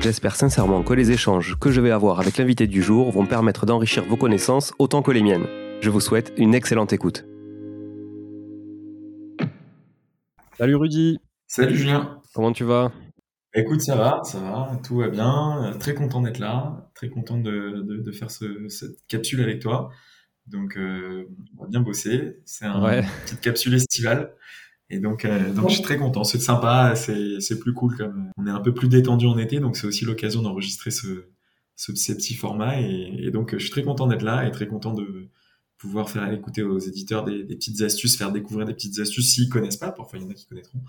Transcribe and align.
J'espère 0.00 0.34
sincèrement 0.34 0.82
que 0.82 0.94
les 0.94 1.10
échanges 1.10 1.58
que 1.60 1.70
je 1.70 1.78
vais 1.82 1.90
avoir 1.90 2.20
avec 2.20 2.38
l'invité 2.38 2.66
du 2.66 2.82
jour 2.82 3.10
vont 3.12 3.26
permettre 3.26 3.66
d'enrichir 3.66 4.02
vos 4.06 4.16
connaissances 4.16 4.72
autant 4.78 5.02
que 5.02 5.10
les 5.10 5.22
miennes. 5.22 5.46
Je 5.82 5.90
vous 5.90 6.00
souhaite 6.00 6.32
une 6.38 6.54
excellente 6.54 6.94
écoute. 6.94 7.26
Salut 10.56 10.76
Rudy. 10.76 11.18
Salut 11.46 11.76
Julien. 11.76 12.18
Comment 12.32 12.50
tu 12.52 12.64
vas? 12.64 12.92
Écoute, 13.52 13.82
ça 13.82 13.94
va, 13.94 14.22
ça 14.24 14.40
va, 14.40 14.80
tout 14.82 14.96
va 14.96 15.10
bien. 15.10 15.76
Très 15.78 15.92
content 15.92 16.22
d'être 16.22 16.38
là, 16.38 16.90
très 16.94 17.10
content 17.10 17.36
de, 17.36 18.10
faire 18.12 18.30
cette 18.30 19.06
capsule 19.06 19.42
avec 19.42 19.60
toi. 19.60 19.90
Donc, 20.46 20.78
euh, 20.78 21.28
on 21.58 21.64
va 21.64 21.68
bien 21.68 21.80
bosser. 21.80 22.38
C'est 22.46 22.64
une 22.64 23.04
petite 23.24 23.40
capsule 23.42 23.74
estivale. 23.74 24.32
Et 24.90 24.98
donc, 24.98 25.24
euh, 25.24 25.52
donc 25.52 25.68
je 25.68 25.74
suis 25.74 25.82
très 25.82 25.96
content. 25.96 26.24
C'est 26.24 26.40
sympa, 26.40 26.94
c'est 26.96 27.58
plus 27.58 27.72
cool 27.72 27.96
comme 27.96 28.30
on 28.36 28.46
est 28.46 28.50
un 28.50 28.60
peu 28.60 28.74
plus 28.74 28.88
détendu 28.88 29.26
en 29.26 29.38
été, 29.38 29.60
donc 29.60 29.76
c'est 29.76 29.86
aussi 29.86 30.04
l'occasion 30.04 30.42
d'enregistrer 30.42 30.90
ce, 30.90 31.26
ce, 31.76 31.94
ces 31.94 32.16
petits 32.16 32.34
formats. 32.34 32.80
Et, 32.80 33.30
donc, 33.30 33.52
je 33.52 33.58
suis 33.58 33.70
très 33.70 33.84
content 33.84 34.06
d'être 34.08 34.22
là 34.22 34.46
et 34.46 34.50
très 34.50 34.66
content 34.66 34.92
de 34.92 35.28
pouvoir 35.78 36.10
faire 36.10 36.30
écouter 36.32 36.62
aux 36.62 36.78
éditeurs 36.78 37.24
des, 37.24 37.44
petites 37.44 37.80
astuces, 37.82 38.16
faire 38.16 38.32
découvrir 38.32 38.66
des 38.66 38.74
petites 38.74 38.98
astuces 38.98 39.32
s'ils 39.32 39.48
connaissent 39.48 39.76
pas. 39.76 39.92
Parfois, 39.92 40.18
il 40.18 40.24
y 40.24 40.26
en 40.26 40.30
a 40.30 40.34
qui 40.34 40.46
connaîtront, 40.46 40.80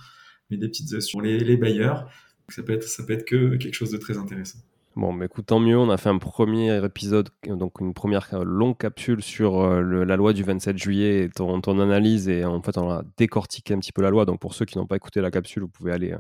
mais 0.49 0.57
des 0.57 0.67
petites 0.67 0.94
astuces 0.94 1.11
pour 1.11 1.22
les, 1.22 1.39
les 1.39 1.57
bailleurs. 1.57 2.09
ça 2.49 2.63
peut 2.63 2.73
être, 2.73 2.88
ça 2.88 3.03
peut 3.03 3.13
être 3.13 3.25
que 3.25 3.55
quelque 3.55 3.75
chose 3.75 3.91
de 3.91 3.97
très 3.97 4.17
intéressant. 4.17 4.59
Bon, 4.97 5.14
mais 5.14 5.28
écoute, 5.28 5.45
tant 5.45 5.59
mieux. 5.59 5.78
On 5.78 5.89
a 5.89 5.95
fait 5.97 6.09
un 6.09 6.17
premier 6.17 6.84
épisode, 6.84 7.30
donc 7.47 7.80
une 7.80 7.94
première 7.94 8.28
longue 8.44 8.78
capsule 8.78 9.23
sur 9.23 9.61
euh, 9.61 10.03
la 10.03 10.17
loi 10.17 10.34
du 10.34 10.44
27 10.44 10.78
juillet 10.78 11.23
et 11.23 11.30
ton, 11.30 11.61
ton, 11.61 11.80
analyse. 11.80 12.28
Et 12.28 12.44
en 12.44 12.61
fait, 12.61 12.78
on 12.78 12.92
a 12.92 13.03
décortiqué 13.17 13.73
un 13.73 13.80
petit 13.80 13.94
peu 13.94 14.02
la 14.02 14.09
loi. 14.09 14.25
Donc, 14.25 14.42
pour 14.42 14.53
ceux 14.53 14.66
qui 14.66 14.78
n'ont 14.78 14.86
pas 14.86 14.97
écouté 14.97 15.22
la 15.22 15.31
capsule, 15.31 15.64
vous 15.64 15.69
pouvez 15.69 15.94
aller 15.94 16.12
euh, 16.12 16.17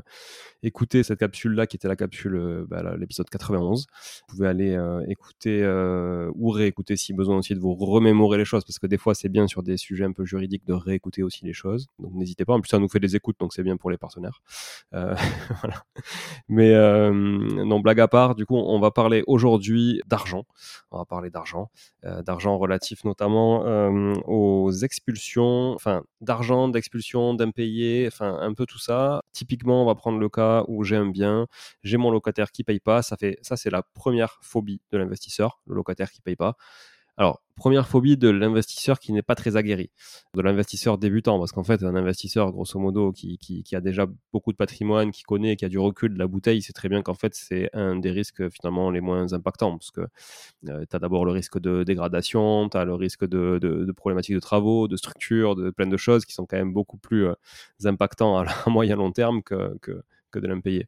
écouter 0.63 1.03
cette 1.03 1.19
capsule-là, 1.19 1.67
qui 1.67 1.75
était 1.75 1.87
la 1.87 1.95
capsule, 1.95 2.35
euh, 2.35 2.65
bah, 2.67 2.95
l'épisode 2.97 3.29
91. 3.29 3.87
Vous 3.87 4.35
pouvez 4.35 4.47
aller 4.47 4.75
euh, 4.75 5.03
écouter 5.07 5.61
euh, 5.63 6.31
ou 6.35 6.49
réécouter 6.49 6.95
si 6.97 7.13
besoin 7.13 7.37
aussi 7.37 7.55
de 7.55 7.59
vous 7.59 7.73
remémorer 7.73 8.37
les 8.37 8.45
choses, 8.45 8.63
parce 8.63 8.79
que 8.79 8.87
des 8.87 8.97
fois, 8.97 9.15
c'est 9.15 9.29
bien 9.29 9.47
sur 9.47 9.63
des 9.63 9.77
sujets 9.77 10.05
un 10.05 10.11
peu 10.11 10.25
juridiques 10.25 10.65
de 10.65 10.73
réécouter 10.73 11.23
aussi 11.23 11.45
les 11.45 11.53
choses. 11.53 11.87
Donc, 11.99 12.13
n'hésitez 12.13 12.45
pas. 12.45 12.53
En 12.53 12.61
plus, 12.61 12.69
ça 12.69 12.79
nous 12.79 12.89
fait 12.89 12.99
des 12.99 13.15
écoutes, 13.15 13.37
donc 13.39 13.53
c'est 13.53 13.63
bien 13.63 13.77
pour 13.77 13.89
les 13.89 13.97
partenaires. 13.97 14.41
Mais 16.49 16.73
non, 17.11 17.79
blague 17.79 17.99
à 17.99 18.07
part, 18.07 18.35
du 18.35 18.45
coup, 18.45 18.57
on 18.57 18.79
va 18.79 18.91
parler 18.91 19.23
aujourd'hui 19.27 20.01
d'argent. 20.07 20.45
On 20.91 20.97
va 20.97 21.05
parler 21.05 21.29
d'argent, 21.29 21.69
d'argent 22.03 22.57
relatif 22.57 23.03
notamment 23.03 23.63
aux 24.27 24.71
expulsions, 24.71 25.73
enfin, 25.73 26.03
d'argent, 26.19 26.67
d'expulsion, 26.67 27.33
d'impayés, 27.33 28.07
enfin, 28.07 28.37
un 28.41 28.53
peu 28.53 28.65
tout 28.65 28.79
ça. 28.79 29.21
Typiquement, 29.33 29.83
on 29.83 29.85
va 29.85 29.95
prendre 29.95 30.19
le 30.19 30.29
cas 30.29 30.50
où 30.67 30.83
j'ai 30.83 30.95
un 30.95 31.09
bien, 31.09 31.47
j'ai 31.83 31.97
mon 31.97 32.11
locataire 32.11 32.51
qui 32.51 32.63
paye 32.63 32.79
pas. 32.79 33.01
Ça, 33.01 33.17
fait, 33.17 33.37
ça 33.41 33.57
c'est 33.57 33.69
la 33.69 33.83
première 33.83 34.39
phobie 34.41 34.81
de 34.91 34.97
l'investisseur, 34.97 35.59
le 35.67 35.75
locataire 35.75 36.11
qui 36.11 36.21
paye 36.21 36.35
pas. 36.35 36.55
Alors, 37.17 37.41
première 37.55 37.87
phobie 37.87 38.17
de 38.17 38.29
l'investisseur 38.29 38.97
qui 38.97 39.11
n'est 39.11 39.21
pas 39.21 39.35
très 39.35 39.57
aguerri, 39.57 39.91
de 40.33 40.41
l'investisseur 40.41 40.97
débutant, 40.97 41.37
parce 41.37 41.51
qu'en 41.51 41.63
fait, 41.63 41.83
un 41.83 41.95
investisseur, 41.95 42.51
grosso 42.51 42.79
modo, 42.79 43.11
qui, 43.11 43.37
qui, 43.37 43.75
a 43.75 43.81
déjà 43.81 44.07
beaucoup 44.31 44.51
de 44.51 44.57
patrimoine, 44.57 45.11
qui 45.11 45.23
connaît, 45.23 45.55
qui 45.55 45.65
a 45.65 45.69
du 45.69 45.77
recul 45.77 46.13
de 46.13 46.17
la 46.17 46.25
bouteille, 46.25 46.61
c'est 46.61 46.73
très 46.73 46.89
bien 46.89 47.01
qu'en 47.03 47.13
fait, 47.13 47.35
c'est 47.35 47.69
un 47.73 47.97
des 47.97 48.11
risques 48.11 48.49
finalement 48.49 48.89
les 48.89 49.01
moins 49.01 49.33
impactants, 49.33 49.77
parce 49.77 49.91
que 49.91 50.01
euh, 50.69 50.85
tu 50.89 50.95
as 50.95 50.99
d'abord 50.99 51.25
le 51.25 51.31
risque 51.31 51.59
de 51.59 51.83
dégradation, 51.83 52.69
tu 52.69 52.77
as 52.77 52.85
le 52.85 52.95
risque 52.95 53.27
de, 53.27 53.93
problématiques 53.95 54.35
de 54.35 54.39
travaux, 54.39 54.87
de 54.87 54.95
structure, 54.95 55.55
de 55.55 55.69
plein 55.69 55.87
de 55.87 55.97
choses 55.97 56.25
qui 56.25 56.33
sont 56.33 56.45
quand 56.45 56.57
même 56.57 56.73
beaucoup 56.73 56.97
plus 56.97 57.27
euh, 57.27 57.35
impactants 57.83 58.37
à, 58.39 58.45
à 58.65 58.69
moyen 58.69 58.95
long 58.95 59.11
terme 59.11 59.43
que, 59.43 59.77
que 60.31 60.39
de 60.39 60.47
l'impayé. 60.47 60.87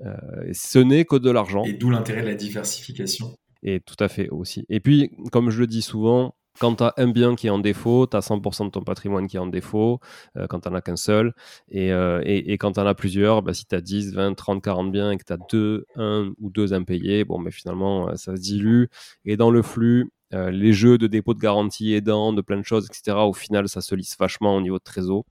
Euh, 0.00 0.16
ce 0.52 0.78
n'est 0.78 1.04
que 1.04 1.16
de 1.16 1.30
l'argent. 1.30 1.64
Et 1.64 1.72
d'où 1.72 1.90
l'intérêt 1.90 2.22
de 2.22 2.28
la 2.28 2.34
diversification. 2.34 3.36
Et 3.62 3.80
tout 3.80 3.96
à 3.98 4.08
fait 4.08 4.28
aussi. 4.28 4.66
Et 4.68 4.80
puis, 4.80 5.10
comme 5.32 5.50
je 5.50 5.60
le 5.60 5.66
dis 5.66 5.82
souvent, 5.82 6.34
quand 6.60 6.76
tu 6.76 6.84
as 6.84 6.94
un 6.98 7.08
bien 7.08 7.34
qui 7.34 7.48
est 7.48 7.50
en 7.50 7.58
défaut, 7.58 8.06
tu 8.06 8.16
as 8.16 8.20
100% 8.20 8.66
de 8.66 8.70
ton 8.70 8.82
patrimoine 8.82 9.26
qui 9.26 9.36
est 9.36 9.40
en 9.40 9.46
défaut, 9.46 10.00
euh, 10.36 10.46
quand 10.46 10.60
tu 10.60 10.68
n'en 10.68 10.76
as 10.76 10.82
qu'un 10.82 10.96
seul. 10.96 11.34
Et, 11.68 11.92
euh, 11.92 12.20
et, 12.24 12.56
quand 12.58 12.72
tu 12.72 12.80
en 12.80 12.86
as 12.86 12.94
plusieurs, 12.94 13.42
bah, 13.42 13.54
si 13.54 13.66
tu 13.66 13.74
as 13.74 13.80
10, 13.80 14.14
20, 14.14 14.34
30, 14.34 14.62
40 14.62 14.92
biens 14.92 15.10
et 15.10 15.16
que 15.16 15.24
tu 15.24 15.32
as 15.32 15.38
deux, 15.50 15.86
un 15.96 16.32
ou 16.40 16.50
deux 16.50 16.72
impayés, 16.72 17.24
bon, 17.24 17.38
mais 17.38 17.50
finalement, 17.50 18.14
ça 18.16 18.36
se 18.36 18.40
dilue. 18.40 18.84
Et 19.24 19.36
dans 19.36 19.50
le 19.50 19.62
flux, 19.62 20.10
les 20.32 20.72
jeux 20.72 20.98
de 20.98 21.06
dépôt 21.06 21.34
de 21.34 21.38
garantie 21.38 21.92
aidant, 21.94 22.32
de 22.32 22.42
plein 22.42 22.58
de 22.58 22.64
choses, 22.64 22.86
etc., 22.86 23.16
au 23.18 23.32
final, 23.32 23.68
ça 23.68 23.80
se 23.80 23.94
lisse 23.94 24.16
vachement 24.18 24.56
au 24.56 24.60
niveau 24.60 24.78
de 24.78 24.82
trésor, 24.82 25.24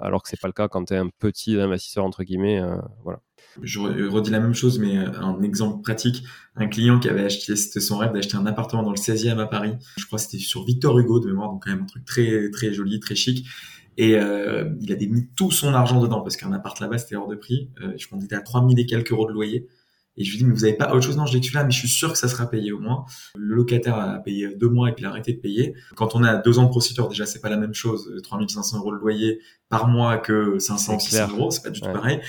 alors 0.00 0.22
que 0.22 0.28
c'est 0.28 0.40
pas 0.40 0.48
le 0.48 0.52
cas 0.52 0.66
quand 0.66 0.86
tu 0.86 0.94
es 0.94 0.96
un 0.96 1.08
petit 1.08 1.60
investisseur, 1.60 2.04
entre 2.04 2.24
guillemets. 2.24 2.60
voilà 3.04 3.20
je 3.62 3.80
redis 3.80 4.30
la 4.30 4.40
même 4.40 4.54
chose, 4.54 4.78
mais 4.78 4.96
euh, 4.96 5.10
un 5.20 5.42
exemple 5.42 5.82
pratique. 5.82 6.24
Un 6.56 6.66
client 6.68 6.98
qui 6.98 7.08
avait 7.08 7.24
acheté, 7.24 7.56
c'était 7.56 7.80
son 7.80 7.98
rêve 7.98 8.12
d'acheter 8.12 8.36
un 8.36 8.46
appartement 8.46 8.82
dans 8.82 8.90
le 8.90 8.96
16e 8.96 9.38
à 9.38 9.46
Paris. 9.46 9.72
Je 9.96 10.06
crois 10.06 10.18
que 10.18 10.24
c'était 10.24 10.38
sur 10.38 10.64
Victor 10.64 10.98
Hugo 10.98 11.20
de 11.20 11.26
mémoire, 11.26 11.50
donc 11.50 11.64
quand 11.64 11.70
même 11.70 11.82
un 11.82 11.86
truc 11.86 12.04
très 12.04 12.50
très 12.50 12.72
joli, 12.72 13.00
très 13.00 13.14
chic. 13.14 13.46
Et 13.96 14.14
euh, 14.14 14.70
il 14.80 14.92
avait 14.92 15.06
mis 15.06 15.26
tout 15.34 15.50
son 15.50 15.74
argent 15.74 16.00
dedans 16.00 16.20
parce 16.20 16.36
qu'un 16.36 16.52
appart 16.52 16.78
là-bas 16.78 16.98
c'était 16.98 17.16
hors 17.16 17.26
de 17.26 17.34
prix. 17.34 17.70
Euh, 17.82 17.92
je 17.96 18.06
crois 18.06 18.18
qu'on 18.18 18.24
était 18.24 18.36
à 18.36 18.40
3000 18.40 18.78
et 18.78 18.86
quelques 18.86 19.10
euros 19.10 19.26
de 19.26 19.32
loyer. 19.32 19.66
Et 20.18 20.24
je 20.24 20.32
lui 20.32 20.38
dis, 20.38 20.44
mais 20.44 20.52
vous 20.52 20.64
avez 20.64 20.74
pas 20.74 20.92
autre 20.92 21.06
chose? 21.06 21.16
Non, 21.16 21.26
je 21.26 21.32
dis 21.32 21.40
que 21.40 21.46
celui-là, 21.46 21.64
mais 21.64 21.70
je 21.70 21.78
suis 21.78 21.88
sûr 21.88 22.12
que 22.12 22.18
ça 22.18 22.28
sera 22.28 22.50
payé 22.50 22.72
au 22.72 22.80
moins. 22.80 23.04
Le 23.36 23.54
locataire 23.54 23.94
a 23.94 24.18
payé 24.18 24.54
deux 24.54 24.68
mois 24.68 24.90
et 24.90 24.92
puis 24.92 25.04
il 25.04 25.06
a 25.06 25.10
arrêté 25.10 25.32
de 25.32 25.38
payer. 25.38 25.74
Quand 25.94 26.14
on 26.14 26.24
a 26.24 26.36
deux 26.36 26.58
ans 26.58 26.64
de 26.64 26.68
procédure, 26.68 27.08
déjà, 27.08 27.24
c'est 27.24 27.40
pas 27.40 27.50
la 27.50 27.56
même 27.56 27.74
chose. 27.74 28.12
3500 28.24 28.78
euros 28.78 28.92
de 28.92 28.98
loyer 28.98 29.40
par 29.68 29.88
mois 29.88 30.18
que 30.18 30.58
500 30.58 30.96
ou 30.96 31.00
600 31.00 31.28
euros. 31.30 31.50
C'est 31.50 31.62
pas 31.62 31.70
du 31.70 31.80
tout 31.80 31.92
pareil. 31.92 32.20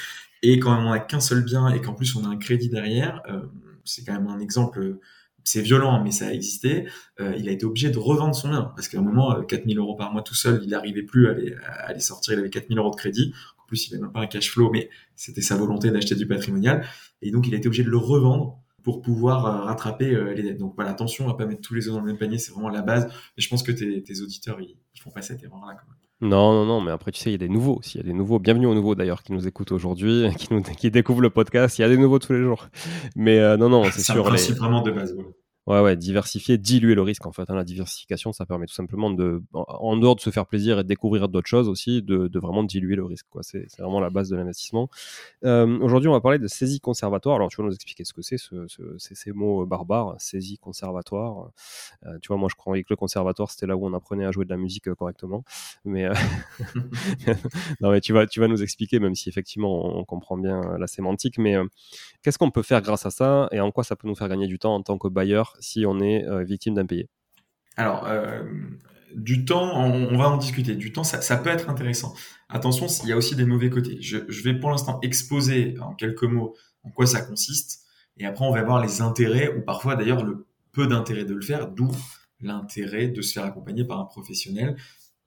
Et 0.42 0.60
quand 0.60 0.78
on 0.78 0.92
a 0.92 1.00
qu'un 1.00 1.20
seul 1.20 1.44
bien 1.44 1.68
et 1.70 1.82
qu'en 1.82 1.94
plus 1.94 2.16
on 2.16 2.24
a 2.24 2.28
un 2.28 2.38
crédit 2.38 2.70
derrière, 2.70 3.22
euh, 3.30 3.42
c'est 3.84 4.06
quand 4.06 4.14
même 4.14 4.28
un 4.28 4.40
exemple, 4.40 4.98
c'est 5.44 5.62
violent, 5.62 6.02
mais 6.04 6.12
ça 6.12 6.28
a 6.28 6.32
existé. 6.32 6.88
Euh, 7.20 7.36
il 7.38 7.50
a 7.50 7.52
été 7.52 7.66
obligé 7.66 7.90
de 7.90 7.98
revendre 7.98 8.36
son 8.36 8.50
bien 8.50 8.72
parce 8.76 8.88
qu'à 8.88 9.00
un 9.00 9.02
moment, 9.02 9.42
4000 9.44 9.78
euh, 9.78 9.82
euros 9.82 9.96
par 9.96 10.14
mois 10.14 10.22
tout 10.22 10.36
seul, 10.36 10.62
il 10.64 10.70
n'arrivait 10.70 11.04
plus 11.04 11.28
à 11.28 11.34
les, 11.34 11.56
à 11.86 11.94
les, 11.94 12.00
sortir. 12.00 12.34
Il 12.34 12.40
avait 12.40 12.50
4000 12.50 12.78
euros 12.78 12.92
de 12.92 12.96
crédit. 12.96 13.34
Plus, 13.70 13.88
il 13.88 13.92
n'avait 13.94 14.04
même 14.04 14.12
pas 14.12 14.20
un 14.20 14.28
cash 14.28 14.52
flow, 14.52 14.70
mais 14.72 14.90
c'était 15.16 15.42
sa 15.42 15.56
volonté 15.56 15.92
d'acheter 15.92 16.16
du 16.16 16.28
patrimonial. 16.28 16.86
Et 17.22 17.32
donc, 17.32 17.48
il 17.48 17.54
a 17.54 17.58
été 17.58 17.68
obligé 17.68 17.84
de 17.84 17.90
le 17.90 17.98
revendre 17.98 18.60
pour 18.84 19.02
pouvoir 19.02 19.66
rattraper 19.66 20.10
les 20.36 20.44
dettes. 20.44 20.58
Donc 20.58 20.74
voilà, 20.76 20.92
attention 20.92 21.30
à 21.30 21.38
pas 21.38 21.46
mettre 21.46 21.62
tous 21.62 21.76
les 21.76 21.88
œufs 21.88 21.94
dans 21.94 22.00
le 22.00 22.08
même 22.08 22.18
panier, 22.18 22.38
c'est 22.38 22.52
vraiment 22.52 22.70
la 22.70 22.82
base. 22.82 23.06
Et 23.38 23.42
je 23.42 23.48
pense 23.48 23.64
que 23.64 23.72
tes, 23.72 24.02
tes 24.02 24.22
auditeurs, 24.22 24.60
ils, 24.60 24.78
ils 24.96 25.00
font 25.00 25.12
pas 25.12 25.22
cette 25.22 25.44
erreur-là 25.44 25.74
quand 25.74 25.88
même. 25.88 26.00
Non, 26.22 26.52
non, 26.52 26.66
non, 26.66 26.82
mais 26.82 26.92
après, 26.92 27.12
tu 27.12 27.20
sais, 27.22 27.30
il 27.30 27.32
y 27.32 27.36
a 27.36 27.38
des 27.38 27.48
nouveaux. 27.48 27.80
S'il 27.82 28.02
y 28.02 28.04
a 28.04 28.08
des 28.08 28.14
nouveaux, 28.14 28.40
bienvenue 28.40 28.66
aux 28.66 28.74
nouveaux 28.74 28.94
d'ailleurs 28.94 29.24
qui 29.24 29.32
nous 29.32 29.48
écoutent 29.48 29.72
aujourd'hui, 29.72 30.28
qui, 30.38 30.54
nous, 30.54 30.62
qui 30.62 30.92
découvrent 30.92 31.22
le 31.22 31.30
podcast. 31.30 31.80
Il 31.80 31.82
y 31.82 31.86
a 31.86 31.90
des 31.90 31.98
nouveaux 31.98 32.20
tous 32.20 32.34
les 32.34 32.42
jours. 32.42 32.68
Mais 33.16 33.40
euh, 33.40 33.56
non, 33.56 33.70
non, 33.70 33.86
c'est 33.86 34.02
sûr. 34.02 34.16
C'est 34.16 34.20
un 34.20 34.24
principe 34.24 34.56
vraiment 34.58 34.82
de 34.82 34.92
base. 34.92 35.16
Ouais, 35.70 35.82
ouais, 35.82 35.96
diversifier, 35.96 36.58
diluer 36.58 36.96
le 36.96 37.04
risque 37.04 37.28
en 37.28 37.32
fait. 37.32 37.48
Hein. 37.50 37.56
La 37.56 37.64
diversification, 37.64 38.34
ça 38.34 38.48
permet 38.48 38.66
tout 38.66 38.74
simplement 38.74 39.12
de, 39.12 39.44
en 39.54 39.98
dehors 39.98 40.16
de 40.16 40.22
se 40.22 40.32
faire 40.32 40.48
plaisir 40.48 40.80
et 40.80 40.84
de 40.84 40.88
découvrir 40.88 41.30
d'autres 41.30 41.48
choses 41.48 41.70
aussi, 41.70 42.02
de, 42.02 42.28
de, 42.28 42.40
vraiment 42.40 42.64
diluer 42.64 42.96
le 42.96 43.06
risque. 43.06 43.28
Quoi. 43.30 43.44
C'est, 43.44 43.66
c'est 43.68 43.84
vraiment 43.84 44.00
la 44.00 44.10
base 44.10 44.30
de 44.30 44.36
l'investissement. 44.36 44.90
Euh, 45.46 45.80
aujourd'hui, 45.80 46.10
on 46.10 46.14
va 46.14 46.22
parler 46.22 46.40
de 46.40 46.48
saisie 46.48 46.80
conservatoire. 46.80 47.36
Alors, 47.36 47.50
tu 47.50 47.58
vas 47.58 47.68
nous 47.68 47.74
expliquer 47.76 48.04
ce 48.04 48.14
que 48.14 48.24
c'est, 48.24 48.38
ce, 48.40 48.68
ce, 48.68 48.82
ces 48.98 49.32
mots 49.32 49.64
barbares, 49.68 50.16
saisie 50.18 50.58
conservatoire. 50.58 51.52
Euh, 52.08 52.18
tu 52.20 52.30
vois, 52.30 52.38
moi, 52.38 52.50
je 52.50 52.56
croyais 52.56 52.82
que 52.82 52.90
le 52.90 52.96
conservatoire, 52.96 53.52
c'était 53.52 53.68
là 53.68 53.78
où 53.78 53.86
on 53.86 53.94
apprenait 53.94 54.26
à 54.26 54.32
jouer 54.32 54.46
de 54.46 54.50
la 54.50 54.58
musique 54.58 54.88
euh, 54.88 54.96
correctement. 54.96 55.44
Mais, 55.86 56.06
euh, 56.06 56.14
non, 57.82 57.92
mais 57.92 58.02
tu 58.02 58.12
vas, 58.12 58.26
tu 58.26 58.40
vas 58.40 58.48
nous 58.48 58.64
expliquer, 58.64 59.00
même 59.00 59.14
si 59.14 59.30
effectivement 59.30 59.86
on, 59.86 60.00
on 60.00 60.04
comprend 60.04 60.36
bien 60.36 60.62
la 60.80 60.88
sémantique. 60.88 61.38
Mais 61.38 61.56
euh, 61.56 61.66
qu'est-ce 62.24 62.40
qu'on 62.40 62.52
peut 62.52 62.64
faire 62.64 62.82
grâce 62.82 63.06
à 63.06 63.12
ça 63.12 63.48
et 63.52 63.60
en 63.60 63.72
quoi 63.72 63.84
ça 63.84 63.96
peut 63.96 64.08
nous 64.08 64.16
faire 64.16 64.30
gagner 64.30 64.48
du 64.48 64.60
temps 64.60 64.74
en 64.74 64.82
tant 64.82 64.98
que 64.98 65.08
bailleur 65.08 65.56
si 65.60 65.86
on 65.86 66.00
est 66.00 66.26
euh, 66.26 66.44
victime 66.44 66.76
d'impayé 66.76 67.08
Alors, 67.78 68.06
euh, 68.08 68.44
du 69.16 69.46
temps, 69.46 69.76
on, 69.76 70.18
va 70.18 70.30
en 70.30 70.38
discuter. 70.38 70.76
Du 70.76 70.92
temps, 70.92 71.04
ça, 71.04 71.38
peut 71.38 71.50
être 71.50 71.70
intéressant. 71.70 72.14
Attention, 72.50 72.88
il 73.04 73.10
y 73.10 73.12
a 73.12 73.18
aussi 73.18 73.36
des 73.36 73.46
mauvais 73.46 73.70
côtés. 73.70 73.98
Je, 74.02 74.18
vais 74.44 74.54
pour 74.54 74.70
l'instant 74.70 75.00
exposer 75.02 75.76
en 75.80 75.94
quelques 75.94 76.24
mots 76.24 76.56
en 76.84 76.92
quoi 76.92 77.06
ça 77.06 77.22
consiste, 77.22 77.86
et 78.18 78.26
après 78.26 78.46
on 78.46 78.54
va 78.54 78.64
voir 78.64 78.82
les 78.82 79.02
intérêts, 79.02 79.54
ou 79.54 79.62
parfois 79.62 79.98
d'ailleurs 79.98 80.24
le 80.24 80.48
peu 80.72 80.88
d'intérêt 80.88 81.26
de 81.26 81.34
le 81.34 81.42
faire, 81.42 81.68
d'où 81.68 81.92
l'intérêt 82.40 83.08
de 83.08 83.22
se 83.22 83.34
faire 83.34 83.44
accompagner 83.44 83.84
par 83.84 84.00
un 84.00 84.06
professionnel, 84.06 84.78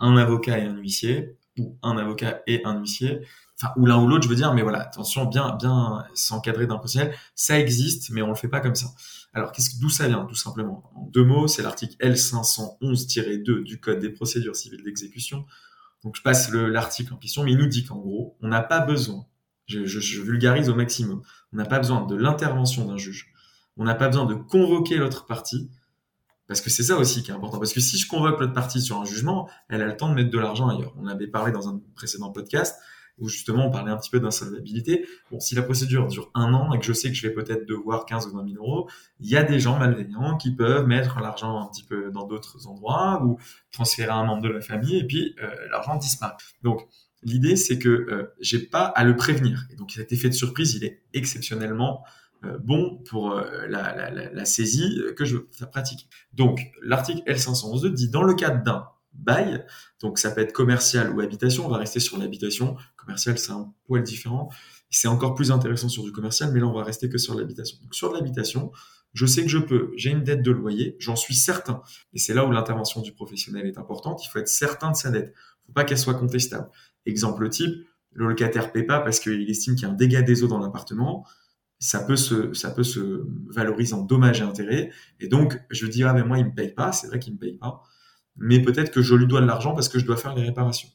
un 0.01 0.17
avocat 0.17 0.59
et 0.59 0.63
un 0.63 0.77
huissier, 0.77 1.37
ou 1.59 1.79
un 1.83 1.97
avocat 1.99 2.43
et 2.47 2.65
un 2.65 2.79
huissier, 2.79 3.21
enfin 3.61 3.73
ou 3.77 3.87
l'un 3.87 4.03
ou 4.03 4.07
l'autre, 4.07 4.25
je 4.25 4.29
veux 4.29 4.37
dire, 4.37 4.55
mais 4.55 4.63
voilà, 4.63 4.81
attention, 4.81 5.27
bien 5.27 5.55
bien 5.57 6.05
s'encadrer 6.15 6.67
d'un 6.67 6.77
professionnel, 6.77 7.15
ça 7.35 7.59
existe, 7.59 8.11
mais 8.11 8.23
on 8.23 8.29
le 8.29 8.35
fait 8.35 8.49
pas 8.49 8.61
comme 8.61 8.75
ça. 8.75 8.87
Alors 9.35 9.53
qu'est-ce 9.53 9.79
d'où 9.81 9.91
ça 9.91 10.09
vient 10.09 10.25
Tout 10.25 10.35
simplement, 10.35 10.91
en 10.95 11.07
deux 11.07 11.25
mots, 11.25 11.49
c'est 11.49 11.63
l'article 11.63 11.97
L511-2 12.01 13.63
du 13.63 13.81
Code 13.81 13.99
des 13.99 14.11
procédures 14.11 14.57
civiles 14.57 14.83
d'exécution. 14.83 15.47
Donc 16.05 16.17
je 16.17 16.23
passe 16.23 16.51
l'article 16.53 17.15
en 17.15 17.17
question, 17.17 17.45
mais 17.45 17.53
il 17.53 17.59
nous 17.59 17.67
dit 17.67 17.85
qu'en 17.85 17.99
gros, 17.99 18.37
on 18.41 18.49
n'a 18.49 18.63
pas 18.63 18.81
besoin, 18.81 19.27
je, 19.67 19.85
je, 19.85 20.01
je 20.01 20.23
vulgarise 20.23 20.69
au 20.69 20.75
maximum, 20.75 21.23
on 21.53 21.57
n'a 21.57 21.65
pas 21.65 21.79
besoin 21.79 22.05
de 22.07 22.17
l'intervention 22.17 22.87
d'un 22.87 22.97
juge, 22.97 23.33
on 23.77 23.85
n'a 23.85 23.95
pas 23.95 24.09
besoin 24.09 24.27
de 24.27 24.35
convoquer 24.35 24.97
l'autre 24.97 25.27
partie 25.27 25.71
parce 26.53 26.61
que 26.61 26.69
c'est 26.69 26.83
ça 26.83 26.99
aussi 26.99 27.23
qui 27.23 27.31
est 27.31 27.35
important. 27.35 27.59
Parce 27.59 27.73
que 27.73 27.81
si 27.81 27.97
je 27.97 28.07
convoque 28.07 28.39
l'autre 28.39 28.53
partie 28.53 28.83
sur 28.83 29.01
un 29.01 29.07
jugement, 29.07 29.49
elle 29.71 29.81
a 29.81 29.87
le 29.87 29.97
temps 29.97 30.11
de 30.11 30.15
mettre 30.15 30.29
de 30.29 30.39
l'argent 30.39 30.69
ailleurs. 30.69 30.93
On 30.99 31.07
avait 31.07 31.27
parlé 31.27 31.51
dans 31.51 31.67
un 31.67 31.81
précédent 31.95 32.31
podcast 32.31 32.77
où 33.17 33.27
justement 33.27 33.69
on 33.69 33.71
parlait 33.71 33.91
un 33.91 33.97
petit 33.97 34.11
peu 34.11 34.21
d'insolvabilité. 34.21 35.07
Bon, 35.31 35.41
si 35.41 35.55
la 35.55 35.63
procédure 35.63 36.07
dure 36.09 36.31
un 36.35 36.53
an 36.53 36.75
et 36.75 36.79
que 36.79 36.85
je 36.85 36.93
sais 36.93 37.09
que 37.09 37.15
je 37.15 37.27
vais 37.27 37.33
peut-être 37.33 37.67
devoir 37.67 38.05
15 38.05 38.27
ou 38.27 38.37
20 38.37 38.51
000 38.53 38.63
euros, 38.63 38.91
il 39.19 39.31
y 39.31 39.37
a 39.37 39.43
des 39.43 39.61
gens 39.61 39.79
malveillants 39.79 40.37
qui 40.37 40.55
peuvent 40.55 40.87
mettre 40.87 41.21
l'argent 41.21 41.59
un 41.59 41.69
petit 41.69 41.85
peu 41.85 42.11
dans 42.11 42.27
d'autres 42.27 42.67
endroits 42.67 43.23
ou 43.25 43.39
transférer 43.71 44.11
un 44.11 44.25
membre 44.25 44.43
de 44.43 44.51
la 44.51 44.61
famille 44.61 44.99
et 44.99 45.07
puis 45.07 45.35
euh, 45.43 45.49
l'argent 45.71 45.97
disparaît. 45.97 46.35
Donc 46.63 46.87
l'idée 47.23 47.57
c'est 47.57 47.79
que 47.79 47.89
euh, 47.89 48.35
j'ai 48.41 48.59
pas 48.59 48.85
à 48.85 49.05
le 49.05 49.17
prévenir. 49.17 49.65
Et 49.71 49.77
donc 49.77 49.93
cet 49.93 50.13
effet 50.13 50.29
de 50.29 50.35
surprise, 50.35 50.75
il 50.75 50.85
est 50.85 51.01
exceptionnellement 51.15 52.05
bon 52.63 52.99
pour 53.09 53.33
euh, 53.33 53.67
la, 53.69 54.45
saisie 54.45 55.01
que 55.17 55.25
je 55.25 55.37
veux 55.37 55.49
faire 55.53 55.71
pratiquer. 55.71 56.07
Donc, 56.33 56.61
l'article 56.83 57.23
L511 57.27 57.93
dit 57.93 58.09
dans 58.09 58.23
le 58.23 58.35
cadre 58.35 58.63
d'un 58.63 58.89
bail, 59.13 59.65
donc 60.01 60.19
ça 60.19 60.31
peut 60.31 60.41
être 60.41 60.53
commercial 60.53 61.15
ou 61.15 61.21
habitation, 61.21 61.67
on 61.67 61.69
va 61.69 61.79
rester 61.79 62.01
sur 62.01 62.19
l'habitation. 62.19 62.77
Commercial, 62.97 63.39
c'est 63.39 63.53
un 63.53 63.73
poil 63.85 64.03
différent. 64.03 64.51
C'est 64.91 65.09
encore 65.09 65.35
plus 65.35 65.51
intéressant 65.51 65.89
sur 65.89 66.03
du 66.03 66.13
commercial, 66.13 66.51
mais 66.53 66.61
là, 66.61 66.67
on 66.67 66.73
va 66.73 66.85
rester 66.85 67.09
que 67.09 67.19
sur 67.19 67.35
l'habitation. 67.35 67.79
Donc, 67.83 67.95
sur 67.95 68.13
l'habitation, 68.13 68.73
je 69.15 69.27
sais 69.27 69.43
que 69.43 69.49
je 69.49 69.59
peux, 69.59 69.93
j'ai 69.97 70.11
une 70.11 70.23
dette 70.23 70.43
de 70.43 70.51
loyer, 70.51 70.97
j'en 70.99 71.17
suis 71.17 71.35
certain. 71.35 71.83
Et 72.13 72.19
c'est 72.19 72.35
là 72.35 72.47
où 72.47 72.51
l'intervention 72.51 73.03
du 73.03 73.13
professionnel 73.13 73.67
est 73.67 73.79
importante. 73.79 74.25
Il 74.25 74.29
faut 74.29 74.39
être 74.39 74.49
certain 74.49 74.91
de 74.91 74.97
sa 74.97 75.11
dette. 75.11 75.35
Il 75.35 75.67
faut 75.67 75.73
pas 75.73 75.85
qu'elle 75.85 75.99
soit 75.99 76.15
contestable. 76.15 76.69
Exemple 77.07 77.49
type, 77.49 77.75
le 78.13 78.29
locataire 78.29 78.73
paie 78.73 78.83
pas 78.83 79.01
parce 79.01 79.21
qu'il 79.21 79.49
estime 79.51 79.75
qu'il 79.75 79.87
y 79.87 79.91
a 79.91 79.93
un 79.93 79.97
dégât 79.97 80.23
des 80.23 80.43
eaux 80.43 80.49
dans 80.49 80.59
l'appartement 80.59 81.27
ça 81.83 81.99
peut 81.99 82.17
se, 82.17 82.55
ça 82.55 82.71
peut 82.71 82.85
se 82.85 83.27
valoriser 83.53 83.95
en 83.95 84.03
dommages 84.03 84.41
et 84.41 84.45
intérêts. 84.45 84.93
Et 85.19 85.27
donc, 85.27 85.61
je 85.69 85.87
dis, 85.87 86.05
ah, 86.05 86.13
mais 86.13 86.23
moi, 86.23 86.39
il 86.39 86.45
me 86.47 86.55
paye 86.55 86.73
pas. 86.73 86.93
C'est 86.93 87.09
vrai 87.09 87.19
qu'il 87.19 87.33
me 87.33 87.39
paye 87.39 87.55
pas. 87.55 87.83
Mais 88.37 88.63
peut-être 88.63 88.93
que 88.93 89.03
je 89.03 89.17
lui 89.17 89.27
dois 89.27 89.41
de 89.41 89.47
l'argent 89.47 89.75
parce 89.75 89.89
que 89.89 89.99
je 89.99 90.07
dois 90.07 90.17
faire 90.17 90.33
les 90.37 90.45
réparations. 90.45 90.89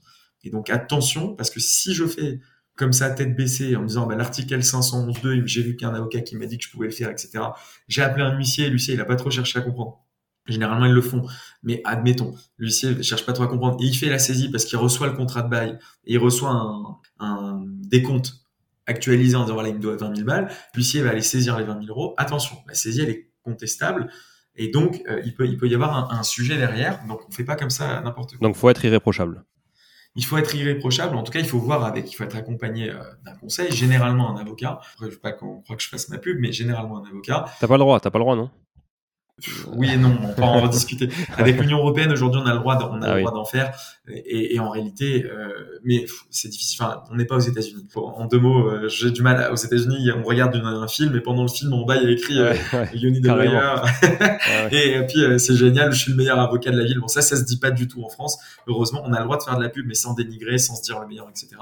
Et 0.45 0.49
donc, 0.49 0.69
attention, 0.69 1.35
parce 1.35 1.49
que 1.49 1.59
si 1.59 1.93
je 1.93 2.05
fais 2.05 2.39
comme 2.77 2.93
ça, 2.93 3.09
tête 3.09 3.35
baissée, 3.35 3.75
en 3.75 3.81
me 3.81 3.87
disant, 3.87 4.07
bah, 4.07 4.15
l'article 4.15 4.57
L511.2, 4.57 5.45
j'ai 5.45 5.61
vu 5.61 5.75
qu'il 5.75 5.85
y 5.85 5.89
a 5.89 5.93
un 5.93 5.95
avocat 5.95 6.21
qui 6.21 6.37
m'a 6.37 6.45
dit 6.45 6.57
que 6.57 6.63
je 6.63 6.71
pouvais 6.71 6.87
le 6.87 6.93
faire, 6.93 7.09
etc. 7.09 7.43
J'ai 7.89 8.01
appelé 8.01 8.23
un 8.23 8.37
huissier, 8.37 8.69
l'huissier, 8.69 8.93
il 8.93 9.01
a 9.01 9.05
pas 9.05 9.17
trop 9.17 9.29
cherché 9.29 9.59
à 9.59 9.63
comprendre. 9.63 10.05
Généralement, 10.45 10.85
ils 10.85 10.93
le 10.93 11.01
font. 11.01 11.27
Mais 11.63 11.81
admettons, 11.83 12.33
l'huissier 12.57 12.95
ne 12.95 13.01
cherche 13.01 13.25
pas 13.25 13.33
trop 13.33 13.43
à 13.43 13.47
comprendre. 13.47 13.77
Et 13.83 13.87
il 13.87 13.93
fait 13.93 14.07
la 14.07 14.19
saisie 14.19 14.49
parce 14.49 14.63
qu'il 14.63 14.77
reçoit 14.77 15.07
le 15.07 15.17
contrat 15.17 15.41
de 15.41 15.49
bail 15.49 15.77
et 16.05 16.13
il 16.13 16.17
reçoit 16.17 17.01
un 17.19 17.65
décompte 17.65 18.46
actualisé 18.87 19.35
en 19.35 19.41
disant 19.41 19.53
voilà, 19.53 19.69
il 19.69 19.75
me 19.75 19.79
doit 19.79 19.95
20 19.95 20.15
000 20.15 20.25
balles, 20.25 20.49
l'huissier 20.73 21.01
va 21.01 21.11
aller 21.11 21.21
saisir 21.21 21.57
les 21.57 21.65
20 21.65 21.85
000 21.85 21.85
euros. 21.87 22.13
Attention, 22.17 22.57
la 22.67 22.73
saisie, 22.73 23.01
elle 23.01 23.09
est 23.09 23.29
contestable. 23.43 24.09
Et 24.55 24.69
donc, 24.69 25.01
euh, 25.07 25.21
il, 25.23 25.35
peut, 25.35 25.45
il 25.45 25.57
peut 25.57 25.67
y 25.67 25.75
avoir 25.75 26.11
un, 26.11 26.23
sujet 26.23 26.57
derrière. 26.57 27.05
Donc, 27.07 27.21
on 27.25 27.29
ne 27.29 27.33
fait 27.33 27.43
pas 27.43 27.55
comme 27.55 27.69
ça 27.69 28.01
n'importe 28.01 28.37
quoi. 28.37 28.47
Donc, 28.47 28.55
il 28.55 28.59
faut 28.59 28.69
être 28.69 28.83
irréprochable. 28.83 29.45
Il 30.15 30.25
faut 30.25 30.37
être 30.37 30.55
irréprochable. 30.55 31.15
En 31.15 31.21
tout 31.21 31.31
cas, 31.31 31.39
il 31.39 31.45
faut 31.45 31.59
voir 31.59 31.85
avec. 31.85 32.11
Il 32.11 32.15
faut 32.15 32.23
être 32.23 32.35
accompagné 32.35 32.89
euh, 32.89 32.95
d'un 33.23 33.35
conseil, 33.35 33.71
généralement 33.71 34.35
un 34.35 34.41
avocat. 34.41 34.79
je 34.99 35.05
ne 35.05 35.11
veux 35.11 35.17
pas 35.17 35.31
qu'on 35.31 35.61
croit 35.61 35.75
que 35.75 35.83
je 35.83 35.89
fasse 35.89 36.09
ma 36.09 36.17
pub, 36.17 36.39
mais 36.39 36.51
généralement 36.51 36.97
un 36.97 37.07
avocat. 37.07 37.45
T'as 37.59 37.67
pas 37.67 37.75
le 37.75 37.79
droit, 37.79 37.99
t'as 37.99 38.09
pas 38.09 38.17
le 38.17 38.23
droit, 38.23 38.35
non? 38.35 38.49
Oui 39.73 39.91
et 39.91 39.97
non, 39.97 40.17
on 40.23 40.33
peut 40.33 40.41
en 40.41 40.61
rediscuter. 40.63 41.09
Avec 41.37 41.59
l'Union 41.59 41.77
européenne, 41.77 42.11
aujourd'hui, 42.11 42.41
on 42.43 42.47
a 42.47 42.53
le 42.53 42.59
droit, 42.59 42.77
on 42.91 43.01
a 43.01 43.07
ah 43.07 43.15
le 43.15 43.21
droit 43.21 43.31
d'en 43.31 43.45
faire. 43.45 43.77
Et, 44.07 44.55
et, 44.55 44.59
en 44.59 44.69
réalité, 44.69 45.25
euh, 45.25 45.49
mais 45.83 46.05
c'est 46.31 46.47
difficile. 46.47 46.81
Enfin, 46.81 47.03
on 47.11 47.15
n'est 47.15 47.25
pas 47.25 47.35
aux 47.35 47.41
États-Unis. 47.41 47.85
En 47.95 48.25
deux 48.25 48.39
mots, 48.39 48.67
euh, 48.67 48.87
j'ai 48.87 49.11
du 49.11 49.21
mal. 49.21 49.51
Aux 49.51 49.55
États-Unis, 49.55 50.09
on 50.17 50.23
regarde 50.23 50.55
un 50.55 50.87
film 50.87 51.15
et 51.15 51.21
pendant 51.21 51.43
le 51.43 51.49
film, 51.49 51.73
en 51.73 51.85
bas, 51.85 51.97
il 51.97 52.03
y 52.03 52.07
a 52.07 52.11
écrit 52.11 52.39
euh, 52.39 52.53
You 52.93 53.11
need 53.11 53.25
et, 54.71 55.05
puis 55.07 55.23
euh, 55.23 55.37
c'est 55.37 55.55
génial. 55.55 55.91
Je 55.91 55.99
suis 55.99 56.11
le 56.11 56.17
meilleur 56.17 56.39
avocat 56.39 56.71
de 56.71 56.77
la 56.77 56.85
ville. 56.85 56.99
Bon, 56.99 57.07
ça, 57.07 57.21
ça 57.21 57.35
se 57.35 57.43
dit 57.43 57.59
pas 57.59 57.71
du 57.71 57.87
tout 57.87 58.03
en 58.03 58.09
France. 58.09 58.39
Heureusement, 58.65 59.03
on 59.05 59.13
a 59.13 59.19
le 59.19 59.25
droit 59.25 59.37
de 59.37 59.43
faire 59.43 59.57
de 59.57 59.63
la 59.63 59.69
pub, 59.69 59.85
mais 59.85 59.93
sans 59.93 60.13
dénigrer, 60.13 60.57
sans 60.57 60.75
se 60.75 60.81
dire 60.81 60.99
le 60.99 61.07
meilleur, 61.07 61.29
etc 61.29 61.57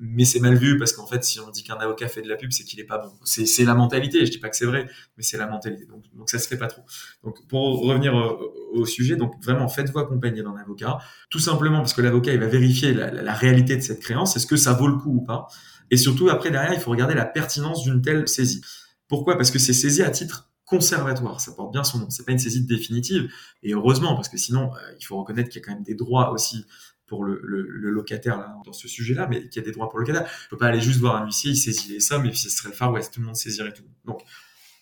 mais 0.00 0.24
c'est 0.24 0.40
mal 0.40 0.56
vu 0.56 0.78
parce 0.78 0.92
qu'en 0.92 1.06
fait, 1.06 1.24
si 1.24 1.40
on 1.40 1.50
dit 1.50 1.62
qu'un 1.62 1.76
avocat 1.76 2.08
fait 2.08 2.22
de 2.22 2.28
la 2.28 2.36
pub, 2.36 2.52
c'est 2.52 2.64
qu'il 2.64 2.80
est 2.80 2.84
pas 2.84 2.98
bon. 2.98 3.12
C'est 3.24 3.64
la 3.64 3.74
mentalité. 3.74 4.24
Je 4.26 4.30
dis 4.30 4.38
pas 4.38 4.48
que 4.48 4.56
c'est 4.56 4.66
vrai, 4.66 4.88
mais 5.16 5.22
c'est 5.22 5.38
la 5.38 5.46
mentalité. 5.46 5.86
Donc, 5.86 6.04
donc 6.14 6.30
ça 6.30 6.38
se 6.38 6.48
fait 6.48 6.56
pas 6.56 6.68
trop. 6.68 6.82
Donc 7.24 7.46
pour 7.48 7.80
revenir 7.80 8.14
au, 8.14 8.84
sujet, 8.84 9.16
donc 9.16 9.42
vraiment 9.42 9.68
faites-vous 9.68 9.98
accompagner 9.98 10.42
d'un 10.42 10.54
avocat, 10.56 10.98
tout 11.30 11.38
simplement 11.38 11.78
parce 11.78 11.94
que 11.94 12.02
l'avocat 12.02 12.32
il 12.32 12.40
va 12.40 12.46
vérifier 12.46 12.92
la, 12.92 13.34
réalité 13.34 13.76
de 13.76 13.80
cette 13.80 14.00
créance, 14.00 14.36
est-ce 14.36 14.46
que 14.46 14.56
ça 14.56 14.74
vaut 14.74 14.86
le 14.86 14.96
coup 14.96 15.16
ou 15.16 15.24
pas, 15.24 15.48
et 15.90 15.96
surtout 15.96 16.28
après 16.28 16.50
derrière 16.50 16.72
il 16.72 16.78
faut 16.78 16.90
regarder 16.90 17.14
la 17.14 17.24
pertinence 17.24 17.82
d'une 17.82 18.02
telle 18.02 18.28
saisie. 18.28 18.60
Pourquoi? 19.08 19.36
Parce 19.36 19.50
que 19.50 19.58
c'est 19.58 19.72
saisi 19.72 20.02
à 20.02 20.10
titre 20.10 20.50
conservatoire, 20.66 21.40
ça 21.40 21.52
porte 21.52 21.72
bien 21.72 21.84
son 21.84 21.98
nom. 21.98 22.10
C'est 22.10 22.26
pas 22.26 22.32
une 22.32 22.38
saisie 22.38 22.66
définitive, 22.66 23.28
et 23.62 23.72
heureusement 23.72 24.14
parce 24.14 24.28
que 24.28 24.36
sinon 24.36 24.70
euh, 24.74 24.78
il 25.00 25.04
faut 25.04 25.16
reconnaître 25.16 25.48
qu'il 25.48 25.60
y 25.60 25.64
a 25.64 25.66
quand 25.66 25.74
même 25.74 25.84
des 25.84 25.94
droits 25.94 26.32
aussi 26.32 26.64
pour 27.06 27.24
le, 27.24 27.40
le, 27.42 27.62
le 27.62 27.90
locataire 27.90 28.38
là, 28.38 28.56
dans 28.64 28.72
ce 28.72 28.88
sujet-là, 28.88 29.26
mais 29.30 29.48
qui 29.48 29.58
a 29.58 29.62
des 29.62 29.72
droits 29.72 29.88
pour 29.88 29.98
le 29.98 30.04
locataire. 30.04 30.28
Je 30.44 30.48
peux 30.48 30.56
pas 30.56 30.66
aller 30.66 30.80
juste 30.80 31.00
voir 31.00 31.16
un 31.16 31.24
huissier, 31.24 31.52
il 31.52 31.56
saisit 31.56 31.92
les 31.92 32.00
sommes 32.00 32.26
et 32.26 32.30
puis 32.30 32.38
ce 32.38 32.50
serait 32.50 32.70
le 32.70 32.74
Far 32.74 32.92
West, 32.92 33.14
tout 33.14 33.20
le 33.20 33.26
monde 33.26 33.36
saisirait 33.36 33.72
tout. 33.72 33.84
Donc, 34.04 34.22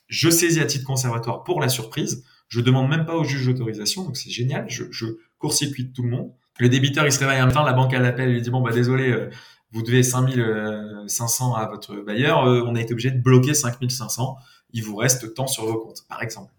je 0.08 0.30
saisis 0.30 0.60
à 0.60 0.66
titre 0.66 0.84
conservatoire 0.84 1.44
pour 1.44 1.60
la 1.60 1.68
surprise. 1.68 2.24
Je 2.48 2.60
demande 2.60 2.88
même 2.88 3.06
pas 3.06 3.16
au 3.16 3.24
juge 3.24 3.46
d'autorisation, 3.46 4.04
donc 4.04 4.16
c'est 4.16 4.30
génial. 4.30 4.66
Je, 4.68 4.84
je 4.90 5.06
court-circuite 5.38 5.94
tout 5.94 6.02
le 6.02 6.10
monde. 6.10 6.32
Le 6.58 6.68
débiteur, 6.68 7.04
il 7.04 7.12
se 7.12 7.18
réveille 7.18 7.38
un 7.38 7.46
matin, 7.46 7.64
la 7.64 7.72
banque 7.72 7.94
à 7.94 7.98
l'appel, 7.98 8.30
il 8.30 8.42
dit 8.42 8.50
bon 8.50 8.60
bah 8.60 8.72
désolé, 8.72 9.10
euh, 9.10 9.28
vous 9.72 9.82
devez 9.82 10.02
5500 10.02 11.54
à 11.54 11.66
votre 11.66 11.96
bailleur, 11.96 12.44
euh, 12.44 12.62
on 12.66 12.76
a 12.76 12.80
été 12.80 12.92
obligé 12.92 13.10
de 13.10 13.20
bloquer 13.20 13.54
5500. 13.54 14.36
Il 14.72 14.84
vous 14.84 14.96
reste 14.96 15.34
tant 15.34 15.46
sur 15.46 15.66
vos 15.66 15.78
comptes, 15.78 16.04
par 16.08 16.22
exemple. 16.22 16.52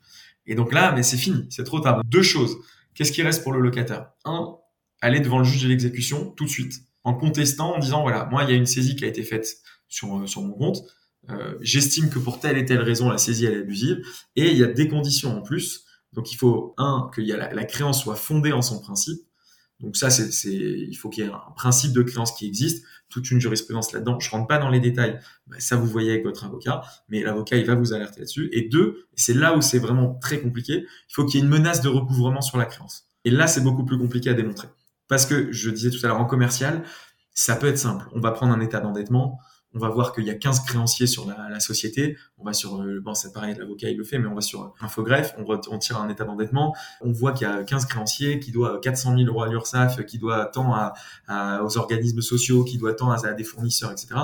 Et 0.47 0.55
donc 0.55 0.73
là, 0.73 0.91
mais 0.91 1.03
c'est 1.03 1.17
fini, 1.17 1.47
c'est 1.49 1.63
trop 1.63 1.79
tard. 1.79 2.01
Deux 2.05 2.21
choses. 2.21 2.57
Qu'est-ce 2.93 3.11
qui 3.11 3.23
reste 3.23 3.43
pour 3.43 3.53
le 3.53 3.59
locataire? 3.59 4.11
Un, 4.25 4.57
aller 5.05 5.19
devant 5.19 5.37
le 5.37 5.43
juge 5.43 5.63
de 5.63 5.67
l'exécution 5.67 6.31
tout 6.31 6.45
de 6.45 6.49
suite, 6.49 6.81
en 7.03 7.13
contestant, 7.13 7.75
en 7.75 7.79
disant 7.79 8.01
voilà, 8.01 8.25
moi 8.31 8.43
il 8.43 8.49
y 8.49 8.53
a 8.53 8.55
une 8.55 8.65
saisie 8.65 8.95
qui 8.95 9.05
a 9.05 9.07
été 9.07 9.23
faite 9.23 9.47
sur 9.87 10.17
euh, 10.17 10.25
sur 10.25 10.41
mon 10.41 10.53
compte, 10.53 10.81
euh, 11.29 11.55
j'estime 11.61 12.09
que 12.09 12.19
pour 12.19 12.39
telle 12.39 12.57
et 12.57 12.65
telle 12.65 12.81
raison 12.81 13.09
la 13.09 13.17
saisie 13.17 13.45
elle 13.45 13.53
est 13.53 13.61
abusive, 13.61 14.01
et 14.35 14.51
il 14.51 14.57
y 14.57 14.63
a 14.63 14.67
des 14.67 14.87
conditions 14.87 15.37
en 15.37 15.41
plus. 15.41 15.85
Donc 16.13 16.31
il 16.31 16.35
faut 16.35 16.73
un 16.77 17.09
que 17.13 17.21
y 17.21 17.33
a 17.33 17.53
la, 17.53 17.65
créance 17.65 18.01
soit 18.01 18.15
fondée 18.15 18.53
en 18.53 18.61
son 18.61 18.79
principe. 18.79 19.19
Donc 19.81 19.97
ça 19.97 20.09
c'est 20.09 20.49
il 20.53 20.95
faut 20.95 21.09
qu'il 21.09 21.25
y 21.25 21.27
ait 21.27 21.31
un 21.31 21.51
principe 21.55 21.91
de 21.91 22.01
créance 22.01 22.31
qui 22.31 22.47
existe, 22.47 22.85
toute 23.09 23.29
une 23.29 23.39
jurisprudence 23.39 23.91
là-dedans. 23.91 24.19
Je 24.19 24.29
rentre 24.29 24.47
pas 24.47 24.57
dans 24.57 24.69
les 24.69 24.79
détails, 24.79 25.19
bah, 25.47 25.57
ça 25.59 25.75
vous 25.75 25.87
voyez 25.87 26.11
avec 26.11 26.23
votre 26.23 26.45
avocat, 26.45 26.81
mais 27.09 27.21
l'avocat 27.21 27.57
il 27.57 27.65
va 27.65 27.75
vous 27.75 27.93
alerter 27.93 28.21
là-dessus. 28.21 28.49
Et 28.53 28.69
deux, 28.69 29.07
c'est 29.15 29.33
là 29.33 29.55
où 29.55 29.61
c'est 29.61 29.79
vraiment 29.79 30.15
très 30.15 30.39
compliqué, 30.39 30.85
il 31.09 31.13
faut 31.13 31.25
qu'il 31.25 31.39
y 31.39 31.43
ait 31.43 31.45
une 31.45 31.51
menace 31.51 31.81
de 31.81 31.89
recouvrement 31.89 32.41
sur 32.41 32.57
la 32.57 32.65
créance. 32.65 33.09
Et 33.25 33.29
là 33.29 33.47
c'est 33.47 33.61
beaucoup 33.61 33.85
plus 33.85 33.97
compliqué 33.97 34.29
à 34.29 34.33
démontrer. 34.33 34.69
Parce 35.07 35.25
que 35.25 35.51
je 35.51 35.69
disais 35.69 35.89
tout 35.89 36.03
à 36.03 36.07
l'heure 36.07 36.19
en 36.19 36.25
commercial, 36.25 36.83
ça 37.33 37.55
peut 37.55 37.67
être 37.67 37.77
simple. 37.77 38.05
On 38.13 38.19
va 38.19 38.31
prendre 38.31 38.53
un 38.53 38.61
état 38.61 38.79
d'endettement, 38.79 39.39
on 39.75 39.79
va 39.79 39.89
voir 39.89 40.13
qu'il 40.13 40.23
y 40.23 40.29
a 40.29 40.35
15 40.35 40.61
créanciers 40.61 41.05
sur 41.05 41.27
la, 41.27 41.59
société. 41.59 42.17
On 42.37 42.45
va 42.45 42.53
sur, 42.53 42.81
euh, 42.81 43.01
bon, 43.01 43.13
c'est 43.13 43.33
pareil, 43.33 43.55
l'avocat 43.59 43.89
il 43.89 43.97
le 43.97 44.05
fait, 44.05 44.17
mais 44.17 44.27
on 44.27 44.33
va 44.33 44.39
sur 44.39 44.73
Infogreffe, 44.79 45.35
on, 45.37 45.59
on 45.69 45.77
tire 45.77 45.97
un 45.97 46.07
état 46.07 46.23
d'endettement. 46.23 46.73
On 47.01 47.11
voit 47.11 47.33
qu'il 47.33 47.45
y 47.45 47.49
a 47.49 47.61
15 47.61 47.85
créanciers 47.85 48.39
qui 48.39 48.51
doit 48.51 48.79
400 48.79 49.17
000 49.17 49.27
euros 49.27 49.43
à 49.43 49.49
l'URSSAF, 49.49 50.05
qui 50.05 50.17
doit 50.17 50.45
tant 50.45 50.73
aux 51.29 51.77
organismes 51.77 52.21
sociaux, 52.21 52.63
qui 52.63 52.77
doit 52.77 52.93
tant 52.93 53.11
à, 53.11 53.33
des 53.33 53.43
fournisseurs, 53.43 53.91
etc. 53.91 54.15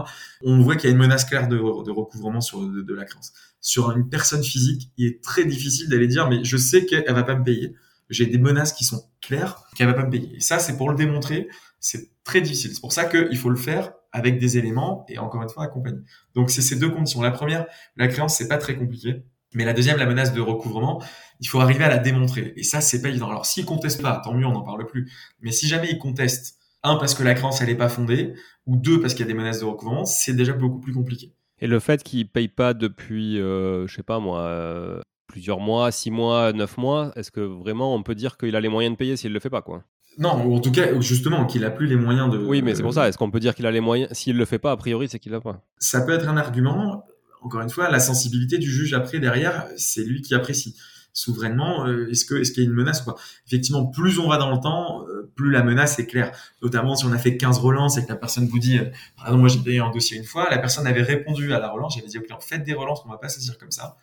On 0.41 0.61
voit 0.61 0.77
qu'il 0.77 0.89
y 0.89 0.93
a 0.93 0.95
une 0.95 1.01
menace 1.01 1.25
claire 1.25 1.49
de, 1.49 1.57
recouvrement 1.57 2.39
sur 2.39 2.61
de, 2.61 2.93
la 2.93 3.03
créance. 3.03 3.33
Sur 3.59 3.91
une 3.91 4.07
personne 4.07 4.43
physique, 4.43 4.89
il 4.97 5.05
est 5.05 5.21
très 5.21 5.43
difficile 5.43 5.89
d'aller 5.89 6.07
dire, 6.07 6.29
mais 6.29 6.45
je 6.45 6.55
sais 6.55 6.85
qu'elle 6.85 7.13
va 7.13 7.23
pas 7.23 7.35
me 7.35 7.43
payer 7.43 7.75
j'ai 8.11 8.25
des 8.27 8.37
menaces 8.37 8.73
qui 8.73 8.83
sont 8.83 9.03
claires 9.21 9.63
qu'elle 9.75 9.87
va 9.87 9.93
pas 9.93 10.05
me 10.05 10.09
payer. 10.09 10.35
Et 10.35 10.39
ça, 10.39 10.59
c'est 10.59 10.77
pour 10.77 10.89
le 10.89 10.95
démontrer, 10.95 11.47
c'est 11.79 12.09
très 12.23 12.41
difficile. 12.41 12.71
C'est 12.73 12.81
pour 12.81 12.93
ça 12.93 13.05
qu'il 13.05 13.37
faut 13.37 13.49
le 13.49 13.55
faire 13.55 13.93
avec 14.11 14.39
des 14.39 14.57
éléments 14.57 15.05
et 15.07 15.17
encore 15.19 15.41
une 15.41 15.49
fois 15.49 15.63
accompagné. 15.63 15.99
Donc 16.35 16.49
c'est 16.49 16.61
ces 16.61 16.75
deux 16.75 16.89
conditions. 16.89 17.21
La 17.21 17.31
première, 17.31 17.65
la 17.95 18.07
créance, 18.07 18.35
c'est 18.35 18.47
pas 18.47 18.57
très 18.57 18.75
compliqué. 18.75 19.23
Mais 19.53 19.65
la 19.65 19.73
deuxième, 19.73 19.97
la 19.97 20.05
menace 20.05 20.33
de 20.33 20.39
recouvrement, 20.39 21.03
il 21.41 21.47
faut 21.47 21.59
arriver 21.59 21.83
à 21.83 21.89
la 21.89 21.97
démontrer. 21.97 22.53
Et 22.55 22.63
ça, 22.63 22.79
c'est 22.79 23.01
pas 23.01 23.09
évident. 23.09 23.29
Alors, 23.29 23.45
s'il 23.45 23.65
conteste 23.65 24.01
pas, 24.01 24.21
tant 24.23 24.33
mieux, 24.33 24.45
on 24.45 24.53
n'en 24.53 24.61
parle 24.61 24.85
plus. 24.85 25.11
Mais 25.41 25.51
si 25.51 25.67
jamais 25.67 25.89
il 25.91 25.97
conteste, 25.97 26.57
un, 26.83 26.95
parce 26.95 27.13
que 27.13 27.23
la 27.23 27.33
créance, 27.33 27.61
elle 27.61 27.69
est 27.69 27.75
pas 27.75 27.89
fondée, 27.89 28.33
ou 28.65 28.77
deux, 28.77 29.01
parce 29.01 29.13
qu'il 29.13 29.25
y 29.25 29.29
a 29.29 29.31
des 29.31 29.37
menaces 29.37 29.59
de 29.59 29.65
recouvrement, 29.65 30.05
c'est 30.05 30.33
déjà 30.33 30.53
beaucoup 30.53 30.79
plus 30.79 30.93
compliqué. 30.93 31.33
Et 31.59 31.67
le 31.67 31.79
fait 31.79 32.01
qu'il 32.01 32.27
paye 32.29 32.47
pas 32.47 32.73
depuis, 32.73 33.39
euh, 33.39 33.85
je 33.87 33.95
sais 33.95 34.03
pas 34.03 34.19
moi, 34.19 34.39
euh, 34.39 35.01
plusieurs 35.31 35.59
mois, 35.59 35.91
six 35.91 36.11
mois, 36.11 36.51
neuf 36.51 36.77
mois, 36.77 37.13
est-ce 37.15 37.31
que 37.31 37.39
vraiment 37.39 37.95
on 37.95 38.03
peut 38.03 38.15
dire 38.15 38.37
qu'il 38.37 38.55
a 38.55 38.59
les 38.59 38.67
moyens 38.67 38.93
de 38.93 38.97
payer 38.97 39.15
s'il 39.15 39.31
le 39.31 39.39
fait 39.39 39.49
pas 39.49 39.61
quoi? 39.61 39.83
Non, 40.17 40.43
ou 40.45 40.55
en 40.55 40.59
tout 40.59 40.73
cas, 40.73 40.99
justement, 40.99 41.45
qu'il 41.45 41.63
a 41.63 41.71
plus 41.71 41.87
les 41.87 41.95
moyens 41.95 42.29
de. 42.29 42.37
Oui, 42.37 42.61
mais 42.61 42.75
c'est 42.75 42.83
pour 42.83 42.93
ça. 42.93 43.07
Est-ce 43.07 43.17
qu'on 43.17 43.31
peut 43.31 43.39
dire 43.39 43.55
qu'il 43.55 43.65
a 43.65 43.71
les 43.71 43.79
moyens 43.79 44.11
S'il 44.11 44.35
le 44.35 44.43
fait 44.43 44.59
pas, 44.59 44.71
a 44.71 44.77
priori, 44.77 45.07
c'est 45.09 45.19
qu'il 45.19 45.31
l'a 45.31 45.39
pas? 45.39 45.63
Ça 45.77 46.01
peut 46.01 46.11
être 46.11 46.27
un 46.27 46.35
argument. 46.35 47.05
Encore 47.41 47.61
une 47.61 47.69
fois, 47.69 47.89
la 47.89 47.99
sensibilité 47.99 48.57
du 48.57 48.69
juge 48.69 48.93
après 48.93 49.19
derrière, 49.19 49.67
c'est 49.77 50.03
lui 50.03 50.21
qui 50.21 50.35
apprécie 50.35 50.75
souverainement. 51.13 51.87
Euh, 51.87 52.09
est-ce 52.09 52.25
que 52.25 52.35
est-ce 52.35 52.51
qu'il 52.51 52.63
y 52.63 52.65
a 52.65 52.69
une 52.69 52.75
menace 52.75 53.01
ou 53.01 53.05
pas? 53.05 53.15
Effectivement, 53.47 53.85
plus 53.85 54.19
on 54.19 54.27
va 54.27 54.37
dans 54.37 54.51
le 54.51 54.59
temps, 54.59 55.05
euh, 55.07 55.31
plus 55.35 55.49
la 55.49 55.63
menace 55.63 55.97
est 55.97 56.07
claire. 56.07 56.31
Notamment 56.61 56.95
si 56.95 57.05
on 57.05 57.11
a 57.11 57.17
fait 57.17 57.37
15 57.37 57.59
relances 57.59 57.97
et 57.97 58.03
que 58.03 58.09
la 58.09 58.15
personne 58.15 58.47
vous 58.47 58.59
dit, 58.59 58.77
euh, 58.77 58.85
par 59.15 59.27
exemple, 59.27 59.39
moi 59.39 59.49
j'ai 59.49 59.59
payé 59.59 59.79
un 59.79 59.91
dossier 59.91 60.17
une 60.17 60.23
fois, 60.23 60.49
la 60.49 60.57
personne 60.57 60.87
avait 60.87 61.01
répondu 61.01 61.53
à 61.53 61.59
la 61.59 61.69
relance, 61.69 61.95
j'avais 61.95 62.07
dit 62.07 62.17
au 62.17 62.21
client, 62.21 62.39
faites 62.39 62.63
des 62.63 62.73
relances, 62.73 63.01
on 63.05 63.09
va 63.09 63.17
pas 63.17 63.29
saisir 63.29 63.57
comme 63.57 63.71
ça 63.71 63.97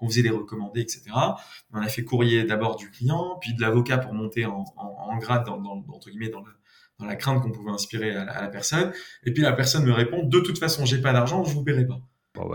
qu'on 0.00 0.08
faisait 0.08 0.22
des 0.22 0.30
recommandés, 0.30 0.80
etc. 0.80 1.02
On 1.72 1.80
a 1.80 1.88
fait 1.88 2.04
courrier 2.04 2.44
d'abord 2.44 2.76
du 2.76 2.90
client, 2.90 3.36
puis 3.40 3.52
de 3.54 3.60
l'avocat 3.60 3.98
pour 3.98 4.14
monter 4.14 4.46
en, 4.46 4.64
en, 4.76 5.18
grade 5.18 5.44
dans, 5.44 5.58
dans, 5.58 5.84
entre 5.92 6.08
guillemets 6.08 6.30
dans, 6.30 6.42
dans 6.98 7.06
la 7.06 7.16
crainte 7.16 7.42
qu'on 7.42 7.52
pouvait 7.52 7.70
inspirer 7.70 8.16
à 8.16 8.40
la, 8.40 8.48
personne. 8.48 8.92
Et 9.24 9.32
puis 9.32 9.42
la 9.42 9.52
personne 9.52 9.84
me 9.84 9.92
répond 9.92 10.24
de 10.24 10.40
toute 10.40 10.58
façon 10.58 10.86
j'ai 10.86 11.00
pas 11.00 11.12
d'argent, 11.12 11.44
je 11.44 11.52
vous 11.52 11.62
paierai 11.62 11.86
pas. 11.86 12.00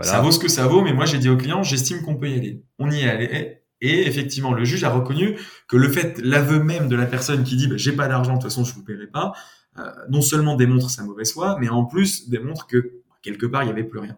Ça 0.02 0.20
vaut 0.20 0.32
ce 0.32 0.40
que 0.40 0.48
ça 0.48 0.66
vaut, 0.66 0.82
mais 0.82 0.92
moi 0.92 1.04
j'ai 1.04 1.18
dit 1.18 1.28
au 1.28 1.36
client 1.36 1.62
j'estime 1.62 2.02
qu'on 2.02 2.16
peut 2.16 2.28
y 2.28 2.34
aller. 2.34 2.64
On 2.78 2.90
y 2.90 3.00
est 3.00 3.08
allé. 3.08 3.60
Et 3.82 4.06
effectivement, 4.06 4.54
le 4.54 4.64
juge 4.64 4.84
a 4.84 4.90
reconnu 4.90 5.38
que 5.68 5.76
le 5.76 5.90
fait, 5.90 6.18
l'aveu 6.18 6.62
même 6.62 6.88
de 6.88 6.96
la 6.96 7.06
personne 7.06 7.44
qui 7.44 7.56
dit 7.56 7.68
bah, 7.68 7.76
j'ai 7.76 7.92
pas 7.92 8.08
d'argent, 8.08 8.32
de 8.32 8.38
toute 8.38 8.50
façon 8.50 8.64
je 8.64 8.74
vous 8.74 8.82
paierai 8.82 9.06
pas, 9.06 9.34
euh, 9.78 9.82
non 10.08 10.22
seulement 10.22 10.56
démontre 10.56 10.90
sa 10.90 11.04
mauvaise 11.04 11.32
foi, 11.32 11.58
mais 11.60 11.68
en 11.68 11.84
plus 11.84 12.28
démontre 12.28 12.66
que 12.66 13.02
quelque 13.22 13.46
part 13.46 13.62
il 13.64 13.66
y 13.66 13.70
avait 13.70 13.84
plus 13.84 14.00
rien. 14.00 14.16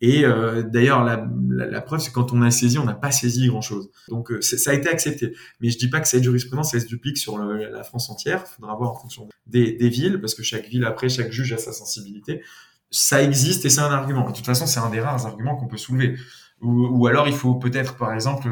Et 0.00 0.24
euh, 0.24 0.62
d'ailleurs, 0.62 1.04
la, 1.04 1.26
la, 1.48 1.80
preuve, 1.82 2.00
c'est 2.00 2.12
quand 2.12 2.32
on 2.32 2.40
a 2.40 2.50
saisi, 2.50 2.78
on 2.78 2.84
n'a 2.84 2.94
pas 2.94 3.10
saisi 3.10 3.48
grand-chose. 3.48 3.90
Donc, 4.08 4.32
euh, 4.32 4.40
ça 4.40 4.70
a 4.70 4.74
été 4.74 4.88
accepté. 4.88 5.34
Mais 5.60 5.68
je 5.68 5.78
dis 5.78 5.90
pas 5.90 6.00
que 6.00 6.08
cette 6.08 6.22
jurisprudence, 6.22 6.72
elle 6.72 6.80
se 6.80 6.86
duplique 6.86 7.18
sur 7.18 7.38
la 7.38 7.82
France 7.82 8.08
entière. 8.08 8.44
Il 8.46 8.54
faudra 8.56 8.74
voir 8.76 8.92
en 8.92 8.96
fonction 8.96 9.28
des, 9.46 9.72
des, 9.72 9.88
villes, 9.90 10.20
parce 10.20 10.34
que 10.34 10.42
chaque 10.42 10.66
ville, 10.68 10.84
après, 10.84 11.10
chaque 11.10 11.30
juge 11.30 11.52
a 11.52 11.58
sa 11.58 11.72
sensibilité. 11.72 12.42
Ça 12.90 13.22
existe 13.22 13.64
et 13.66 13.70
c'est 13.70 13.82
un 13.82 13.92
argument. 13.92 14.28
De 14.28 14.34
toute 14.34 14.46
façon, 14.46 14.66
c'est 14.66 14.80
un 14.80 14.90
des 14.90 15.00
rares 15.00 15.26
arguments 15.26 15.56
qu'on 15.56 15.68
peut 15.68 15.76
soulever. 15.76 16.16
Ou, 16.62 16.86
ou, 16.86 17.06
alors, 17.06 17.28
il 17.28 17.34
faut 17.34 17.54
peut-être, 17.54 17.96
par 17.96 18.14
exemple, 18.14 18.48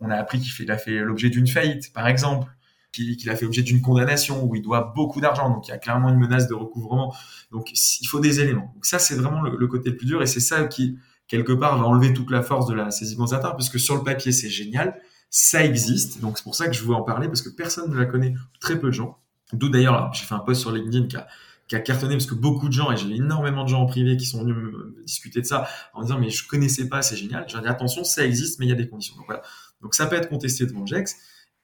on 0.00 0.10
a 0.10 0.16
appris 0.16 0.38
qu'il 0.38 0.70
a 0.70 0.76
fait 0.76 0.98
l'objet 0.98 1.30
d'une 1.30 1.46
faillite, 1.46 1.92
par 1.94 2.08
exemple 2.08 2.46
qu'il 2.92 3.30
a 3.30 3.36
fait 3.36 3.44
l'objet 3.44 3.62
d'une 3.62 3.80
condamnation 3.80 4.44
où 4.44 4.54
il 4.54 4.62
doit 4.62 4.92
beaucoup 4.94 5.20
d'argent, 5.20 5.48
donc 5.50 5.68
il 5.68 5.70
y 5.70 5.74
a 5.74 5.78
clairement 5.78 6.08
une 6.08 6.18
menace 6.18 6.48
de 6.48 6.54
recouvrement. 6.54 7.14
Donc 7.52 7.70
il 7.72 8.06
faut 8.06 8.20
des 8.20 8.40
éléments. 8.40 8.72
Donc 8.74 8.84
ça 8.84 8.98
c'est 8.98 9.14
vraiment 9.14 9.42
le, 9.42 9.66
côté 9.66 9.90
le 9.90 9.96
plus 9.96 10.06
dur 10.06 10.22
et 10.22 10.26
c'est 10.26 10.40
ça 10.40 10.64
qui 10.64 10.98
quelque 11.28 11.52
part 11.52 11.78
va 11.78 11.86
enlever 11.86 12.12
toute 12.12 12.30
la 12.30 12.42
force 12.42 12.66
de 12.66 12.74
la 12.74 12.90
saisie 12.90 13.16
compensatoire 13.16 13.56
puisque 13.56 13.78
sur 13.78 13.96
le 13.96 14.02
papier 14.02 14.32
c'est 14.32 14.50
génial, 14.50 15.00
ça 15.30 15.64
existe. 15.64 16.20
Donc 16.20 16.38
c'est 16.38 16.44
pour 16.44 16.54
ça 16.54 16.66
que 16.66 16.72
je 16.72 16.82
veux 16.84 16.94
en 16.94 17.02
parler 17.02 17.28
parce 17.28 17.42
que 17.42 17.50
personne 17.50 17.90
ne 17.90 17.96
la 17.96 18.06
connaît, 18.06 18.34
très 18.60 18.78
peu 18.78 18.88
de 18.88 18.94
gens. 18.94 19.18
D'où 19.52 19.68
d'ailleurs 19.68 20.12
j'ai 20.12 20.24
fait 20.24 20.34
un 20.34 20.40
post 20.40 20.60
sur 20.60 20.72
LinkedIn 20.72 21.06
qui 21.06 21.16
a 21.16 21.26
qui 21.70 21.76
a 21.76 21.80
cartonné 21.80 22.16
parce 22.16 22.26
que 22.26 22.34
beaucoup 22.34 22.66
de 22.66 22.72
gens, 22.72 22.90
et 22.90 22.96
j'ai 22.96 23.14
énormément 23.14 23.62
de 23.62 23.68
gens 23.68 23.82
en 23.82 23.86
privé 23.86 24.16
qui 24.16 24.26
sont 24.26 24.42
venus 24.42 24.56
me 24.56 25.04
discuter 25.06 25.40
de 25.40 25.46
ça 25.46 25.68
en 25.94 26.02
disant 26.02 26.18
mais 26.18 26.28
je 26.28 26.44
connaissais 26.48 26.88
pas, 26.88 27.00
c'est 27.00 27.14
génial. 27.14 27.44
J'ai 27.46 27.60
dit 27.60 27.68
attention, 27.68 28.02
ça 28.02 28.26
existe, 28.26 28.58
mais 28.58 28.66
il 28.66 28.70
y 28.70 28.72
a 28.72 28.74
des 28.74 28.88
conditions. 28.88 29.14
Donc 29.14 29.26
voilà. 29.26 29.42
Donc 29.80 29.94
ça 29.94 30.06
peut 30.06 30.16
être 30.16 30.28
contesté 30.28 30.66
devant 30.66 30.84
GEX. 30.84 31.14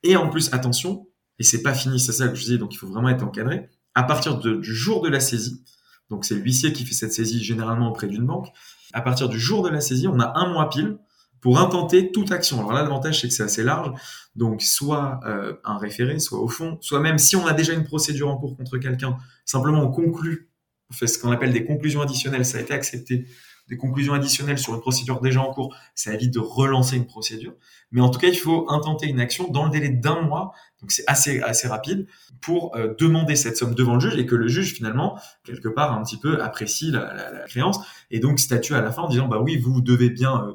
Et 0.04 0.14
en 0.14 0.28
plus, 0.28 0.52
attention, 0.52 1.09
et 1.38 1.43
c'est 1.43 1.62
pas 1.62 1.75
fini, 1.75 2.00
c'est 2.00 2.12
ça 2.12 2.28
que 2.28 2.35
je 2.35 2.43
disais, 2.43 2.59
donc 2.59 2.75
il 2.75 2.78
faut 2.78 2.88
vraiment 2.88 3.09
être 3.09 3.23
encadré. 3.23 3.69
À 3.95 4.02
partir 4.02 4.38
du 4.38 4.75
jour 4.75 5.02
de 5.02 5.09
la 5.09 5.21
saisie, 5.21 5.62
donc 6.11 6.25
c'est 6.25 6.35
l'huissier 6.35 6.73
qui 6.73 6.85
fait 6.85 6.95
cette 6.95 7.12
saisie 7.12 7.43
généralement 7.43 7.88
auprès 7.90 8.07
d'une 8.07 8.25
banque, 8.25 8.49
à 8.93 9.00
partir 9.00 9.28
du 9.28 9.38
jour 9.38 9.62
de 9.62 9.69
la 9.69 9.81
saisie, 9.81 10.09
on 10.09 10.21
a 10.21 10.33
un 10.37 10.52
mois 10.52 10.69
pile 10.69 10.99
pour 11.40 11.59
intenter 11.59 12.12
toute 12.12 12.33
action. 12.33 12.59
Alors 12.59 12.73
là, 12.73 12.83
l'avantage, 12.83 13.21
c'est 13.21 13.28
que 13.28 13.35
c'est 13.35 13.43
assez 13.43 13.62
large. 13.62 13.93
Donc, 14.35 14.62
soit 14.62 15.21
euh, 15.26 15.55
un 15.64 15.78
référé, 15.78 16.19
soit 16.19 16.40
au 16.40 16.49
fond, 16.49 16.78
soit 16.81 17.00
même 17.00 17.19
si 17.19 17.37
on 17.37 17.47
a 17.47 17.52
déjà 17.52 17.73
une 17.73 17.85
procédure 17.85 18.28
en 18.28 18.37
cours 18.37 18.57
contre 18.57 18.78
quelqu'un, 18.78 19.16
simplement 19.45 19.83
on 19.83 19.90
conclut, 19.90 20.50
on 20.90 20.95
fait 20.95 21.07
ce 21.07 21.19
qu'on 21.19 21.31
appelle 21.31 21.52
des 21.52 21.64
conclusions 21.64 22.00
additionnelles, 22.00 22.45
ça 22.45 22.59
a 22.59 22.61
été 22.61 22.73
accepté, 22.73 23.26
des 23.68 23.76
conclusions 23.76 24.14
additionnelles 24.14 24.58
sur 24.58 24.75
une 24.75 24.80
procédure 24.80 25.20
déjà 25.20 25.40
en 25.40 25.52
cours, 25.52 25.75
ça 25.94 26.14
évite 26.14 26.32
de 26.32 26.38
relancer 26.38 26.96
une 26.96 27.06
procédure. 27.06 27.54
Mais 27.90 28.00
en 28.00 28.11
tout 28.11 28.18
cas, 28.18 28.28
il 28.28 28.37
faut 28.37 28.66
intenter 28.70 29.06
une 29.06 29.20
action 29.20 29.50
dans 29.50 29.64
le 29.64 29.70
délai 29.70 29.88
d'un 29.88 30.20
mois, 30.23 30.52
donc 30.80 30.92
c'est 30.92 31.04
assez 31.06 31.40
assez 31.40 31.66
rapide, 31.68 32.06
pour 32.40 32.76
euh, 32.76 32.94
demander 32.99 33.37
cette 33.37 33.56
somme 33.56 33.75
devant 33.75 33.94
le 33.94 34.00
juge 34.00 34.16
et 34.16 34.26
que 34.26 34.35
le 34.35 34.49
juge 34.49 34.75
finalement 34.75 35.18
quelque 35.44 35.68
part 35.68 35.92
un 35.92 36.02
petit 36.02 36.18
peu 36.18 36.42
apprécie 36.42 36.90
la, 36.90 37.44
créance 37.49 37.80
et 38.11 38.20
donc 38.20 38.38
statue 38.38 38.75
à 38.75 38.80
la 38.80 38.92
fin 38.92 39.02
en 39.02 39.08
disant 39.08 39.26
bah 39.26 39.40
oui 39.40 39.56
vous 39.56 39.80
devez 39.80 40.11
bien 40.11 40.44
euh, 40.44 40.52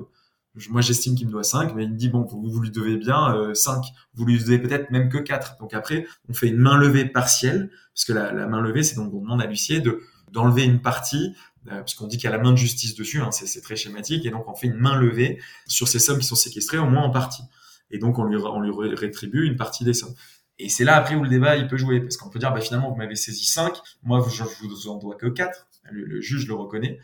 moi 0.70 0.82
j'estime 0.82 1.16
qu'il 1.16 1.28
me 1.28 1.32
doit 1.32 1.44
5, 1.44 1.74
mais 1.76 1.86
il 1.86 1.92
me 1.92 1.98
dit 1.98 2.10
bon 2.10 2.24
vous, 2.24 2.44
vous 2.50 2.60
lui 2.60 2.72
devez 2.72 2.98
bien 2.98 3.36
euh, 3.36 3.54
5, 3.54 3.84
vous 4.14 4.26
lui 4.26 4.38
devez 4.38 4.60
peut-être 4.60 4.92
même 4.92 5.10
que 5.10 5.18
4. 5.18 5.58
Donc 5.60 5.74
après 5.74 6.06
on 6.30 6.34
fait 6.34 6.48
une 6.48 6.58
main 6.58 6.78
levée 6.78 7.06
partielle, 7.06 7.72
parce 7.94 8.06
que 8.06 8.14
la, 8.14 8.32
la 8.32 8.48
main 8.48 8.62
levée 8.62 8.84
c'est 8.84 8.96
donc 8.96 9.14
on 9.14 9.22
demande 9.22 9.42
à 9.42 9.46
l'huissier 9.46 9.80
de 9.80 10.02
d'enlever 10.32 10.64
une 10.64 10.82
partie 10.82 11.36
puisqu'on 11.84 12.08
dit 12.08 12.18
qu'il 12.18 12.30
y 12.30 12.34
a 12.34 12.36
la 12.36 12.42
main 12.42 12.52
de 12.52 12.58
justice 12.58 12.96
dessus, 12.96 13.22
hein, 13.22 13.32
c'est 13.32 13.62
très 13.62 13.76
schématique, 13.76 14.26
et 14.26 14.32
donc 14.32 14.48
on 14.48 14.56
fait 14.56 14.68
une 14.68 14.76
main 14.76 14.96
levée 14.96 15.40
sur 15.68 15.88
ces 15.88 16.00
sommes 16.00 16.20
qui 16.20 16.26
sont 16.26 16.36
séquestrées, 16.36 16.78
au 16.78 16.88
moins 16.88 17.04
en 17.04 17.12
partie. 17.12 17.44
Et 17.92 18.00
donc 18.00 18.18
on 18.20 18.24
lui, 18.24 18.96
rétribue 18.96 19.46
une 19.46 19.58
partie 19.58 19.84
des 19.84 19.94
sommes. 19.94 20.14
Et 20.60 20.70
c'est 20.70 20.84
là 20.84 20.96
après 20.96 21.16
où 21.16 21.24
le 21.24 21.30
débat 21.30 21.58
il 21.58 21.68
peut 21.68 21.78
jouer, 21.78 22.00
parce 22.02 22.18
qu'on 22.18 22.30
peut 22.30 22.40
dire 22.40 22.54
bah, 22.54 22.62
finalement 22.62 22.90
vous 22.90 22.98
m'avez 22.98 23.16
saisi 23.16 23.46
5, 23.46 23.74
moi 24.04 24.26
je, 24.30 24.44
vous 24.44 24.88
en 24.88 24.98
dois 24.98 25.16
que 25.16 25.28
4, 25.28 25.68
le, 25.92 26.22
juge 26.22 26.48
le 26.48 26.54
reconnaît. 26.54 27.00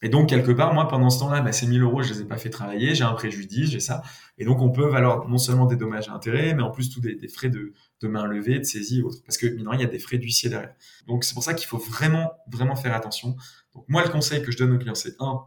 Et 0.00 0.08
donc 0.08 0.28
quelque 0.28 0.52
part, 0.52 0.74
moi 0.74 0.86
pendant 0.88 1.10
ce 1.10 1.18
temps-là, 1.20 1.40
bah, 1.40 1.52
ces 1.52 1.66
1000 1.66 1.82
euros 1.82 2.02
je 2.02 2.12
les 2.12 2.20
ai 2.20 2.24
pas 2.24 2.36
fait 2.36 2.50
travailler, 2.50 2.94
j'ai 2.94 3.04
un 3.04 3.14
préjudice, 3.14 3.70
j'ai 3.70 3.80
ça. 3.80 4.02
Et 4.36 4.44
donc 4.44 4.60
on 4.60 4.70
peut 4.70 4.86
valoir 4.86 5.28
non 5.28 5.38
seulement 5.38 5.66
des 5.66 5.76
dommages 5.76 6.06
et 6.08 6.10
intérêts, 6.10 6.54
mais 6.54 6.62
en 6.62 6.70
plus 6.70 6.90
tous 6.90 7.00
des, 7.00 7.28
frais 7.28 7.48
de, 7.48 7.72
de 8.00 8.08
main 8.08 8.26
levée, 8.26 8.58
de 8.58 8.64
saisie 8.64 9.00
et 9.00 9.02
autres. 9.02 9.22
Parce 9.24 9.38
que, 9.38 9.46
mine 9.46 9.68
il 9.72 9.80
y 9.80 9.84
a 9.84 9.86
des 9.86 9.98
frais 9.98 10.18
d'huissier 10.18 10.50
derrière. 10.50 10.74
Donc, 11.06 11.24
c'est 11.24 11.34
pour 11.34 11.42
ça 11.42 11.54
qu'il 11.54 11.66
faut 11.66 11.78
vraiment, 11.78 12.32
vraiment 12.50 12.76
faire 12.76 12.94
attention. 12.94 13.36
Donc, 13.78 13.84
moi, 13.88 14.02
le 14.02 14.08
conseil 14.08 14.42
que 14.42 14.50
je 14.50 14.58
donne 14.58 14.72
aux 14.72 14.78
clients, 14.78 14.96
c'est 14.96 15.14
un, 15.20 15.42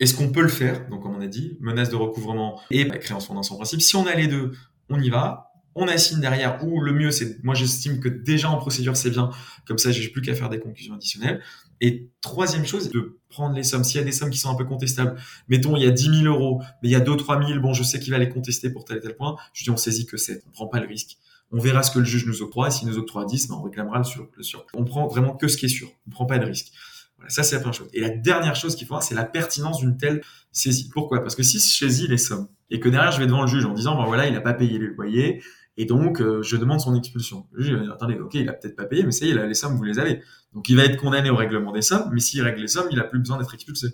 est-ce 0.00 0.14
qu'on 0.14 0.30
peut 0.32 0.42
le 0.42 0.48
faire? 0.48 0.88
Donc, 0.88 1.02
comme 1.02 1.14
on 1.14 1.20
a 1.20 1.28
dit, 1.28 1.56
menace 1.60 1.88
de 1.88 1.94
recouvrement 1.94 2.60
et 2.70 2.84
bah, 2.84 2.98
créance 2.98 3.28
fondation 3.28 3.54
en 3.54 3.58
principe. 3.58 3.80
Si 3.80 3.94
on 3.94 4.06
a 4.06 4.14
les 4.14 4.26
deux, 4.26 4.52
on 4.88 5.00
y 5.00 5.08
va. 5.08 5.52
On 5.78 5.86
assigne 5.88 6.20
derrière, 6.20 6.64
ou 6.64 6.80
le 6.80 6.92
mieux, 6.92 7.10
c'est, 7.10 7.44
moi, 7.44 7.54
j'estime 7.54 8.00
que 8.00 8.08
déjà 8.08 8.50
en 8.50 8.56
procédure, 8.56 8.96
c'est 8.96 9.10
bien. 9.10 9.30
Comme 9.66 9.76
ça, 9.76 9.92
j'ai 9.92 10.08
plus 10.08 10.22
qu'à 10.22 10.34
faire 10.34 10.48
des 10.48 10.58
conclusions 10.58 10.94
additionnelles. 10.94 11.42
Et 11.82 12.10
troisième 12.22 12.64
chose, 12.64 12.90
de 12.90 13.20
prendre 13.28 13.54
les 13.54 13.62
sommes. 13.62 13.84
S'il 13.84 13.98
y 13.98 14.00
a 14.00 14.04
des 14.04 14.12
sommes 14.12 14.30
qui 14.30 14.38
sont 14.38 14.50
un 14.50 14.54
peu 14.54 14.64
contestables, 14.64 15.20
mettons, 15.48 15.76
il 15.76 15.82
y 15.82 15.86
a 15.86 15.90
10 15.90 16.22
000 16.22 16.34
euros, 16.34 16.62
mais 16.82 16.88
il 16.88 16.92
y 16.92 16.96
a 16.96 17.00
2 17.00 17.14
3 17.14 17.46
000, 17.46 17.60
bon, 17.60 17.74
je 17.74 17.82
sais 17.82 18.00
qu'il 18.00 18.10
va 18.10 18.18
les 18.18 18.30
contester 18.30 18.70
pour 18.70 18.86
tel 18.86 18.96
et 18.96 19.00
tel 19.00 19.14
point. 19.16 19.36
Je 19.52 19.64
dis, 19.64 19.70
on 19.70 19.76
saisit 19.76 20.06
que 20.06 20.16
7. 20.16 20.44
On 20.48 20.50
prend 20.50 20.66
pas 20.66 20.80
le 20.80 20.86
risque. 20.86 21.18
On 21.52 21.60
verra 21.60 21.82
ce 21.82 21.90
que 21.90 21.98
le 21.98 22.04
juge 22.04 22.26
nous 22.26 22.42
octroie. 22.42 22.68
Et 22.68 22.70
s'il 22.70 22.88
nous 22.88 22.98
octroie 22.98 23.24
10, 23.24 23.48
ben 23.48 23.56
on 23.56 23.62
réclamera 23.62 23.98
le 23.98 24.04
sur, 24.04 24.28
le 24.34 24.42
sur. 24.42 24.66
On 24.74 24.84
prend 24.84 25.06
vraiment 25.06 25.36
que 25.36 25.46
ce 25.48 25.56
qui 25.56 25.66
est 25.66 25.70
sûr. 25.70 25.88
On 26.06 26.10
prend 26.10 26.26
pas 26.26 26.38
de 26.38 26.46
risque. 26.46 26.72
Voilà, 27.16 27.30
ça, 27.30 27.42
c'est 27.42 27.56
la 27.56 27.60
première 27.60 27.74
chose. 27.74 27.88
Et 27.92 28.00
la 28.00 28.10
dernière 28.10 28.56
chose 28.56 28.76
qu'il 28.76 28.86
faut 28.86 28.94
voir, 28.94 29.02
c'est 29.02 29.14
la 29.14 29.24
pertinence 29.24 29.78
d'une 29.78 29.96
telle 29.96 30.22
saisie. 30.52 30.90
Pourquoi? 30.92 31.22
Parce 31.22 31.34
que 31.34 31.42
si 31.42 31.58
je 31.58 31.64
saisis 31.64 32.08
les 32.08 32.18
sommes 32.18 32.48
et 32.70 32.80
que 32.80 32.88
derrière, 32.88 33.12
je 33.12 33.18
vais 33.18 33.26
devant 33.26 33.42
le 33.42 33.48
juge 33.48 33.64
en 33.64 33.74
disant, 33.74 33.96
ben 33.96 34.04
voilà, 34.06 34.26
il 34.26 34.32
n'a 34.32 34.40
pas 34.40 34.54
payé 34.54 34.78
le 34.78 34.88
loyer, 34.88 35.42
et 35.78 35.84
donc, 35.84 36.20
euh, 36.20 36.42
je 36.42 36.56
demande 36.56 36.80
son 36.80 36.94
expulsion. 36.94 37.46
Le 37.52 37.62
juge 37.62 37.74
va 37.74 37.82
dire, 37.82 37.92
attendez, 37.92 38.14
ok, 38.14 38.34
il 38.34 38.48
a 38.48 38.54
peut-être 38.54 38.76
pas 38.76 38.86
payé, 38.86 39.02
mais 39.02 39.12
ça 39.12 39.26
y 39.26 39.30
est, 39.30 39.46
les 39.46 39.54
sommes, 39.54 39.76
vous 39.76 39.84
les 39.84 39.98
avez. 39.98 40.22
Donc, 40.54 40.68
il 40.68 40.76
va 40.76 40.84
être 40.84 40.96
condamné 40.96 41.28
au 41.28 41.36
règlement 41.36 41.72
des 41.72 41.82
sommes, 41.82 42.08
mais 42.12 42.20
s'il 42.20 42.42
règle 42.42 42.62
les 42.62 42.68
sommes, 42.68 42.88
il 42.90 42.98
a 42.98 43.04
plus 43.04 43.18
besoin 43.18 43.36
d'être 43.38 43.54
expulsé. 43.54 43.88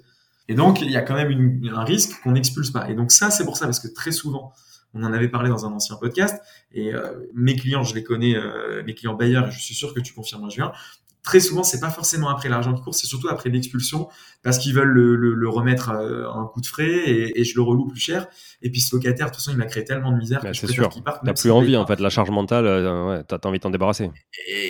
Et 0.49 0.55
donc, 0.55 0.81
il 0.81 0.91
y 0.91 0.97
a 0.97 1.03
quand 1.03 1.15
même 1.15 1.61
un 1.75 1.85
risque 1.85 2.21
qu'on 2.23 2.33
n'expulse 2.33 2.71
pas. 2.71 2.89
Et 2.89 2.95
donc, 2.95 3.11
ça, 3.11 3.31
c'est 3.31 3.45
pour 3.45 3.57
ça, 3.57 3.65
parce 3.67 3.81
que 3.81 3.89
très 3.89 4.13
souvent, 4.13 4.53
on 4.95 5.03
en 5.03 5.13
avait 5.13 5.29
parlé 5.29 5.49
dans 5.49 5.67
un 5.67 5.73
ancien 5.73 5.97
podcast. 5.97 6.41
Et 6.73 6.95
euh, 6.95 7.13
mes 7.35 7.57
clients, 7.57 7.83
je 7.83 7.95
les 7.95 8.05
connais, 8.05 8.37
euh, 8.37 8.83
mes 8.85 8.95
clients 8.95 9.15
bailleurs, 9.15 9.51
je 9.51 9.59
suis 9.59 9.75
sûr 9.75 9.93
que 9.93 10.01
tu 10.01 10.13
confirmes, 10.13 10.49
Julien. 10.51 10.73
Très 11.23 11.39
souvent, 11.39 11.63
c'est 11.63 11.79
pas 11.79 11.91
forcément 11.91 12.29
après 12.31 12.49
l'argent 12.49 12.75
qui 12.75 12.83
court, 12.83 12.97
c'est 12.97 13.07
surtout 13.07 13.29
après 13.29 13.49
l'expulsion, 13.49 14.09
parce 14.43 14.59
qu'ils 14.59 14.75
veulent 14.75 14.89
le, 14.89 15.15
le, 15.15 15.49
remettre 15.49 15.91
à 15.91 16.01
un 16.01 16.47
coup 16.47 16.61
de 16.61 16.67
frais 16.67 16.91
et, 16.91 17.41
et, 17.41 17.45
je 17.45 17.55
le 17.55 17.63
reloue 17.63 17.87
plus 17.87 18.01
cher. 18.01 18.27
Et 18.61 18.71
puis 18.71 18.81
ce 18.81 18.97
locataire, 18.97 19.27
de 19.27 19.31
toute 19.31 19.39
façon, 19.39 19.53
il 19.53 19.57
m'a 19.57 19.67
créé 19.67 19.85
tellement 19.85 20.11
de 20.11 20.17
misère. 20.17 20.41
Bah, 20.43 20.53
c'est 20.53 20.67
sûr. 20.67 20.91
T'as 21.05 21.33
plus 21.33 21.51
envie, 21.53 21.77
en 21.77 21.87
fait, 21.87 22.01
la 22.01 22.11
charge 22.11 22.31
mentale, 22.31 22.67
euh, 22.67 23.07
ouais, 23.07 23.25
t'as 23.25 23.39
envie 23.45 23.59
de 23.59 23.63
t'en 23.63 23.71
débarrasser. 23.71 24.11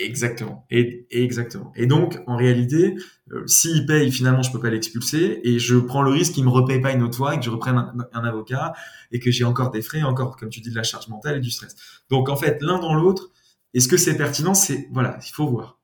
exactement. 0.03 0.67
Et, 0.69 1.07
exactement. 1.09 1.71
Et 1.75 1.87
donc, 1.87 2.19
en 2.27 2.35
réalité, 2.35 2.97
euh, 3.31 3.47
s'il 3.47 3.87
paye, 3.87 4.11
finalement, 4.11 4.43
je 4.43 4.51
peux 4.51 4.59
pas 4.59 4.69
l'expulser 4.69 5.39
et 5.43 5.57
je 5.57 5.77
prends 5.77 6.03
le 6.03 6.11
risque 6.11 6.33
qu'il 6.33 6.43
me 6.43 6.51
repaye 6.51 6.81
pas 6.81 6.91
une 6.91 7.01
autre 7.01 7.17
fois 7.17 7.33
et 7.33 7.39
que 7.39 7.45
je 7.45 7.49
reprenne 7.49 7.77
un, 7.77 7.95
un 8.13 8.23
avocat 8.25 8.73
et 9.11 9.19
que 9.19 9.31
j'ai 9.31 9.43
encore 9.43 9.71
des 9.71 9.81
frais, 9.81 10.03
encore, 10.03 10.37
comme 10.37 10.49
tu 10.49 10.61
dis, 10.61 10.69
de 10.69 10.75
la 10.75 10.83
charge 10.83 11.07
mentale 11.07 11.37
et 11.37 11.41
du 11.41 11.49
stress. 11.49 11.75
Donc, 12.11 12.29
en 12.29 12.35
fait, 12.35 12.61
l'un 12.61 12.77
dans 12.77 12.93
l'autre, 12.93 13.31
est-ce 13.73 13.87
que 13.87 13.97
c'est 13.97 14.15
pertinent? 14.15 14.53
C'est 14.53 14.87
voilà, 14.91 15.17
il 15.25 15.31
faut 15.31 15.47
voir. 15.47 15.79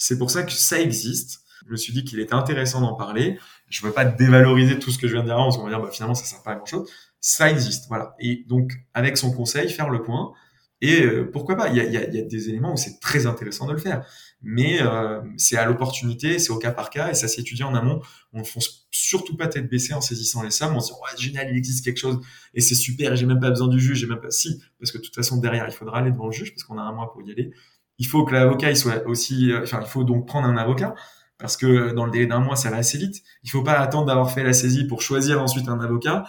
C'est 0.00 0.16
pour 0.16 0.30
ça 0.30 0.44
que 0.44 0.52
ça 0.52 0.80
existe. 0.80 1.42
Je 1.66 1.70
me 1.70 1.76
suis 1.76 1.92
dit 1.92 2.04
qu'il 2.04 2.20
était 2.20 2.32
intéressant 2.32 2.80
d'en 2.80 2.94
parler. 2.94 3.38
Je 3.68 3.82
ne 3.82 3.88
veux 3.88 3.92
pas 3.92 4.06
dévaloriser 4.06 4.78
tout 4.78 4.90
ce 4.90 4.98
que 4.98 5.06
je 5.06 5.12
viens 5.12 5.20
de 5.20 5.26
dire 5.26 5.34
avant, 5.34 5.44
parce 5.44 5.58
qu'on 5.58 5.64
va 5.64 5.68
dire 5.68 5.80
bah, 5.80 5.90
finalement 5.92 6.14
ça 6.14 6.24
sert 6.24 6.42
pas 6.42 6.52
à 6.52 6.54
grand 6.54 6.64
chose. 6.64 6.90
Ça 7.20 7.50
existe, 7.50 7.86
voilà. 7.88 8.14
Et 8.18 8.46
donc 8.48 8.72
avec 8.94 9.18
son 9.18 9.30
conseil, 9.30 9.68
faire 9.68 9.90
le 9.90 10.00
point 10.00 10.32
Et 10.80 11.02
euh, 11.02 11.30
pourquoi 11.30 11.54
pas? 11.54 11.68
Il 11.68 11.76
y 11.76 11.80
a, 11.80 11.84
y, 11.84 11.98
a, 11.98 12.22
des 12.22 12.48
éléments 12.48 12.72
où 12.72 12.76
c'est 12.78 12.98
très 12.98 13.26
intéressant 13.26 13.66
de 13.66 13.72
le 13.72 13.78
faire, 13.78 14.02
mais 14.40 14.80
euh, 14.80 15.20
c'est 15.36 15.58
à 15.58 15.66
l'opportunité, 15.66 16.38
c'est 16.38 16.50
au 16.50 16.58
cas 16.58 16.72
par 16.72 16.88
cas, 16.88 17.10
et 17.10 17.14
ça 17.14 17.28
s'étudie 17.28 17.62
en 17.62 17.74
amont. 17.74 18.00
On 18.32 18.38
ne 18.38 18.44
fonce 18.44 18.88
surtout 18.90 19.36
pas 19.36 19.48
tête 19.48 19.68
baissée 19.68 19.92
en 19.92 20.00
saisissant 20.00 20.42
les 20.42 20.50
sommes, 20.50 20.74
on 20.74 20.80
se 20.80 20.94
dit 20.94 20.98
ouais 20.98 21.22
génial, 21.22 21.50
il 21.50 21.58
existe 21.58 21.84
quelque 21.84 21.98
chose 21.98 22.20
et 22.54 22.62
c'est 22.62 22.74
super, 22.74 23.16
j'ai 23.16 23.26
même 23.26 23.40
pas 23.40 23.50
besoin 23.50 23.68
du 23.68 23.78
juge, 23.78 23.98
j'ai 23.98 24.06
même 24.06 24.20
pas 24.20 24.30
si, 24.30 24.62
parce 24.78 24.92
que 24.92 24.96
de 24.96 25.02
toute 25.02 25.14
façon 25.14 25.36
derrière 25.36 25.66
il 25.68 25.74
faudra 25.74 25.98
aller 25.98 26.10
devant 26.10 26.26
le 26.26 26.32
juge 26.32 26.52
parce 26.54 26.64
qu'on 26.64 26.78
a 26.78 26.82
un 26.82 26.92
mois 26.92 27.12
pour 27.12 27.20
y 27.22 27.30
aller. 27.32 27.52
Il 28.00 28.06
faut 28.06 28.24
que 28.24 28.32
l'avocat 28.32 28.74
soit 28.74 29.06
aussi, 29.06 29.52
euh, 29.52 29.62
enfin 29.62 29.78
il 29.82 29.86
faut 29.86 30.02
donc 30.02 30.26
prendre 30.26 30.48
un 30.48 30.56
avocat 30.56 30.96
parce 31.38 31.56
que 31.56 31.92
dans 31.92 32.04
le 32.04 32.10
délai 32.10 32.26
d'un 32.26 32.40
mois 32.40 32.56
ça 32.56 32.70
va 32.70 32.78
assez 32.78 32.98
vite. 32.98 33.22
Il 33.44 33.50
faut 33.50 33.62
pas 33.62 33.78
attendre 33.78 34.06
d'avoir 34.06 34.32
fait 34.32 34.42
la 34.42 34.52
saisie 34.52 34.86
pour 34.88 35.02
choisir 35.02 35.40
ensuite 35.40 35.68
un 35.68 35.78
avocat 35.78 36.24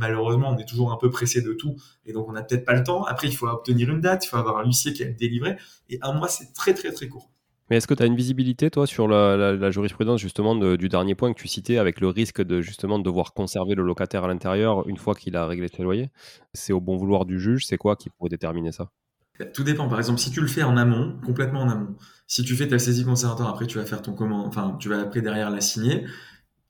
malheureusement, 0.00 0.50
on 0.50 0.58
est 0.58 0.64
toujours 0.64 0.90
un 0.92 0.96
peu 0.96 1.10
pressé 1.10 1.42
de 1.42 1.52
tout 1.52 1.76
et 2.06 2.12
donc 2.12 2.28
on 2.28 2.32
n'a 2.32 2.42
peut-être 2.42 2.64
pas 2.64 2.74
le 2.74 2.82
temps. 2.82 3.04
Après, 3.04 3.28
il 3.28 3.36
faut 3.36 3.46
obtenir 3.46 3.90
une 3.90 4.00
date, 4.00 4.24
il 4.24 4.28
faut 4.28 4.36
avoir 4.36 4.58
un 4.58 4.64
huissier 4.64 4.92
qui 4.92 5.04
a 5.04 5.06
délivré 5.06 5.56
et 5.88 5.98
un 6.02 6.12
mois, 6.12 6.28
c'est 6.28 6.52
très 6.52 6.74
très 6.74 6.90
très 6.92 7.08
court. 7.08 7.30
Mais 7.68 7.76
est-ce 7.76 7.86
que 7.86 7.94
tu 7.94 8.02
as 8.02 8.06
une 8.06 8.16
visibilité, 8.16 8.68
toi, 8.68 8.84
sur 8.84 9.06
la, 9.06 9.70
jurisprudence 9.70 10.20
justement 10.20 10.56
du 10.56 10.88
dernier 10.88 11.14
point 11.14 11.32
que 11.32 11.38
tu 11.38 11.46
citais, 11.46 11.78
avec 11.78 12.00
le 12.00 12.08
risque 12.08 12.42
de 12.42 12.60
justement 12.60 12.98
devoir 12.98 13.32
conserver 13.32 13.76
le 13.76 13.84
locataire 13.84 14.24
à 14.24 14.28
l'intérieur 14.28 14.88
une 14.88 14.96
fois 14.96 15.14
qu'il 15.14 15.36
a 15.36 15.46
réglé 15.46 15.68
ses 15.68 15.84
loyers? 15.84 16.10
C'est 16.52 16.72
au 16.72 16.80
bon 16.80 16.96
vouloir 16.96 17.26
du 17.26 17.38
juge 17.38 17.66
C'est 17.66 17.76
quoi 17.76 17.94
qui 17.94 18.10
pourrait 18.10 18.30
déterminer 18.30 18.72
ça? 18.72 18.90
Tout 19.46 19.64
dépend. 19.64 19.88
Par 19.88 19.98
exemple, 19.98 20.18
si 20.18 20.30
tu 20.30 20.40
le 20.40 20.46
fais 20.46 20.62
en 20.62 20.76
amont, 20.76 21.18
complètement 21.24 21.62
en 21.62 21.68
amont, 21.68 21.96
si 22.26 22.44
tu 22.44 22.56
fais 22.56 22.68
ta 22.68 22.78
saisie 22.78 23.04
conservatoire, 23.04 23.48
après 23.48 23.66
tu 23.66 23.78
vas 23.78 23.84
faire 23.84 24.02
ton 24.02 24.12
commande, 24.12 24.46
enfin 24.46 24.76
tu 24.78 24.88
vas 24.88 25.00
après 25.00 25.20
derrière 25.20 25.50
la 25.50 25.60
signer, 25.60 26.06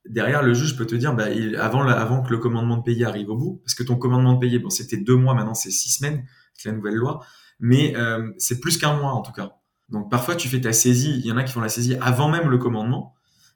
derrière, 0.08 0.42
le 0.42 0.54
juge 0.54 0.76
peut 0.76 0.86
te 0.86 0.94
dire, 0.94 1.14
bah, 1.14 1.26
avant, 1.58 1.86
avant 1.86 2.22
que 2.22 2.30
le 2.30 2.38
commandement 2.38 2.78
de 2.78 2.82
payer 2.82 3.04
arrive 3.04 3.30
au 3.30 3.36
bout, 3.36 3.60
parce 3.64 3.74
que 3.74 3.82
ton 3.82 3.96
commandement 3.96 4.34
de 4.34 4.38
payer, 4.38 4.58
bon, 4.58 4.70
c'était 4.70 4.96
deux 4.96 5.16
mois, 5.16 5.34
maintenant 5.34 5.54
c'est 5.54 5.70
six 5.70 5.90
semaines, 5.90 6.24
c'est 6.54 6.68
la 6.70 6.76
nouvelle 6.76 6.94
loi, 6.94 7.20
mais 7.58 7.94
euh, 7.96 8.30
c'est 8.38 8.60
plus 8.60 8.78
qu'un 8.78 8.94
mois 8.94 9.12
en 9.12 9.22
tout 9.22 9.32
cas. 9.32 9.56
Donc 9.88 10.10
parfois, 10.10 10.36
tu 10.36 10.48
fais 10.48 10.60
ta 10.60 10.72
saisie, 10.72 11.18
il 11.18 11.26
y 11.26 11.32
en 11.32 11.36
a 11.36 11.42
qui 11.42 11.52
font 11.52 11.60
la 11.60 11.68
saisie 11.68 11.96
avant 12.00 12.28
même 12.28 12.48
le 12.48 12.58
commandement, 12.58 13.14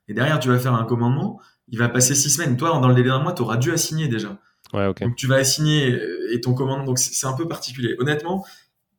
et 0.08 0.14
derrière, 0.14 0.38
tu 0.38 0.48
vas 0.48 0.58
faire 0.58 0.74
un 0.74 0.84
commandement, 0.84 1.40
il 1.68 1.78
va 1.78 1.88
passer 1.88 2.14
six 2.14 2.30
semaines. 2.30 2.56
Toi, 2.56 2.78
dans 2.80 2.88
le 2.88 2.94
délai 2.94 3.08
d'un 3.08 3.20
mois, 3.20 3.32
tu 3.32 3.42
auras 3.42 3.56
dû 3.56 3.72
assigner 3.72 4.08
déjà. 4.08 4.38
Ouais, 4.74 4.86
ok. 4.86 5.00
Donc 5.02 5.16
tu 5.16 5.26
vas 5.26 5.36
assigner 5.36 5.92
euh, 5.92 6.32
et 6.32 6.40
ton 6.40 6.52
commandement, 6.52 6.84
donc 6.84 6.98
c'est 6.98 7.26
un 7.26 7.32
peu 7.32 7.48
particulier. 7.48 7.94
Honnêtement, 7.98 8.44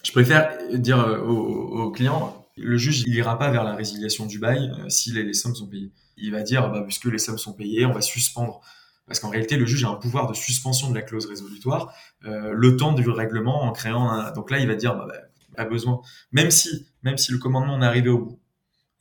je 0.05 0.11
préfère 0.11 0.49
dire 0.73 0.99
euh, 0.99 1.19
au, 1.19 1.91
client, 1.91 2.47
le 2.55 2.77
juge, 2.77 3.03
il 3.05 3.13
ira 3.15 3.37
pas 3.37 3.51
vers 3.51 3.63
la 3.63 3.75
résiliation 3.75 4.25
du 4.25 4.39
bail 4.39 4.71
si 4.87 5.11
les 5.11 5.33
sommes 5.33 5.55
sont 5.55 5.67
payées 5.67 5.91
il 6.17 6.31
va 6.31 6.41
dire, 6.41 6.69
bah, 6.69 6.81
puisque 6.83 7.05
les 7.05 7.17
sommes 7.17 7.37
sont 7.37 7.53
payées, 7.53 7.85
on 7.85 7.93
va 7.93 8.01
suspendre. 8.01 8.61
Parce 9.07 9.19
qu'en 9.19 9.29
réalité, 9.29 9.57
le 9.57 9.65
juge 9.65 9.83
a 9.83 9.89
un 9.89 9.95
pouvoir 9.95 10.27
de 10.27 10.33
suspension 10.33 10.89
de 10.89 10.95
la 10.95 11.01
clause 11.01 11.27
résolutoire 11.27 11.93
euh, 12.25 12.53
le 12.53 12.75
temps 12.75 12.93
du 12.93 13.07
règlement 13.09 13.63
en 13.63 13.71
créant 13.71 14.09
un... 14.09 14.31
Donc 14.31 14.49
là, 14.49 14.59
il 14.59 14.67
va 14.67 14.75
dire, 14.75 14.95
bah, 14.95 15.05
bah, 15.07 15.15
pas 15.55 15.65
besoin. 15.65 16.01
Même 16.31 16.51
si, 16.51 16.87
même 17.03 17.17
si 17.17 17.31
le 17.31 17.37
commandement 17.37 17.79
est 17.81 17.85
arrivé 17.85 18.09
au 18.09 18.19
bout, 18.19 18.39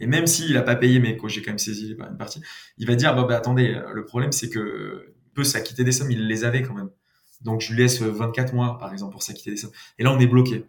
et 0.01 0.07
même 0.07 0.27
s'il 0.27 0.53
n'a 0.53 0.63
pas 0.63 0.77
payé, 0.77 0.99
mais 0.99 1.17
quoi, 1.17 1.29
j'ai 1.29 1.41
quand 1.41 1.53
même 1.53 1.59
saisi 1.59 1.97
une 1.99 2.19
partie, 2.19 2.41
il 2.79 2.87
va 2.87 2.97
dire, 2.97 3.15
bah, 3.15 3.25
bah 3.25 3.37
attendez, 3.37 3.81
le 3.93 4.05
problème 4.05 4.33
c'est 4.33 4.51
que 4.51 5.15
peut 5.35 5.45
s'acquitter 5.45 5.85
des 5.85 5.93
sommes, 5.93 6.11
il 6.11 6.27
les 6.27 6.45
avait 6.45 6.63
quand 6.63 6.75
même. 6.75 6.91
Donc 7.41 7.61
je 7.61 7.73
lui 7.73 7.81
laisse 7.81 8.03
24 8.03 8.55
mois, 8.55 8.79
par 8.79 8.93
exemple, 8.93 9.13
pour 9.13 9.23
s'acquitter 9.23 9.51
des 9.51 9.57
sommes. 9.57 9.73
Et 9.99 10.05
là, 10.05 10.13
on 10.13 10.19
est 10.19 10.27
bloqué. 10.27 10.65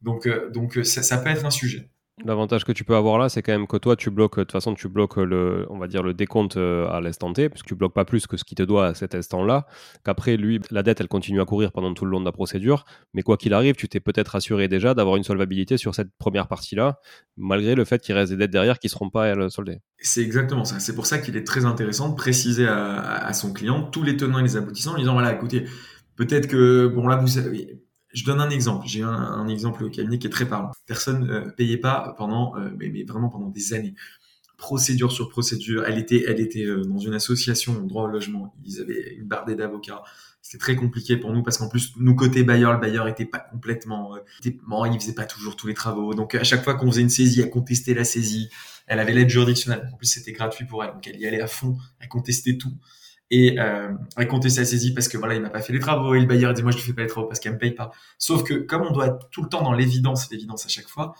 Donc, 0.00 0.26
euh, 0.26 0.50
donc 0.50 0.78
ça, 0.84 1.02
ça 1.02 1.18
peut 1.18 1.30
être 1.30 1.44
un 1.44 1.50
sujet. 1.50 1.90
L'avantage 2.24 2.64
que 2.64 2.72
tu 2.72 2.84
peux 2.84 2.96
avoir 2.96 3.18
là, 3.18 3.28
c'est 3.28 3.42
quand 3.42 3.52
même 3.52 3.66
que 3.66 3.76
toi, 3.76 3.94
tu 3.94 4.10
bloques, 4.10 4.38
de 4.38 4.42
toute 4.42 4.52
façon, 4.52 4.74
tu 4.74 4.88
bloques 4.88 5.16
le, 5.16 5.66
on 5.70 5.78
va 5.78 5.86
dire, 5.86 6.02
le 6.02 6.14
décompte 6.14 6.56
euh, 6.56 6.88
à 6.88 7.00
l'instant 7.00 7.32
T, 7.32 7.48
parce 7.48 7.62
que 7.62 7.68
tu 7.68 7.76
bloques 7.76 7.94
pas 7.94 8.04
plus 8.04 8.26
que 8.26 8.36
ce 8.36 8.44
qui 8.44 8.56
te 8.56 8.62
doit 8.62 8.86
à 8.88 8.94
cet 8.94 9.14
instant-là. 9.14 9.66
Qu'après, 10.04 10.36
lui, 10.36 10.60
la 10.70 10.82
dette, 10.82 11.00
elle 11.00 11.08
continue 11.08 11.40
à 11.40 11.44
courir 11.44 11.70
pendant 11.70 11.94
tout 11.94 12.04
le 12.04 12.10
long 12.10 12.20
de 12.20 12.24
la 12.24 12.32
procédure. 12.32 12.84
Mais 13.14 13.22
quoi 13.22 13.36
qu'il 13.36 13.54
arrive, 13.54 13.76
tu 13.76 13.88
t'es 13.88 14.00
peut-être 14.00 14.34
assuré 14.34 14.66
déjà 14.66 14.94
d'avoir 14.94 15.16
une 15.16 15.22
solvabilité 15.22 15.76
sur 15.76 15.94
cette 15.94 16.08
première 16.18 16.48
partie-là, 16.48 16.98
malgré 17.36 17.76
le 17.76 17.84
fait 17.84 18.02
qu'il 18.02 18.16
reste 18.16 18.32
des 18.32 18.38
dettes 18.38 18.50
derrière 18.50 18.80
qui 18.80 18.88
seront 18.88 19.10
pas 19.10 19.26
elles, 19.26 19.50
soldées. 19.50 19.80
C'est 20.00 20.22
exactement 20.22 20.64
ça. 20.64 20.80
C'est 20.80 20.94
pour 20.94 21.06
ça 21.06 21.18
qu'il 21.18 21.36
est 21.36 21.44
très 21.44 21.64
intéressant 21.66 22.08
de 22.08 22.16
préciser 22.16 22.66
à, 22.66 23.00
à, 23.00 23.32
son 23.32 23.52
client 23.52 23.82
tous 23.82 24.02
les 24.02 24.16
tenants 24.16 24.40
et 24.40 24.42
les 24.42 24.56
aboutissants 24.56 24.94
en 24.94 24.98
disant, 24.98 25.12
voilà, 25.12 25.32
écoutez, 25.32 25.66
peut-être 26.16 26.48
que, 26.48 26.88
bon, 26.88 27.06
là, 27.06 27.16
vous 27.16 27.28
savez, 27.28 27.80
je 28.12 28.24
donne 28.24 28.40
un 28.40 28.50
exemple. 28.50 28.86
J'ai 28.86 29.02
un, 29.02 29.48
exemple 29.48 29.84
au 29.84 29.90
cabinet 29.90 30.18
qui 30.18 30.26
est 30.26 30.30
très 30.30 30.48
parlant. 30.48 30.70
Personne 30.86 31.26
ne 31.26 31.32
euh, 31.32 31.50
payait 31.50 31.76
pas 31.76 32.14
pendant, 32.16 32.56
euh, 32.56 32.70
mais, 32.78 32.88
mais, 32.88 33.04
vraiment 33.04 33.28
pendant 33.28 33.48
des 33.48 33.74
années. 33.74 33.94
Procédure 34.56 35.12
sur 35.12 35.28
procédure. 35.28 35.84
Elle 35.86 35.98
était, 35.98 36.24
elle 36.26 36.40
était 36.40 36.64
euh, 36.64 36.84
dans 36.84 36.98
une 36.98 37.14
association 37.14 37.74
droit 37.82 38.04
au 38.04 38.08
logement. 38.08 38.54
Ils 38.64 38.80
avaient 38.80 39.14
une 39.14 39.26
bardée 39.26 39.54
d'avocats. 39.54 40.02
C'était 40.40 40.58
très 40.58 40.76
compliqué 40.76 41.16
pour 41.16 41.32
nous 41.32 41.42
parce 41.42 41.58
qu'en 41.58 41.68
plus, 41.68 41.92
nous 41.98 42.14
côté 42.14 42.42
bailleur, 42.42 42.72
le 42.72 42.80
bailleur 42.80 43.06
était 43.08 43.26
pas 43.26 43.40
complètement, 43.40 44.16
était, 44.42 44.56
bon, 44.66 44.84
il 44.86 44.98
faisait 44.98 45.12
pas 45.12 45.26
toujours 45.26 45.56
tous 45.56 45.66
les 45.66 45.74
travaux. 45.74 46.14
Donc 46.14 46.34
à 46.34 46.44
chaque 46.44 46.64
fois 46.64 46.74
qu'on 46.74 46.90
faisait 46.90 47.02
une 47.02 47.10
saisie, 47.10 47.40
elle 47.40 47.50
contestait 47.50 47.92
la 47.92 48.04
saisie. 48.04 48.48
Elle 48.86 49.00
avait 49.00 49.12
l'aide 49.12 49.28
juridictionnelle. 49.28 49.90
En 49.92 49.96
plus, 49.96 50.06
c'était 50.06 50.32
gratuit 50.32 50.64
pour 50.64 50.82
elle, 50.82 50.92
donc 50.92 51.06
elle 51.06 51.20
y 51.20 51.26
allait 51.26 51.42
à 51.42 51.48
fond. 51.48 51.76
Elle 52.00 52.08
contestait 52.08 52.56
tout 52.56 52.72
et 53.30 53.58
euh, 53.58 53.92
raconter 54.16 54.48
sa 54.48 54.64
saisie 54.64 54.94
parce 54.94 55.08
que 55.08 55.18
voilà 55.18 55.34
il 55.34 55.42
m'a 55.42 55.50
pas 55.50 55.60
fait 55.60 55.72
les 55.72 55.78
travaux 55.80 56.14
et 56.14 56.20
le 56.20 56.26
bailleur 56.26 56.54
dit 56.54 56.62
moi 56.62 56.72
je 56.72 56.78
ne 56.78 56.82
fais 56.82 56.92
pas 56.92 57.02
les 57.02 57.08
travaux 57.08 57.26
parce 57.26 57.40
qu'elle 57.40 57.52
me 57.52 57.58
paye 57.58 57.72
pas. 57.72 57.90
Sauf 58.18 58.42
que 58.42 58.54
comme 58.54 58.82
on 58.82 58.92
doit 58.92 59.08
être 59.08 59.28
tout 59.30 59.42
le 59.42 59.48
temps 59.48 59.62
dans 59.62 59.72
l'évidence 59.72 60.30
l'évidence 60.30 60.64
à 60.66 60.68
chaque 60.68 60.88
fois 60.88 61.14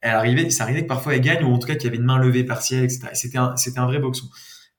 elle 0.00 0.14
arrivait 0.14 0.50
ça 0.50 0.64
arrivait 0.64 0.82
que 0.82 0.88
parfois 0.88 1.14
elle 1.14 1.20
gagne 1.20 1.44
ou 1.44 1.52
en 1.52 1.58
tout 1.58 1.66
cas 1.66 1.74
qu'il 1.74 1.84
y 1.84 1.88
avait 1.88 1.96
une 1.96 2.04
main 2.04 2.18
levée 2.18 2.44
partielle 2.44 2.84
etc 2.84 3.08
c'était 3.14 3.38
un 3.38 3.56
c'était 3.56 3.80
un 3.80 3.86
vrai 3.86 3.98
boxon. 3.98 4.28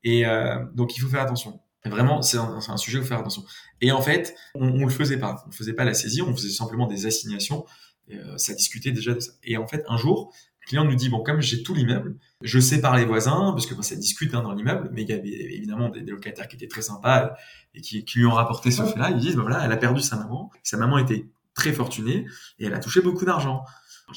Et 0.04 0.26
euh, 0.26 0.64
donc 0.74 0.96
il 0.96 1.02
faut 1.02 1.10
faire 1.10 1.22
attention. 1.22 1.60
Vraiment 1.86 2.22
c'est 2.22 2.38
un, 2.38 2.78
sujet 2.78 3.00
où 3.00 3.04
faire 3.04 3.20
attention. 3.20 3.44
Et 3.82 3.92
en 3.92 4.02
fait 4.02 4.36
on, 4.56 4.70
on 4.70 4.86
le 4.86 4.92
faisait 4.92 5.18
pas. 5.18 5.44
On 5.48 5.52
faisait 5.52 5.74
pas 5.74 5.84
la 5.84 5.94
saisie 5.94 6.22
on 6.22 6.34
faisait 6.34 6.50
simplement 6.50 6.88
des 6.88 7.06
assignations 7.06 7.66
euh, 8.12 8.38
ça 8.38 8.54
discutait 8.54 8.92
déjà 8.92 9.14
de 9.14 9.20
ça. 9.20 9.32
Et 9.44 9.58
en 9.58 9.68
fait 9.68 9.84
un 9.88 9.98
jour 9.98 10.34
client 10.70 10.86
nous 10.86 10.96
dit 10.96 11.10
bon 11.10 11.22
comme 11.24 11.42
j'ai 11.42 11.64
tout 11.64 11.74
l'immeuble, 11.74 12.16
je 12.44 12.60
sais 12.60 12.80
par 12.80 12.96
les 12.96 13.04
voisins 13.04 13.52
parce 13.54 13.66
que 13.66 13.74
bah, 13.74 13.82
ça 13.82 13.96
discute 13.96 14.36
hein, 14.36 14.44
dans 14.44 14.54
l'immeuble, 14.54 14.90
mais 14.94 15.02
il 15.02 15.10
y 15.10 15.14
avait 15.14 15.28
évidemment 15.28 15.90
des, 15.90 16.02
locataires 16.02 16.48
qui 16.48 16.56
étaient 16.56 16.68
très 16.68 16.84
sympas 16.84 17.34
et 17.74 17.82
qui, 17.82 18.06
qui 18.06 18.20
lui 18.20 18.26
ont 18.28 18.34
rapporté 18.34 18.70
ce 18.70 18.84
fait-là. 18.84 19.10
Ils 19.10 19.18
disent 19.18 19.36
bah, 19.36 19.42
voilà, 19.42 19.66
elle 19.66 19.72
a 19.72 19.78
perdu 19.78 20.02
sa 20.02 20.16
maman, 20.16 20.52
sa 20.64 20.78
maman 20.78 21.00
était 21.00 21.28
très 21.56 21.74
fortunée 21.74 22.28
et 22.60 22.66
elle 22.68 22.74
a 22.74 22.80
touché 22.80 23.02
beaucoup 23.02 23.26
d'argent. 23.26 23.64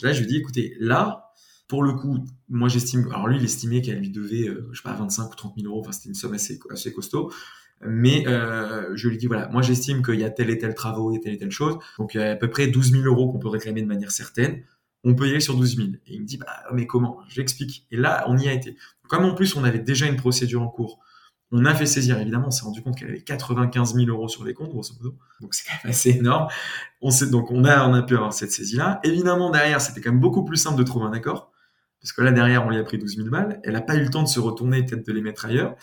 Là, 0.02 0.12
je 0.12 0.20
lui 0.20 0.26
dis 0.26 0.36
écoutez, 0.36 0.76
là, 0.78 1.32
pour 1.68 1.82
le 1.82 1.94
coup, 1.94 2.18
moi 2.50 2.68
j'estime, 2.68 3.08
alors 3.08 3.28
lui 3.28 3.38
il 3.38 3.44
estimait 3.44 3.80
qu'elle 3.80 3.98
lui 3.98 4.10
devait, 4.10 4.46
euh, 4.46 4.68
je 4.72 4.82
sais 4.82 4.88
pas, 4.88 4.94
25 4.94 5.32
ou 5.32 5.34
30 5.34 5.54
000 5.58 5.72
euros, 5.72 5.80
enfin 5.80 5.92
c'était 5.92 6.10
une 6.10 6.14
somme 6.14 6.34
assez, 6.34 6.60
assez 6.70 6.92
costaud. 6.92 7.32
Mais 7.84 8.28
euh, 8.28 8.92
je 8.94 9.08
lui 9.08 9.16
dis 9.16 9.26
voilà, 9.26 9.48
moi 9.48 9.62
j'estime 9.62 10.02
qu'il 10.02 10.20
y 10.20 10.24
a 10.24 10.30
tel 10.30 10.50
et 10.50 10.58
tel 10.58 10.74
travaux 10.74 11.14
et 11.16 11.20
telle 11.20 11.32
et 11.32 11.38
telle 11.38 11.50
chose, 11.50 11.78
donc 11.98 12.14
il 12.14 12.18
y 12.18 12.22
a 12.22 12.32
à 12.32 12.36
peu 12.36 12.48
près 12.48 12.68
12 12.68 12.92
000 12.92 13.04
euros 13.04 13.32
qu'on 13.32 13.38
peut 13.38 13.48
réclamer 13.48 13.80
de 13.80 13.86
manière 13.86 14.12
certaine 14.12 14.62
on 15.04 15.14
peut 15.14 15.26
y 15.26 15.30
aller 15.30 15.40
sur 15.40 15.56
12 15.56 15.76
000. 15.76 15.88
Et 16.06 16.14
il 16.14 16.22
me 16.22 16.26
dit, 16.26 16.36
bah, 16.36 16.64
mais 16.72 16.86
comment? 16.86 17.18
J'explique. 17.28 17.86
Et 17.90 17.96
là, 17.96 18.24
on 18.28 18.38
y 18.38 18.48
a 18.48 18.52
été. 18.52 18.76
Comme 19.08 19.24
en 19.24 19.34
plus, 19.34 19.56
on 19.56 19.64
avait 19.64 19.78
déjà 19.78 20.06
une 20.06 20.16
procédure 20.16 20.62
en 20.62 20.68
cours, 20.68 21.00
on 21.54 21.66
a 21.66 21.74
fait 21.74 21.84
saisir, 21.84 22.18
évidemment, 22.18 22.46
on 22.46 22.50
s'est 22.50 22.64
rendu 22.64 22.82
compte 22.82 22.96
qu'elle 22.96 23.10
avait 23.10 23.20
95 23.20 23.94
000 23.94 24.08
euros 24.08 24.26
sur 24.26 24.42
les 24.42 24.54
comptes, 24.54 24.70
grosso 24.70 24.94
modo. 24.94 25.18
Donc, 25.42 25.52
c'est 25.52 25.68
quand 25.68 25.76
même 25.84 25.90
assez 25.90 26.10
énorme. 26.10 26.48
Donc, 27.30 27.50
on 27.50 27.64
a, 27.64 27.86
on 27.86 27.92
a 27.92 28.02
pu 28.02 28.16
avoir 28.16 28.32
cette 28.32 28.52
saisie-là. 28.52 29.00
Évidemment, 29.04 29.50
derrière, 29.50 29.80
c'était 29.82 30.00
quand 30.00 30.12
même 30.12 30.20
beaucoup 30.20 30.44
plus 30.44 30.56
simple 30.56 30.78
de 30.78 30.82
trouver 30.82 31.04
un 31.04 31.12
accord. 31.12 31.52
Parce 32.00 32.12
que 32.12 32.22
là, 32.22 32.32
derrière, 32.32 32.66
on 32.66 32.70
lui 32.70 32.78
a 32.78 32.82
pris 32.82 32.98
12 32.98 33.16
000 33.16 33.28
balles. 33.28 33.60
Elle 33.64 33.74
n'a 33.74 33.82
pas 33.82 33.96
eu 33.96 34.00
le 34.02 34.08
temps 34.08 34.22
de 34.22 34.28
se 34.28 34.40
retourner, 34.40 34.82
peut-être 34.82 35.06
de 35.06 35.12
les 35.12 35.20
mettre 35.20 35.44
ailleurs. 35.44 35.76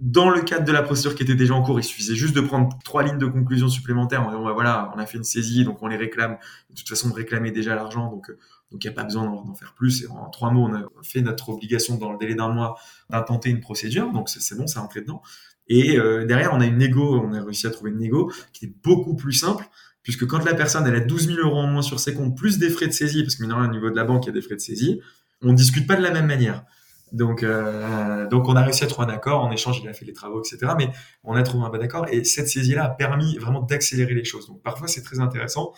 Dans 0.00 0.30
le 0.30 0.40
cadre 0.40 0.64
de 0.64 0.72
la 0.72 0.82
procédure 0.82 1.14
qui 1.14 1.22
était 1.22 1.34
déjà 1.34 1.52
en 1.54 1.62
cours, 1.62 1.78
il 1.78 1.84
suffisait 1.84 2.14
juste 2.14 2.34
de 2.34 2.40
prendre 2.40 2.70
trois 2.82 3.02
lignes 3.02 3.18
de 3.18 3.26
conclusion 3.26 3.68
supplémentaires 3.68 4.22
en 4.22 4.30
disant, 4.30 4.42
bah, 4.42 4.52
voilà, 4.54 4.90
on 4.96 4.98
a 4.98 5.04
fait 5.04 5.18
une 5.18 5.24
saisie, 5.24 5.64
donc 5.64 5.82
on 5.82 5.88
les 5.88 5.98
réclame. 5.98 6.38
De 6.70 6.74
toute 6.76 6.88
façon, 6.88 7.10
on 7.10 7.12
réclamait 7.12 7.50
déjà 7.50 7.74
l'argent, 7.74 8.10
donc 8.10 8.32
donc 8.70 8.84
il 8.84 8.86
n'y 8.86 8.92
a 8.92 8.94
pas 8.94 9.04
besoin 9.04 9.24
d'en 9.24 9.54
faire 9.54 9.74
plus. 9.74 10.06
En 10.10 10.28
trois 10.30 10.50
mots, 10.50 10.64
on 10.64 10.74
a 10.74 10.82
fait 11.02 11.22
notre 11.22 11.48
obligation 11.48 11.96
dans 11.96 12.12
le 12.12 12.18
délai 12.18 12.34
d'un 12.34 12.48
mois 12.48 12.78
d'intenter 13.08 13.50
une 13.50 13.60
procédure. 13.60 14.12
Donc 14.12 14.28
c'est 14.28 14.56
bon, 14.56 14.66
ça 14.66 14.80
rentré 14.80 15.00
dedans. 15.00 15.22
Et 15.68 15.98
euh, 15.98 16.24
derrière, 16.24 16.52
on 16.52 16.60
a 16.60 16.66
une 16.66 16.78
négo, 16.78 17.20
on 17.20 17.32
a 17.32 17.42
réussi 17.42 17.66
à 17.66 17.70
trouver 17.70 17.90
une 17.90 17.98
négo 17.98 18.32
qui 18.52 18.66
est 18.66 18.74
beaucoup 18.82 19.14
plus 19.14 19.32
simple, 19.32 19.64
puisque 20.02 20.26
quand 20.26 20.44
la 20.44 20.54
personne 20.54 20.86
elle 20.86 20.96
a 20.96 21.00
12 21.00 21.26
000 21.26 21.38
euros 21.38 21.58
en 21.58 21.66
moins 21.66 21.82
sur 21.82 22.00
ses 22.00 22.14
comptes, 22.14 22.36
plus 22.36 22.58
des 22.58 22.70
frais 22.70 22.86
de 22.86 22.92
saisie, 22.92 23.22
parce 23.22 23.36
que 23.36 23.42
maintenant 23.42 23.64
au 23.64 23.70
niveau 23.70 23.90
de 23.90 23.96
la 23.96 24.04
banque, 24.04 24.24
il 24.24 24.28
y 24.28 24.30
a 24.30 24.34
des 24.34 24.42
frais 24.42 24.56
de 24.56 24.60
saisie, 24.60 25.00
on 25.42 25.52
discute 25.52 25.86
pas 25.86 25.96
de 25.96 26.02
la 26.02 26.10
même 26.10 26.26
manière. 26.26 26.64
Donc, 27.12 27.42
euh, 27.42 28.28
donc 28.28 28.48
on 28.48 28.54
a 28.54 28.62
réussi 28.62 28.84
à 28.84 28.86
trouver 28.86 29.08
un 29.08 29.14
accord. 29.14 29.42
En 29.42 29.50
échange, 29.50 29.80
il 29.82 29.88
a 29.88 29.92
fait 29.92 30.04
les 30.04 30.12
travaux, 30.12 30.42
etc. 30.42 30.72
Mais 30.78 30.90
on 31.24 31.34
a 31.34 31.42
trouvé 31.42 31.64
un 31.64 31.70
bon 31.70 31.82
accord. 31.82 32.06
Et 32.10 32.24
cette 32.24 32.48
saisie-là 32.48 32.84
a 32.84 32.88
permis 32.88 33.36
vraiment 33.38 33.62
d'accélérer 33.62 34.14
les 34.14 34.24
choses. 34.24 34.46
Donc 34.46 34.62
parfois, 34.62 34.86
c'est 34.86 35.02
très 35.02 35.18
intéressant 35.18 35.72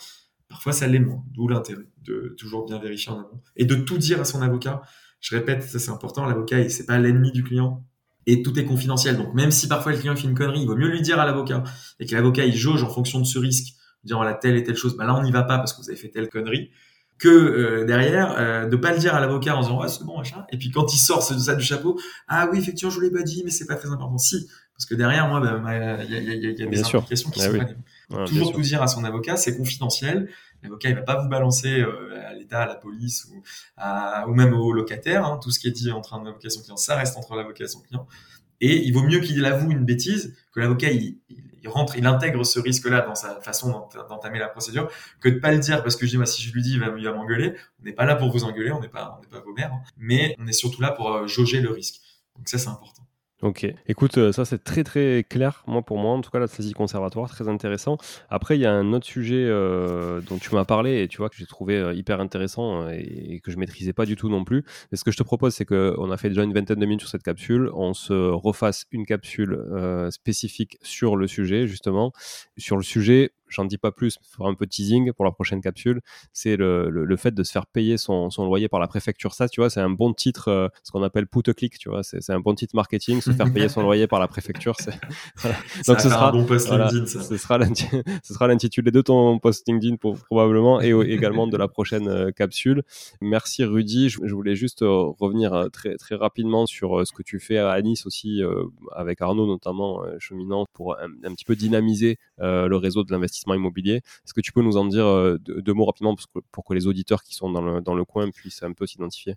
Parfois, 0.53 0.71
ça 0.71 0.85
l'est 0.85 0.99
moins, 0.99 1.23
d'où 1.33 1.47
l'intérêt 1.47 1.87
de 2.05 2.35
toujours 2.37 2.67
bien 2.67 2.77
vérifier 2.77 3.11
en 3.11 3.15
amont 3.15 3.41
et 3.55 3.65
de 3.65 3.73
tout 3.73 3.97
dire 3.97 4.21
à 4.21 4.23
son 4.23 4.39
avocat. 4.43 4.83
Je 5.19 5.35
répète, 5.35 5.63
ça 5.63 5.79
c'est 5.79 5.89
important, 5.89 6.27
l'avocat, 6.27 6.69
c'est 6.69 6.85
pas 6.85 6.99
l'ennemi 6.99 7.31
du 7.31 7.43
client 7.43 7.83
et 8.27 8.43
tout 8.43 8.59
est 8.59 8.65
confidentiel. 8.65 9.17
Donc 9.17 9.33
même 9.33 9.49
si 9.49 9.67
parfois 9.67 9.93
le 9.93 9.97
client 9.97 10.15
fait 10.15 10.27
une 10.27 10.35
connerie, 10.35 10.61
il 10.61 10.67
vaut 10.67 10.75
mieux 10.75 10.89
lui 10.89 11.01
dire 11.01 11.19
à 11.19 11.25
l'avocat 11.25 11.63
et 11.99 12.05
que 12.05 12.13
l'avocat 12.13 12.45
il 12.45 12.55
jauge 12.55 12.83
en 12.83 12.89
fonction 12.91 13.19
de 13.19 13.25
ce 13.25 13.39
risque, 13.39 13.73
disant 14.03 14.17
voilà 14.17 14.35
telle 14.35 14.55
et 14.55 14.63
telle 14.63 14.75
chose, 14.75 14.95
bah 14.95 15.05
là 15.05 15.15
on 15.15 15.23
n'y 15.23 15.31
va 15.31 15.41
pas 15.41 15.57
parce 15.57 15.73
que 15.73 15.81
vous 15.81 15.89
avez 15.89 15.97
fait 15.97 16.09
telle 16.09 16.29
connerie, 16.29 16.69
que 17.17 17.29
euh, 17.29 17.85
derrière 17.85 18.35
euh, 18.37 18.67
de 18.67 18.75
pas 18.75 18.93
le 18.93 18.99
dire 18.99 19.15
à 19.15 19.21
l'avocat 19.21 19.57
en 19.57 19.61
disant 19.61 19.81
ouais 19.81 19.87
c'est 19.87 20.03
bon 20.03 20.19
machin, 20.19 20.45
et 20.51 20.57
puis 20.59 20.69
quand 20.69 20.93
il 20.93 20.99
sort 20.99 21.23
ça 21.23 21.55
du 21.55 21.63
chapeau, 21.63 21.99
ah 22.27 22.47
oui 22.51 22.59
effectivement 22.59 22.91
je 22.91 22.97
vous 22.97 23.01
l'ai 23.01 23.11
pas 23.11 23.23
dit 23.23 23.41
mais 23.43 23.49
c'est 23.49 23.65
pas 23.65 23.75
très 23.75 23.89
important. 23.89 24.19
Si 24.19 24.47
parce 24.77 24.85
que 24.85 24.93
derrière 24.93 25.27
moi 25.27 25.39
bah, 25.39 26.03
il 26.03 26.11
y, 26.11 26.15
a, 26.15 26.19
y, 26.21 26.29
a, 26.29 26.51
y, 26.51 26.63
a, 26.63 26.67
des 26.67 26.83
implications 26.83 27.01
qui 27.31 27.39
bah 27.39 27.45
sont 27.45 27.57
pas 27.57 27.65
toujours 28.09 28.51
tout 28.51 28.61
dire 28.61 28.81
à 28.81 28.87
son 28.87 29.03
avocat, 29.03 29.35
c'est 29.37 29.57
confidentiel. 29.57 30.29
L'avocat, 30.61 30.89
il 30.89 30.95
va 30.95 31.01
pas 31.01 31.21
vous 31.21 31.29
balancer 31.29 31.81
euh, 31.81 32.27
à 32.27 32.33
l'État, 32.33 32.61
à 32.61 32.65
la 32.65 32.75
police 32.75 33.25
ou, 33.25 33.43
à, 33.77 34.27
ou 34.27 34.33
même 34.33 34.53
au 34.53 34.71
locataire. 34.71 35.25
Hein. 35.25 35.39
Tout 35.41 35.51
ce 35.51 35.59
qui 35.59 35.67
est 35.67 35.71
dit 35.71 35.91
entre 35.91 36.13
un 36.13 36.25
avocat 36.25 36.47
et 36.47 36.49
son 36.49 36.61
client, 36.61 36.77
ça 36.77 36.95
reste 36.95 37.17
entre 37.17 37.35
l'avocat 37.35 37.65
et 37.65 37.67
son 37.67 37.81
client. 37.81 38.07
Et 38.61 38.77
il 38.85 38.93
vaut 38.93 39.03
mieux 39.03 39.19
qu'il 39.19 39.43
avoue 39.45 39.71
une 39.71 39.83
bêtise, 39.83 40.37
que 40.53 40.61
l'avocat 40.61 40.89
il, 40.91 41.17
il, 41.63 41.67
rentre, 41.67 41.97
il 41.97 42.05
intègre 42.05 42.45
ce 42.45 42.59
risque-là 42.59 43.01
dans 43.01 43.15
sa 43.15 43.41
façon 43.41 43.89
d'entamer 44.09 44.39
la 44.39 44.47
procédure, 44.47 44.89
que 45.19 45.27
de 45.27 45.39
pas 45.39 45.51
le 45.51 45.59
dire 45.59 45.83
parce 45.83 45.97
que 45.97 46.05
je 46.05 46.11
dis, 46.11 46.17
bah, 46.17 46.25
si 46.25 46.41
je 46.41 46.53
lui 46.53 46.61
dis, 46.61 46.73
il 46.73 46.79
va, 46.79 47.13
m'engueuler. 47.13 47.55
On 47.81 47.83
n'est 47.83 47.93
pas 47.93 48.05
là 48.05 48.15
pour 48.15 48.31
vous 48.31 48.45
engueuler, 48.45 48.71
on 48.71 48.79
n'est 48.79 48.87
pas, 48.87 49.17
on 49.17 49.21
n'est 49.21 49.27
pas 49.27 49.41
vos 49.41 49.53
mères, 49.53 49.73
hein. 49.73 49.81
mais 49.97 50.35
on 50.39 50.47
est 50.47 50.53
surtout 50.53 50.81
là 50.81 50.91
pour 50.91 51.11
euh, 51.11 51.27
jauger 51.27 51.59
le 51.59 51.71
risque. 51.71 51.99
Donc 52.37 52.47
ça, 52.47 52.57
c'est 52.57 52.69
important. 52.69 53.02
Ok, 53.43 53.67
écoute, 53.89 54.17
euh, 54.19 54.31
ça 54.31 54.45
c'est 54.45 54.63
très 54.63 54.85
très 54.85 55.25
clair, 55.27 55.65
moi 55.67 55.81
pour 55.81 55.97
moi, 55.97 56.13
en 56.13 56.21
tout 56.21 56.31
cas 56.31 56.39
la 56.39 56.47
saisie 56.47 56.71
conservatoire, 56.71 57.29
très 57.29 57.49
intéressant. 57.49 57.97
Après, 58.29 58.57
il 58.57 58.61
y 58.61 58.65
a 58.65 58.71
un 58.71 58.93
autre 58.93 59.05
sujet 59.05 59.43
euh, 59.45 60.21
dont 60.21 60.37
tu 60.37 60.55
m'as 60.55 60.63
parlé 60.63 61.03
et 61.03 61.09
tu 61.09 61.17
vois 61.17 61.27
que 61.27 61.35
j'ai 61.35 61.45
trouvé 61.45 61.75
euh, 61.75 61.93
hyper 61.93 62.21
intéressant 62.21 62.87
et, 62.87 63.41
que 63.43 63.51
je 63.51 63.57
maîtrisais 63.57 63.91
pas 63.91 64.05
du 64.05 64.15
tout 64.15 64.29
non 64.29 64.45
plus. 64.45 64.63
Et 64.93 64.95
ce 64.95 65.03
que 65.03 65.11
je 65.11 65.17
te 65.17 65.23
propose, 65.23 65.53
c'est 65.53 65.65
qu'on 65.65 66.09
a 66.09 66.15
fait 66.15 66.29
déjà 66.29 66.43
une 66.43 66.53
vingtaine 66.53 66.79
de 66.79 66.85
minutes 66.85 67.01
sur 67.01 67.09
cette 67.09 67.23
capsule, 67.23 67.69
on 67.73 67.93
se 67.93 68.13
refasse 68.13 68.85
une 68.91 69.05
capsule 69.05 69.59
spécifique 70.09 70.77
sur 70.81 71.17
le 71.17 71.27
sujet, 71.27 71.67
justement. 71.67 72.13
Sur 72.55 72.77
le 72.77 72.83
sujet, 72.83 73.31
j'en 73.53 73.65
dis 73.65 73.77
pas 73.77 73.91
plus, 73.91 74.17
pour 74.35 74.47
un 74.47 74.55
peu 74.55 74.67
teasing 74.67 75.13
pour 75.13 75.25
la 75.25 75.31
prochaine 75.31 75.61
capsule, 75.61 76.01
c'est 76.33 76.57
le, 76.57 76.89
le, 76.89 77.17
fait 77.17 77.31
de 77.31 77.43
se 77.43 77.51
faire 77.51 77.65
payer 77.65 77.97
son, 77.97 78.29
son, 78.29 78.45
loyer 78.45 78.67
par 78.67 78.79
la 78.79 78.87
préfecture. 78.87 79.33
Ça, 79.33 79.47
tu 79.47 79.61
vois, 79.61 79.69
c'est 79.69 79.79
un 79.79 79.89
bon 79.89 80.13
titre, 80.13 80.49
euh, 80.49 80.67
ce 80.83 80.91
qu'on 80.91 81.03
appelle 81.03 81.27
put 81.27 81.47
a 81.47 81.53
click, 81.53 81.77
tu 81.77 81.89
vois, 81.89 82.03
c'est 82.03 82.29
un 82.29 82.39
bon 82.39 82.55
titre 82.55 82.75
marketing, 82.75 83.21
se 83.21 83.31
faire 83.31 83.51
payer 83.53 83.69
son 83.69 83.81
loyer 83.81 84.07
par 84.07 84.19
la 84.19 84.27
préfecture. 84.27 84.75
Donc 85.87 85.99
ce 85.99 86.09
sera, 86.09 86.29
un 86.29 86.31
bon 86.31 86.45
post 86.45 86.69
LinkedIn, 86.69 87.05
ça. 87.05 87.21
ce 87.21 87.37
sera 87.37 88.47
l'intitulé 88.47 88.91
de 88.91 89.01
ton 89.01 89.39
post 89.39 89.67
LinkedIn 89.67 89.97
pour, 89.97 90.17
probablement 90.17 90.81
et 90.81 90.91
également 91.11 91.47
de 91.47 91.57
la 91.57 91.67
prochaine 91.67 92.07
euh, 92.07 92.31
capsule. 92.31 92.83
Merci 93.21 93.63
Rudy, 93.63 94.09
je, 94.09 94.33
voulais 94.33 94.55
juste 94.55 94.81
euh, 94.81 95.11
revenir 95.19 95.67
très, 95.71 95.95
très 95.97 96.15
rapidement 96.15 96.65
sur 96.65 97.05
ce 97.05 97.13
que 97.13 97.23
tu 97.23 97.39
fais 97.39 97.57
à 97.57 97.79
Nice 97.81 98.05
aussi, 98.05 98.41
avec 98.95 99.21
Arnaud 99.21 99.45
notamment, 99.47 100.01
cheminant, 100.19 100.65
pour 100.73 100.95
un, 100.99 101.07
un, 101.23 101.33
petit 101.33 101.45
peu 101.45 101.55
dynamiser 101.55 102.17
le 102.39 102.75
réseau 102.75 103.03
de 103.03 103.11
l'investissement 103.11 103.42
immobilier. 103.51 103.95
Est-ce 103.95 104.33
que 104.33 104.41
tu 104.41 104.51
peux 104.51 104.61
nous 104.61 104.77
en 104.77 104.85
dire 104.85 105.05
euh, 105.05 105.37
deux, 105.39 105.73
mots 105.73 105.85
rapidement 105.85 106.15
pour 106.51 106.63
que, 106.63 106.73
les 106.73 106.87
auditeurs 106.87 107.23
qui 107.23 107.35
sont 107.35 107.51
dans 107.51 107.61
le, 107.61 107.81
dans 107.81 107.95
le 107.95 108.05
coin 108.05 108.29
puissent 108.29 108.63
un 108.63 108.73
peu 108.73 108.85
s'identifier? 108.87 109.35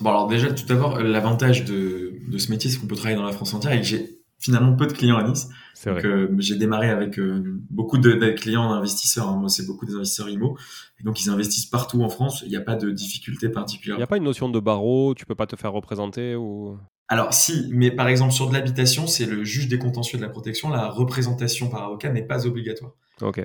Bon, 0.00 0.10
alors 0.10 0.28
déjà, 0.28 0.52
tout 0.52 0.66
d'abord, 0.66 1.00
l'avantage 1.00 1.64
de, 1.64 2.14
de, 2.28 2.38
ce 2.38 2.50
métier, 2.50 2.70
c'est 2.70 2.78
qu'on 2.78 2.86
peut 2.86 2.94
travailler 2.94 3.16
dans 3.16 3.26
la 3.26 3.32
France 3.32 3.52
entière 3.54 3.72
et 3.72 3.80
que 3.80 3.86
j'ai 3.86 4.20
finalement 4.38 4.76
peu 4.76 4.86
de 4.86 4.92
clients 4.92 5.16
à 5.16 5.24
Nice. 5.24 5.48
Donc, 5.84 6.04
euh, 6.04 6.28
j'ai 6.38 6.56
démarré 6.56 6.88
avec 6.90 7.18
euh, 7.18 7.60
beaucoup 7.70 7.98
de, 7.98 8.12
clients 8.30 8.70
investisseurs. 8.70 9.28
Hein. 9.28 9.36
Moi, 9.36 9.48
c'est 9.48 9.66
beaucoup 9.66 9.86
des 9.86 9.94
investisseurs 9.94 10.28
IMO. 10.28 10.56
Et 11.00 11.02
donc, 11.02 11.20
ils 11.20 11.30
investissent 11.30 11.66
partout 11.66 12.02
en 12.02 12.08
France. 12.08 12.42
Il 12.44 12.50
n'y 12.50 12.56
a 12.56 12.60
pas 12.60 12.76
de 12.76 12.90
difficulté 12.90 13.48
particulière. 13.48 13.96
Il 13.96 14.00
n'y 14.00 14.04
a 14.04 14.08
pas 14.08 14.16
une 14.16 14.24
notion 14.24 14.48
de 14.48 14.60
barreau 14.60 15.14
Tu 15.16 15.26
peux 15.26 15.34
pas 15.34 15.46
te 15.46 15.56
faire 15.56 15.72
représenter 15.72 16.36
ou? 16.36 16.78
Alors 17.10 17.32
si, 17.32 17.70
mais 17.72 17.90
par 17.90 18.08
exemple 18.08 18.34
sur 18.34 18.48
de 18.48 18.52
l'habitation, 18.52 19.06
c'est 19.06 19.24
le 19.24 19.42
juge 19.42 19.66
des 19.66 19.78
contentieux 19.78 20.18
de 20.18 20.22
la 20.22 20.28
protection, 20.28 20.68
la 20.68 20.90
représentation 20.90 21.70
par 21.70 21.84
avocat 21.84 22.10
n'est 22.10 22.26
pas 22.26 22.46
obligatoire. 22.46 22.92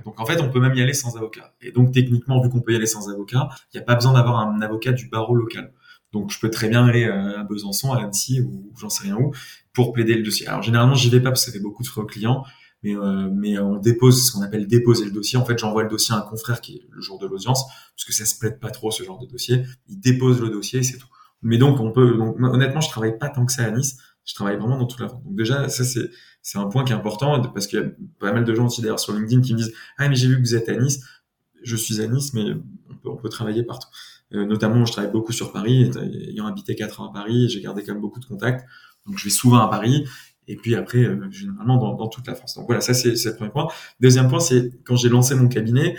Donc 0.05 0.19
en 0.19 0.25
fait, 0.25 0.41
on 0.41 0.49
peut 0.49 0.59
même 0.59 0.75
y 0.75 0.81
aller 0.81 0.93
sans 0.93 1.15
avocat. 1.17 1.53
Et 1.61 1.71
donc 1.71 1.91
techniquement, 1.91 2.41
vu 2.41 2.49
qu'on 2.49 2.61
peut 2.61 2.73
y 2.73 2.75
aller 2.75 2.85
sans 2.85 3.09
avocat, 3.09 3.49
il 3.73 3.77
n'y 3.77 3.81
a 3.81 3.85
pas 3.85 3.95
besoin 3.95 4.13
d'avoir 4.13 4.39
un 4.39 4.61
avocat 4.61 4.91
du 4.91 5.07
barreau 5.07 5.35
local. 5.35 5.73
Donc 6.11 6.31
je 6.31 6.39
peux 6.39 6.49
très 6.49 6.69
bien 6.69 6.85
aller 6.85 7.05
euh, 7.05 7.39
à 7.39 7.43
Besançon, 7.43 7.91
à 7.91 8.01
Annecy 8.03 8.41
ou 8.41 8.71
j'en 8.79 8.89
sais 8.89 9.03
rien 9.03 9.17
où 9.17 9.31
pour 9.73 9.93
plaider 9.93 10.15
le 10.15 10.23
dossier. 10.23 10.47
Alors 10.47 10.61
généralement, 10.61 10.95
j'y 10.95 11.09
vais 11.09 11.19
pas 11.19 11.29
parce 11.29 11.45
que 11.45 11.51
ça 11.51 11.57
fait 11.57 11.63
beaucoup 11.63 11.81
de 11.81 11.87
frais 11.87 12.01
aux 12.01 12.05
clients, 12.05 12.43
mais 12.83 12.95
euh, 12.95 13.29
mais 13.33 13.57
on 13.57 13.77
dépose 13.77 14.27
ce 14.27 14.31
qu'on 14.31 14.41
appelle 14.43 14.67
déposer 14.67 15.05
le 15.05 15.11
dossier. 15.11 15.39
En 15.39 15.45
fait, 15.45 15.57
j'envoie 15.57 15.83
le 15.83 15.89
dossier 15.89 16.13
à 16.13 16.19
un 16.19 16.21
confrère 16.21 16.61
qui 16.61 16.75
est 16.75 16.87
le 16.91 17.01
jour 17.01 17.17
de 17.17 17.25
l'audience, 17.25 17.65
parce 17.65 18.05
que 18.05 18.13
ça 18.13 18.25
se 18.25 18.37
plaide 18.37 18.59
pas 18.59 18.69
trop 18.69 18.91
ce 18.91 19.03
genre 19.03 19.19
de 19.19 19.25
dossier. 19.25 19.63
Il 19.87 19.99
dépose 19.99 20.39
le 20.41 20.49
dossier 20.49 20.79
et 20.79 20.83
c'est 20.83 20.97
tout. 20.97 21.07
Mais 21.43 21.57
donc, 21.57 21.79
on 21.79 21.91
peut, 21.91 22.15
donc, 22.15 22.37
honnêtement, 22.39 22.79
je 22.79 22.89
travaille 22.89 23.17
pas 23.17 23.29
tant 23.29 23.45
que 23.45 23.51
ça 23.51 23.65
à 23.65 23.71
Nice. 23.71 23.97
Je 24.25 24.33
travaille 24.35 24.57
vraiment 24.57 24.77
dans 24.77 24.85
toute 24.85 25.01
la 25.01 25.09
France. 25.09 25.23
Donc 25.23 25.35
déjà, 25.35 25.69
ça 25.69 25.83
c'est 25.83 26.09
c'est 26.41 26.57
un 26.57 26.67
point 26.67 26.83
qui 26.83 26.91
est 26.93 26.95
important 26.95 27.41
parce 27.41 27.67
qu'il 27.67 27.79
y 27.79 27.83
a 27.83 27.85
pas 28.19 28.33
mal 28.33 28.43
de 28.45 28.55
gens 28.55 28.65
aussi 28.65 28.81
d'ailleurs 28.81 28.99
sur 28.99 29.13
LinkedIn 29.13 29.41
qui 29.41 29.53
me 29.53 29.59
disent 29.59 29.73
ah 29.97 30.09
mais 30.09 30.15
j'ai 30.15 30.27
vu 30.27 30.35
que 30.35 30.41
vous 30.41 30.55
êtes 30.55 30.69
à 30.69 30.75
Nice. 30.75 31.01
Je 31.63 31.75
suis 31.75 32.01
à 32.01 32.07
Nice, 32.07 32.33
mais 32.33 32.53
on 32.89 32.95
peut, 32.95 33.09
on 33.09 33.17
peut 33.17 33.29
travailler 33.29 33.63
partout. 33.63 33.87
Euh, 34.33 34.45
notamment, 34.45 34.85
je 34.85 34.91
travaille 34.91 35.11
beaucoup 35.11 35.31
sur 35.31 35.51
Paris. 35.51 35.89
Ayant 36.27 36.45
habité 36.47 36.75
quatre 36.75 37.01
ans 37.01 37.09
à 37.09 37.13
Paris, 37.13 37.49
j'ai 37.49 37.61
gardé 37.61 37.83
quand 37.83 37.93
même 37.93 38.01
beaucoup 38.01 38.19
de 38.19 38.25
contacts. 38.25 38.65
Donc 39.05 39.17
je 39.17 39.25
vais 39.25 39.29
souvent 39.29 39.59
à 39.59 39.67
Paris. 39.67 40.05
Et 40.47 40.55
puis 40.55 40.75
après, 40.75 40.99
euh, 40.99 41.29
généralement 41.31 41.77
dans, 41.77 41.93
dans, 41.95 42.07
toute 42.07 42.27
la 42.27 42.35
France. 42.35 42.55
Donc 42.55 42.65
voilà, 42.65 42.81
ça 42.81 42.93
c'est 42.93 43.13
le 43.13 43.35
premier 43.35 43.51
point. 43.51 43.67
Deuxième 43.99 44.27
point, 44.27 44.39
c'est 44.39 44.71
quand 44.83 44.95
j'ai 44.95 45.09
lancé 45.09 45.35
mon 45.35 45.47
cabinet, 45.47 45.95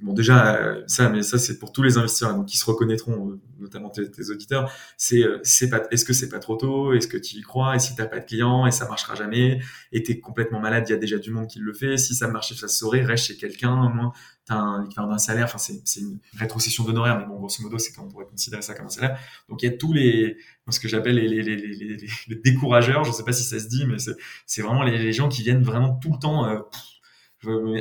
bon 0.00 0.12
déjà 0.12 0.56
euh, 0.56 0.82
ça 0.86 1.08
mais 1.08 1.22
ça 1.22 1.38
c'est 1.38 1.58
pour 1.58 1.72
tous 1.72 1.82
les 1.82 1.98
investisseurs 1.98 2.34
donc 2.34 2.46
qui 2.46 2.56
se 2.56 2.64
reconnaîtront 2.64 3.30
euh, 3.30 3.40
notamment 3.58 3.90
tes, 3.90 4.30
auditeurs 4.30 4.72
c'est 4.96 5.22
euh, 5.22 5.40
c'est 5.42 5.68
pas 5.68 5.82
est-ce 5.90 6.04
que 6.04 6.12
c'est 6.12 6.28
pas 6.28 6.38
trop 6.38 6.56
tôt? 6.56 6.92
Est-ce 6.92 7.08
que 7.08 7.16
tu 7.16 7.36
y 7.36 7.42
crois? 7.42 7.76
Et 7.76 7.78
si 7.78 7.94
t'as 7.96 8.06
pas 8.06 8.20
de 8.20 8.24
clients 8.24 8.66
et 8.66 8.70
ça 8.70 8.86
marchera 8.86 9.14
jamais? 9.14 9.60
Et 9.92 10.02
t'es 10.02 10.20
complètement 10.20 10.60
malade 10.60 10.84
il 10.88 10.92
y 10.92 10.94
a 10.94 10.98
déjà 10.98 11.18
du 11.18 11.30
monde 11.30 11.48
qui 11.48 11.58
le 11.58 11.72
fait. 11.72 11.96
Si 11.96 12.14
ça 12.14 12.28
marche 12.28 12.54
ça 12.54 12.68
saurait. 12.68 13.02
Reste 13.04 13.26
chez 13.26 13.36
quelqu'un 13.36 13.72
au 13.72 13.88
moins 13.88 14.12
un 14.50 14.82
l'équivalent 14.82 15.08
d'un 15.08 15.18
salaire 15.18 15.44
enfin 15.46 15.58
c'est 15.58 15.80
c'est 15.84 16.00
une 16.00 16.18
rétrocession 16.36 16.84
d'honoraires 16.84 17.18
mais 17.18 17.26
bon 17.26 17.36
grosso 17.36 17.62
modo 17.62 17.78
c'est 17.78 17.98
on 17.98 18.08
pourrait 18.08 18.26
considérer 18.26 18.62
ça 18.62 18.74
comme 18.74 18.86
un 18.86 18.90
salaire 18.90 19.18
donc 19.48 19.62
il 19.62 19.66
y 19.66 19.68
a 19.68 19.76
tous 19.76 19.92
les 19.92 20.36
ce 20.70 20.80
que 20.80 20.88
j'appelle 20.88 21.16
les, 21.16 21.28
les, 21.28 21.42
les, 21.42 21.56
les, 21.56 21.96
les 22.28 22.36
décourageurs 22.36 23.04
je 23.04 23.12
sais 23.12 23.24
pas 23.24 23.32
si 23.32 23.42
ça 23.42 23.58
se 23.58 23.68
dit 23.68 23.86
mais 23.86 23.98
c'est 23.98 24.12
c'est 24.46 24.62
vraiment 24.62 24.82
les, 24.82 25.12
gens 25.12 25.28
qui 25.28 25.42
viennent 25.42 25.62
vraiment 25.62 25.94
tout 25.94 26.12
le 26.12 26.18
temps 26.18 26.46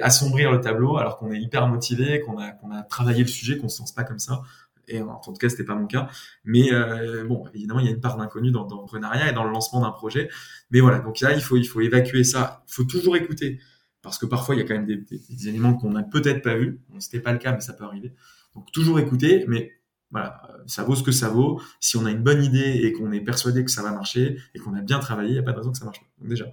assombrir 0.01 0.51
le 0.51 0.61
tableau 0.61 0.97
alors 0.97 1.17
qu'on 1.17 1.31
est 1.31 1.39
hyper 1.39 1.67
motivé, 1.67 2.21
qu'on 2.21 2.37
a, 2.37 2.51
qu'on 2.51 2.71
a 2.71 2.83
travaillé 2.83 3.23
le 3.23 3.27
sujet, 3.27 3.57
qu'on 3.57 3.69
se 3.69 3.83
sent 3.83 3.93
pas 3.95 4.03
comme 4.03 4.19
ça. 4.19 4.41
Et 4.89 5.01
en 5.01 5.19
tout 5.19 5.33
cas, 5.33 5.49
c'était 5.49 5.65
pas 5.65 5.75
mon 5.75 5.85
cas. 5.85 6.09
Mais 6.45 6.71
euh, 6.71 7.25
bon, 7.25 7.43
évidemment, 7.53 7.81
il 7.81 7.87
y 7.87 7.89
a 7.89 7.91
une 7.91 7.99
part 7.99 8.15
d'inconnu 8.15 8.51
dans, 8.51 8.65
dans 8.65 8.77
l'entrepreneuriat 8.77 9.29
et 9.29 9.33
dans 9.33 9.43
le 9.43 9.51
lancement 9.51 9.81
d'un 9.81 9.91
projet. 9.91 10.29
Mais 10.71 10.79
voilà, 10.79 10.99
donc 10.99 11.19
là, 11.19 11.33
il 11.33 11.41
faut, 11.41 11.57
il 11.57 11.65
faut 11.65 11.81
évacuer 11.81 12.23
ça. 12.23 12.63
Il 12.69 12.73
faut 12.73 12.83
toujours 12.85 13.17
écouter 13.17 13.59
parce 14.01 14.17
que 14.17 14.25
parfois, 14.25 14.55
il 14.55 14.59
y 14.59 14.61
a 14.61 14.65
quand 14.65 14.75
même 14.75 14.85
des, 14.85 15.47
éléments 15.47 15.73
qu'on 15.73 15.91
n'a 15.91 16.03
peut-être 16.03 16.41
pas 16.41 16.55
vus. 16.55 16.79
Bon, 16.89 16.99
c'était 16.99 17.19
pas 17.19 17.31
le 17.31 17.39
cas, 17.39 17.53
mais 17.53 17.61
ça 17.61 17.73
peut 17.73 17.83
arriver. 17.83 18.13
Donc 18.55 18.71
toujours 18.71 18.99
écouter, 18.99 19.45
mais 19.47 19.73
voilà, 20.11 20.41
ça 20.65 20.83
vaut 20.83 20.95
ce 20.95 21.03
que 21.03 21.11
ça 21.11 21.29
vaut. 21.29 21.61
Si 21.79 21.97
on 21.97 22.05
a 22.05 22.11
une 22.11 22.23
bonne 22.23 22.43
idée 22.43 22.81
et 22.83 22.93
qu'on 22.93 23.11
est 23.11 23.21
persuadé 23.21 23.63
que 23.65 23.71
ça 23.71 23.83
va 23.83 23.91
marcher 23.91 24.39
et 24.53 24.59
qu'on 24.59 24.73
a 24.75 24.81
bien 24.81 24.99
travaillé, 24.99 25.29
il 25.31 25.33
n'y 25.33 25.39
a 25.39 25.43
pas 25.43 25.51
de 25.51 25.57
raison 25.57 25.71
que 25.71 25.77
ça 25.77 25.85
marche 25.85 25.99
pas. 25.99 26.07
Donc 26.19 26.29
déjà, 26.29 26.45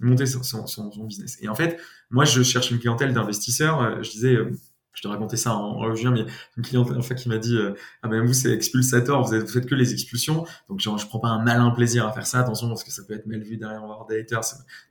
monter 0.00 0.26
son, 0.26 0.42
son, 0.42 0.66
son, 0.66 1.04
business. 1.04 1.38
Et 1.40 1.48
en 1.48 1.54
fait, 1.54 1.80
moi, 2.10 2.24
je 2.24 2.42
cherche 2.42 2.70
une 2.70 2.78
clientèle 2.78 3.12
d'investisseurs. 3.12 3.80
Euh, 3.80 4.02
je 4.02 4.10
disais, 4.10 4.34
euh, 4.34 4.50
je 4.94 5.02
te 5.02 5.08
racontais 5.08 5.36
ça 5.36 5.54
en, 5.54 5.94
juin, 5.94 6.12
mais 6.12 6.24
une 6.56 7.02
fait 7.02 7.14
qui 7.14 7.28
m'a 7.28 7.38
dit 7.38 7.56
euh, 7.56 7.74
ah 8.02 8.08
ben 8.08 8.24
vous 8.24 8.32
c'est 8.32 8.52
expulsateur, 8.52 9.22
vous, 9.22 9.34
êtes, 9.34 9.50
faites 9.50 9.66
que 9.66 9.74
les 9.74 9.92
expulsions, 9.92 10.46
donc 10.68 10.80
genre 10.80 10.96
je 10.98 11.06
prends 11.06 11.18
pas 11.18 11.28
un 11.28 11.42
malin 11.42 11.70
plaisir 11.70 12.06
à 12.06 12.12
faire 12.12 12.26
ça, 12.26 12.40
attention 12.40 12.68
parce 12.68 12.84
que 12.84 12.90
ça 12.90 13.02
peut 13.06 13.14
être 13.14 13.26
mal 13.26 13.42
vu 13.42 13.56
derrière 13.56 13.82
avoir 13.82 14.06
des 14.06 14.20
haters. 14.20 14.44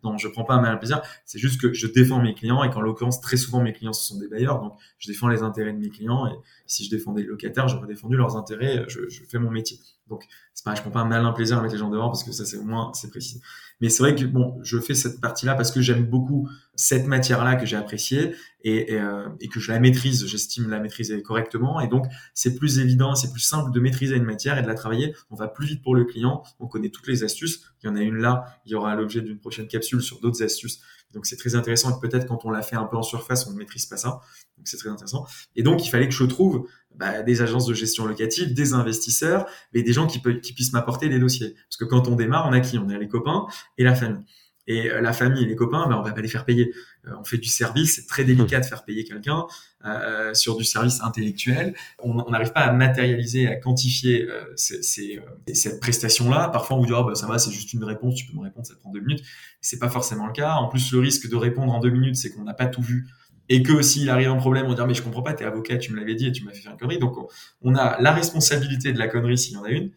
Non, 0.04 0.18
je 0.18 0.28
prends 0.28 0.44
pas 0.44 0.56
un 0.56 0.62
malin 0.62 0.78
plaisir, 0.78 1.02
c'est 1.26 1.40
juste 1.40 1.60
que 1.60 1.74
je 1.74 1.88
défends 1.88 2.22
mes 2.22 2.34
clients 2.34 2.64
et 2.64 2.70
qu'en 2.70 2.82
l'occurrence 2.82 3.22
très 3.22 3.38
souvent 3.38 3.62
mes 3.62 3.74
clients 3.74 3.94
ce 3.94 4.06
sont 4.06 4.20
des 4.20 4.28
bailleurs, 4.28 4.60
donc 4.60 4.74
je 5.00 5.10
défends 5.10 5.30
les 5.30 5.42
intérêts 5.42 5.74
de 5.74 5.80
mes 5.80 5.90
clients 5.90 6.28
et 6.28 6.36
si 6.68 6.86
je 6.86 6.90
défends 6.90 7.14
des 7.14 7.24
locataires, 7.24 7.68
j'aurais 7.68 7.88
défendu 7.88 8.18
leurs 8.18 8.36
intérêts, 8.36 8.86
je 8.88 9.24
fais 9.30 9.40
mon 9.40 9.50
métier. 9.52 9.80
Donc 10.08 10.26
c'est 10.54 10.64
pareil, 10.64 10.78
je 10.78 10.82
prends 10.82 10.92
pas 10.92 11.00
un 11.00 11.08
malin 11.08 11.32
plaisir 11.32 11.58
à 11.58 11.62
mettre 11.62 11.74
les 11.74 11.80
gens 11.80 11.90
dehors 11.90 12.12
parce 12.12 12.24
que 12.24 12.32
ça 12.32 12.46
c'est 12.46 12.58
au 12.58 12.64
moins 12.64 12.92
c'est 12.94 13.10
précis. 13.10 13.42
Mais 13.82 13.90
c'est 13.90 14.04
vrai 14.04 14.16
que 14.16 14.26
bon, 14.26 14.60
je 14.64 14.80
fais 14.80 14.94
cette 14.94 15.20
partie-là 15.20 15.56
parce 15.56 15.72
que 15.72 15.82
j'aime 15.82 16.06
beaucoup 16.06 16.50
cette 16.76 17.06
matière-là 17.06 17.56
que 17.56 17.66
j'ai 17.66 17.76
appréciée 17.76 18.36
et, 18.64 18.94
et, 18.94 19.00
euh, 19.00 19.28
et, 19.42 19.48
que 19.48 19.60
je 19.60 19.72
la 19.72 19.80
maîtrise, 19.80 20.26
j'estime 20.26 20.70
la 20.70 20.80
maîtriser 20.80 21.22
correctement. 21.22 21.82
Et 21.82 21.88
donc, 21.88 22.06
c'est 22.34 22.56
plus 22.56 22.80
évident, 22.80 23.14
c'est 23.16 23.32
plus 23.32 23.42
simple 23.42 23.72
de 23.72 23.80
maîtriser 23.80 24.16
une 24.16 24.24
matière 24.24 24.58
et 24.58 24.62
de 24.62 24.68
la 24.68 24.76
travailler. 24.76 25.14
On 25.30 25.36
va 25.36 25.48
plus 25.48 25.68
vite 25.68 25.84
pour 25.84 25.96
le 25.96 26.06
client. 26.06 26.44
On 26.60 26.68
connaît 26.68 26.90
toutes 26.90 27.08
les 27.08 27.24
astuces. 27.24 27.62
Il 27.84 27.88
y 27.88 27.90
en 27.90 27.96
a 27.96 28.02
une 28.02 28.18
là. 28.18 28.46
Il 28.66 28.72
y 28.72 28.76
aura 28.76 28.96
l'objet 28.96 29.22
d'une 29.22 29.40
prochaine 29.40 29.68
capsule 29.68 30.02
sur 30.02 30.22
d'autres 30.22 30.44
astuces. 30.44 30.82
Donc, 31.14 31.26
c'est 31.26 31.38
très 31.38 31.56
intéressant. 31.56 31.96
Et 31.96 32.00
peut-être 32.02 32.28
quand 32.28 32.46
on 32.46 32.50
l'a 32.50 32.62
fait 32.62 32.76
un 32.76 32.86
peu 32.86 32.98
en 32.98 33.04
surface, 33.04 33.48
on 33.48 33.52
ne 33.52 33.58
maîtrise 33.58 33.86
pas 33.86 33.98
ça. 33.98 34.22
Donc, 34.58 34.68
c'est 34.68 34.78
très 34.78 34.90
intéressant. 34.90 35.26
Et 35.56 35.64
donc, 35.64 35.86
il 35.86 35.90
fallait 35.90 36.08
que 36.08 36.14
je 36.14 36.24
trouve 36.24 36.68
bah, 36.96 37.22
des 37.22 37.42
agences 37.42 37.66
de 37.66 37.74
gestion 37.74 38.06
locative, 38.06 38.54
des 38.54 38.74
investisseurs, 38.74 39.46
et 39.74 39.84
des 39.84 39.94
gens 39.94 40.08
qui, 40.08 40.22
qui 40.42 40.54
puissent 40.54 40.74
m'apporter 40.74 41.10
des 41.10 41.20
dossiers. 41.20 41.56
Parce 41.70 41.78
que 41.78 41.86
quand 41.86 42.08
on 42.08 42.16
démarre, 42.16 42.48
on 42.48 42.54
a 42.54 42.60
qui? 42.60 42.78
On 42.78 42.90
a 42.90 42.98
les 42.98 43.08
copains 43.08 43.46
et 43.78 43.84
la 43.84 43.96
famille. 43.96 44.26
Et 44.68 44.90
euh, 44.90 45.02
la 45.02 45.14
famille 45.14 45.44
et 45.44 45.46
les 45.46 45.56
copains, 45.56 45.88
ben, 45.88 45.98
on 45.98 46.02
va 46.02 46.12
pas 46.12 46.22
les 46.22 46.28
faire 46.28 46.46
payer. 46.46 46.74
Euh, 47.06 47.12
on 47.20 47.24
fait 47.24 47.38
du 47.38 47.50
service, 47.50 47.96
c'est 47.96 48.08
très 48.08 48.24
délicat 48.24 48.60
de 48.60 48.66
faire 48.66 48.84
payer 48.86 49.04
quelqu'un 49.04 49.46
euh, 49.86 50.34
sur 50.34 50.56
du 50.56 50.64
service 50.64 51.02
intellectuel. 51.02 51.76
On 52.00 52.30
n'arrive 52.30 52.54
pas 52.54 52.62
à 52.62 52.72
matérialiser, 52.72 53.48
à 53.48 53.56
quantifier 53.56 54.24
euh, 54.30 54.46
ces, 54.56 54.82
ces, 54.82 55.20
cette 55.54 55.80
prestation-là. 55.82 56.50
Parfois, 56.50 56.78
on 56.78 56.80
vous 56.80 56.86
dit 56.86 56.94
oh, 56.96 57.04
bah, 57.04 57.16
ça 57.16 57.28
va, 57.28 57.40
c'est 57.40 57.52
juste 57.52 57.74
une 57.74 57.84
réponse, 57.84 58.16
tu 58.16 58.26
peux 58.26 58.38
me 58.38 58.44
répondre, 58.44 58.66
ça 58.66 58.76
prend 58.80 58.92
deux 58.92 59.02
minutes. 59.02 59.24
C'est 59.60 59.80
pas 59.80 59.90
forcément 59.90 60.28
le 60.28 60.34
cas. 60.34 60.54
En 60.54 60.68
plus, 60.70 60.92
le 60.94 61.00
risque 61.00 61.30
de 61.30 61.36
répondre 61.36 61.74
en 61.74 61.80
deux 61.80 61.90
minutes, 61.90 62.16
c'est 62.16 62.32
qu'on 62.32 62.44
n'a 62.44 62.54
pas 62.54 62.68
tout 62.68 62.82
vu 62.82 63.08
et 63.50 63.62
que 63.62 63.82
s'il 63.82 64.10
arrive 64.10 64.30
un 64.30 64.38
problème, 64.38 64.66
on 64.66 64.70
va 64.70 64.76
dire 64.76 64.88
mais 64.88 64.94
je 64.94 65.02
comprends 65.02 65.22
pas, 65.22 65.34
t'es 65.34 65.46
avocat, 65.46 65.78
tu 65.78 65.92
me 65.92 65.98
l'avais 65.98 66.16
dit 66.16 66.28
et 66.28 66.32
tu 66.32 66.44
m'as 66.44 66.52
fait 66.52 66.62
faire 66.62 66.72
une 66.72 66.78
connerie. 66.78 67.00
Donc 67.00 67.18
on 67.62 67.76
a 67.76 68.00
la 68.02 68.12
responsabilité 68.14 68.94
de 68.94 69.00
la 69.00 69.08
connerie 69.08 69.38
s'il 69.38 69.54
y 69.54 69.58
en 69.58 69.64
a 69.64 69.70
une, 69.70 69.92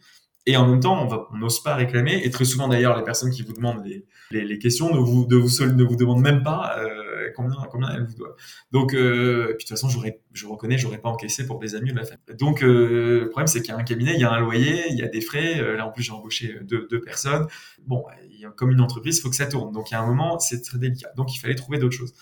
et 0.47 0.55
en 0.55 0.65
même 0.65 0.79
temps, 0.79 1.27
on 1.33 1.37
n'ose 1.37 1.61
pas 1.61 1.75
réclamer. 1.75 2.21
Et 2.23 2.31
très 2.31 2.45
souvent, 2.45 2.69
d'ailleurs, 2.69 2.97
les 2.97 3.03
personnes 3.03 3.31
qui 3.31 3.43
vous 3.43 3.51
demandent 3.51 3.83
les, 4.31 4.59
questions 4.59 4.93
ne 4.93 4.97
vous, 4.97 5.27
ne 5.29 5.83
vous 5.83 5.95
demandent 5.97 6.21
même 6.21 6.41
pas 6.41 6.77
euh, 6.79 7.31
combien, 7.35 7.57
combien 7.69 7.89
elle 7.93 8.05
vous 8.05 8.15
doit. 8.15 8.33
Donc, 8.71 8.93
euh, 8.93 9.49
de 9.49 9.57
toute 9.59 9.67
façon, 9.67 9.89
je 9.89 10.47
reconnais, 10.47 10.77
j'aurais 10.77 10.99
pas 10.99 11.09
encaissé 11.09 11.45
pour 11.45 11.59
des 11.59 11.75
amis 11.75 11.91
de 11.91 11.97
la 11.97 12.05
famille. 12.05 12.37
Donc, 12.39 12.63
euh, 12.63 13.23
le 13.23 13.29
problème, 13.29 13.47
c'est 13.47 13.59
qu'il 13.59 13.73
y 13.73 13.75
a 13.75 13.77
un 13.77 13.83
cabinet, 13.83 14.13
il 14.13 14.21
y 14.21 14.23
a 14.23 14.31
un 14.31 14.39
loyer, 14.39 14.85
il 14.89 14.97
y 14.97 15.03
a 15.03 15.09
des 15.09 15.19
frais. 15.19 15.75
Là, 15.75 15.85
en 15.85 15.91
plus, 15.91 16.03
j'ai 16.03 16.13
embauché 16.13 16.57
deux, 16.61 17.01
personnes. 17.01 17.47
Bon, 17.85 18.05
comme 18.55 18.71
une 18.71 18.79
entreprise, 18.79 19.17
il 19.17 19.21
faut 19.21 19.29
que 19.29 19.35
ça 19.35 19.47
tourne. 19.47 19.73
Donc, 19.73 19.91
il 19.91 19.95
y 19.95 19.97
a 19.97 20.01
un 20.01 20.07
moment, 20.07 20.39
c'est 20.39 20.61
très 20.61 20.77
délicat. 20.77 21.11
Donc, 21.17 21.35
il 21.35 21.39
fallait 21.39 21.55
trouver 21.55 21.77
d'autres 21.77 21.97
choses. 21.97 22.13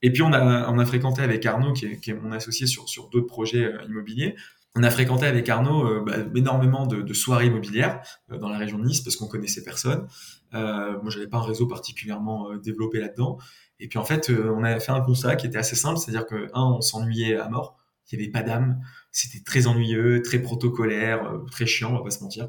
Et 0.00 0.10
puis, 0.10 0.22
on 0.22 0.32
a, 0.32 0.70
on 0.70 0.78
a 0.78 0.86
fréquenté 0.86 1.20
avec 1.20 1.44
Arnaud, 1.44 1.74
qui 1.74 1.84
est, 1.84 2.00
qui 2.00 2.12
est 2.12 2.14
mon 2.14 2.32
associé 2.32 2.66
sur, 2.66 2.88
sur 2.88 3.10
d'autres 3.10 3.26
projets 3.26 3.70
immobiliers 3.86 4.36
on 4.76 4.82
a 4.82 4.90
fréquenté 4.90 5.26
avec 5.26 5.48
Arnaud 5.48 5.86
euh, 5.86 6.04
bah, 6.04 6.16
énormément 6.34 6.86
de, 6.86 7.12
soirées 7.14 7.46
immobilières 7.46 8.02
euh, 8.30 8.38
dans 8.38 8.48
la 8.48 8.58
région 8.58 8.78
de 8.78 8.84
Nice 8.84 9.00
parce 9.00 9.16
qu'on 9.16 9.28
connaissait 9.28 9.62
personne. 9.62 10.06
Euh, 10.54 11.00
moi, 11.00 11.10
j'avais 11.10 11.28
pas 11.28 11.38
un 11.38 11.42
réseau 11.42 11.66
particulièrement 11.66 12.54
développé 12.56 13.00
là-dedans. 13.00 13.38
Et 13.80 13.88
puis 13.88 13.98
en 13.98 14.04
fait, 14.04 14.30
on 14.30 14.62
a 14.62 14.78
fait 14.78 14.92
un 14.92 15.00
constat 15.00 15.36
qui 15.36 15.46
était 15.46 15.58
assez 15.58 15.74
simple, 15.74 15.98
c'est-à-dire 15.98 16.26
que 16.26 16.48
un, 16.54 16.62
on 16.62 16.80
s'ennuyait 16.80 17.36
à 17.36 17.48
mort. 17.48 17.76
Il 18.10 18.18
y 18.18 18.22
avait 18.22 18.30
pas 18.30 18.42
d'âme. 18.42 18.80
C'était 19.10 19.42
très 19.42 19.66
ennuyeux, 19.66 20.22
très 20.22 20.38
protocolaire, 20.38 21.40
très 21.50 21.66
chiant, 21.66 21.90
on 21.90 21.96
va 21.96 22.04
pas 22.04 22.10
se 22.10 22.22
mentir 22.22 22.48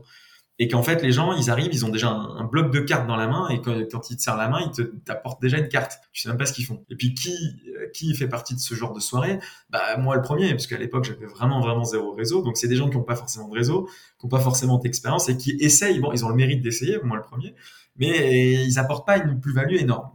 et 0.57 0.67
qu'en 0.69 0.83
fait 0.83 1.01
les 1.01 1.11
gens 1.11 1.33
ils 1.33 1.49
arrivent 1.49 1.73
ils 1.73 1.85
ont 1.85 1.89
déjà 1.89 2.09
un, 2.09 2.45
bloc 2.45 2.71
de 2.71 2.79
cartes 2.79 3.07
dans 3.07 3.17
la 3.17 3.27
main 3.27 3.49
et 3.49 3.61
quand, 3.61 3.75
quand 3.91 4.09
ils 4.09 4.15
te 4.15 4.21
serrent 4.21 4.37
la 4.37 4.47
main 4.47 4.59
ils 4.61 4.71
te 4.71 4.81
t'apportent 4.81 5.41
déjà 5.41 5.57
une 5.57 5.67
carte. 5.67 5.99
Tu 6.13 6.21
sais 6.21 6.29
même 6.29 6.37
pas 6.37 6.45
ce 6.45 6.53
qu'ils 6.53 6.65
font. 6.65 6.85
Et 6.89 6.95
puis 6.95 7.13
qui 7.13 7.35
euh, 7.77 7.89
qui 7.93 8.13
fait 8.15 8.27
partie 8.27 8.55
de 8.55 8.59
ce 8.59 8.73
genre 8.73 8.93
de 8.93 8.99
soirée? 8.99 9.39
Bah 9.69 9.97
moi 9.97 10.15
le 10.15 10.21
premier 10.21 10.51
parce 10.51 10.67
qu'à 10.67 10.77
l'époque 10.77 11.03
j'avais 11.03 11.25
vraiment 11.25 11.59
vraiment 11.59 11.83
zéro 11.83 12.13
réseau. 12.13 12.41
Donc 12.41 12.57
c'est 12.57 12.67
des 12.67 12.75
gens 12.75 12.89
qui 12.89 12.95
ont 12.95 13.03
pas 13.03 13.15
forcément 13.15 13.49
de 13.49 13.53
réseau 13.53 13.89
qui 14.19 14.25
ont 14.25 14.29
pas 14.29 14.39
forcément 14.39 14.77
d'expérience 14.77 15.27
et 15.27 15.37
qui 15.37 15.57
essayent. 15.59 15.99
Bon 15.99 16.11
ils 16.13 16.23
ont 16.23 16.29
le 16.29 16.35
mérite 16.35 16.61
d'essayer 16.61 16.99
moi 17.03 17.17
le 17.17 17.23
premier. 17.23 17.53
Mais 17.97 18.63
ils 18.65 18.79
apportent 18.79 19.05
pas 19.05 19.17
une 19.17 19.39
plus-value 19.39 19.75
énorme. 19.75 20.09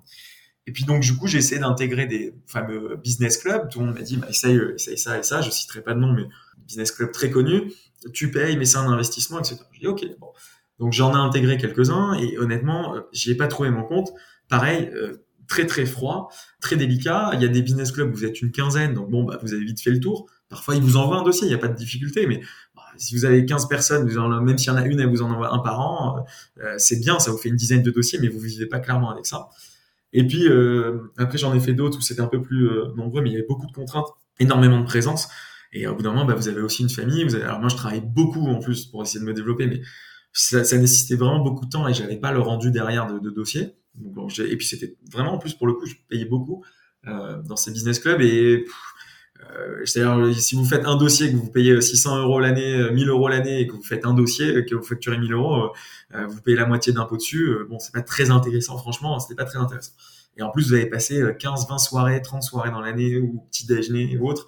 Et 0.66 0.72
puis 0.72 0.84
donc 0.84 1.02
du 1.02 1.16
coup 1.16 1.26
j'ai 1.26 1.38
essayé 1.38 1.60
d'intégrer 1.60 2.06
des 2.06 2.34
fameux 2.46 2.96
business 2.96 3.36
clubs. 3.36 3.68
Tout 3.68 3.80
le 3.80 3.86
monde 3.86 3.94
m'a 3.94 4.02
dit 4.02 4.16
bah, 4.16 4.28
essaye 4.30 4.58
essaye 4.74 4.96
ça 4.96 5.18
et 5.18 5.22
ça. 5.22 5.42
Je 5.42 5.50
citerai 5.50 5.82
pas 5.82 5.92
de 5.92 6.00
nom 6.00 6.12
mais 6.14 6.24
business 6.70 6.92
club 6.92 7.12
très 7.12 7.30
connu 7.30 7.72
tu 8.12 8.30
payes, 8.30 8.56
mais 8.56 8.64
c'est 8.64 8.78
un 8.78 8.88
investissement, 8.90 9.38
etc. 9.38 9.56
Je 9.72 9.80
dis 9.80 9.86
ok, 9.86 10.06
bon. 10.18 10.28
Donc 10.78 10.92
j'en 10.92 11.12
ai 11.12 11.18
intégré 11.18 11.58
quelques-uns 11.58 12.14
et 12.14 12.38
honnêtement, 12.38 12.96
euh, 12.96 13.00
j'y 13.12 13.32
ai 13.32 13.34
pas 13.34 13.48
trouvé 13.48 13.70
mon 13.70 13.82
compte. 13.82 14.10
Pareil, 14.48 14.90
euh, 14.94 15.24
très 15.46 15.66
très 15.66 15.84
froid, 15.84 16.30
très 16.60 16.76
délicat. 16.76 17.30
Il 17.34 17.42
y 17.42 17.44
a 17.44 17.48
des 17.48 17.62
business 17.62 17.92
clubs 17.92 18.10
où 18.10 18.16
vous 18.16 18.24
êtes 18.24 18.40
une 18.40 18.50
quinzaine, 18.50 18.94
donc 18.94 19.10
bon, 19.10 19.24
bah, 19.24 19.38
vous 19.42 19.52
avez 19.52 19.64
vite 19.64 19.80
fait 19.80 19.90
le 19.90 20.00
tour. 20.00 20.26
Parfois, 20.48 20.74
ils 20.74 20.82
vous 20.82 20.96
envoient 20.96 21.18
un 21.18 21.22
dossier, 21.22 21.46
il 21.46 21.50
n'y 21.50 21.54
a 21.54 21.58
pas 21.58 21.68
de 21.68 21.76
difficulté, 21.76 22.26
mais 22.26 22.40
bah, 22.74 22.82
si 22.96 23.14
vous 23.14 23.24
avez 23.24 23.44
15 23.44 23.68
personnes, 23.68 24.04
même 24.42 24.58
s'il 24.58 24.72
y 24.72 24.74
en 24.74 24.76
a 24.78 24.84
une, 24.84 24.98
elle 24.98 25.08
vous 25.08 25.22
en 25.22 25.30
envoie 25.30 25.52
un 25.54 25.58
par 25.58 25.80
an, 25.80 26.24
euh, 26.60 26.74
c'est 26.78 26.98
bien, 26.98 27.18
ça 27.18 27.30
vous 27.30 27.38
fait 27.38 27.50
une 27.50 27.56
dizaine 27.56 27.82
de 27.82 27.90
dossiers, 27.90 28.18
mais 28.20 28.28
vous 28.28 28.40
vivez 28.40 28.66
pas 28.66 28.80
clairement 28.80 29.10
avec 29.10 29.26
ça. 29.26 29.48
Et 30.12 30.26
puis 30.26 30.48
après, 31.18 31.38
j'en 31.38 31.54
ai 31.54 31.60
fait 31.60 31.72
d'autres 31.72 31.98
où 31.98 32.00
c'était 32.00 32.20
un 32.20 32.26
peu 32.26 32.42
plus 32.42 32.68
nombreux, 32.96 33.22
mais 33.22 33.28
il 33.28 33.32
y 33.34 33.36
avait 33.36 33.46
beaucoup 33.46 33.66
de 33.66 33.72
contraintes, 33.72 34.08
énormément 34.40 34.80
de 34.80 34.84
présence. 34.84 35.28
Et 35.72 35.86
au 35.86 35.94
bout 35.94 36.02
d'un 36.02 36.12
moment, 36.12 36.24
bah, 36.24 36.34
vous 36.34 36.48
avez 36.48 36.60
aussi 36.60 36.82
une 36.82 36.90
famille. 36.90 37.24
Vous. 37.24 37.36
Alors 37.36 37.60
moi, 37.60 37.68
je 37.68 37.76
travaille 37.76 38.02
beaucoup 38.04 38.46
en 38.46 38.58
plus 38.58 38.86
pour 38.86 39.02
essayer 39.02 39.20
de 39.20 39.24
me 39.24 39.34
développer, 39.34 39.66
mais 39.66 39.80
ça, 40.32 40.64
ça 40.64 40.76
nécessitait 40.78 41.16
vraiment 41.16 41.40
beaucoup 41.40 41.64
de 41.64 41.70
temps 41.70 41.88
et 41.88 41.94
j'avais 41.94 42.16
pas 42.16 42.32
le 42.32 42.40
rendu 42.40 42.70
derrière 42.70 43.06
de, 43.12 43.18
de 43.18 43.30
dossier. 43.30 43.74
Donc, 43.94 44.12
bon, 44.14 44.28
et 44.28 44.56
puis 44.56 44.66
c'était 44.66 44.96
vraiment 45.10 45.34
en 45.34 45.38
plus 45.38 45.54
pour 45.54 45.66
le 45.66 45.74
coup, 45.74 45.86
je 45.86 45.94
payais 46.08 46.24
beaucoup 46.24 46.64
euh, 47.06 47.42
dans 47.42 47.56
ces 47.56 47.72
business 47.72 47.98
clubs 47.98 48.20
et 48.20 48.64
euh, 49.56 49.84
c'est-à-dire 49.84 50.34
si 50.36 50.54
vous 50.54 50.64
faites 50.64 50.84
un 50.84 50.96
dossier 50.96 51.30
que 51.30 51.36
vous 51.36 51.50
payez 51.50 51.80
600 51.80 52.18
euros 52.18 52.40
l'année, 52.40 52.90
1000 52.90 53.08
euros 53.08 53.28
l'année 53.28 53.60
et 53.60 53.66
que 53.66 53.72
vous 53.72 53.82
faites 53.82 54.04
un 54.04 54.14
dossier 54.14 54.64
que 54.64 54.74
vous 54.74 54.82
facturez 54.82 55.18
1000 55.18 55.32
euros, 55.32 55.72
euh, 56.14 56.26
vous 56.26 56.40
payez 56.40 56.56
la 56.56 56.66
moitié 56.66 56.92
d'impôt 56.92 57.16
dessus. 57.16 57.48
Euh, 57.48 57.66
bon, 57.68 57.78
c'est 57.78 57.92
pas 57.92 58.02
très 58.02 58.30
intéressant, 58.30 58.76
franchement, 58.76 59.18
c'était 59.18 59.34
pas 59.34 59.44
très 59.44 59.58
intéressant. 59.58 59.92
Et 60.36 60.42
en 60.42 60.50
plus, 60.50 60.68
vous 60.68 60.74
avez 60.74 60.86
passé 60.86 61.22
15, 61.38 61.66
20 61.68 61.78
soirées, 61.78 62.22
30 62.22 62.42
soirées 62.42 62.70
dans 62.70 62.80
l'année 62.80 63.18
ou 63.18 63.44
petit 63.50 63.66
déjeuner 63.66 64.12
et 64.12 64.18
autres. 64.18 64.46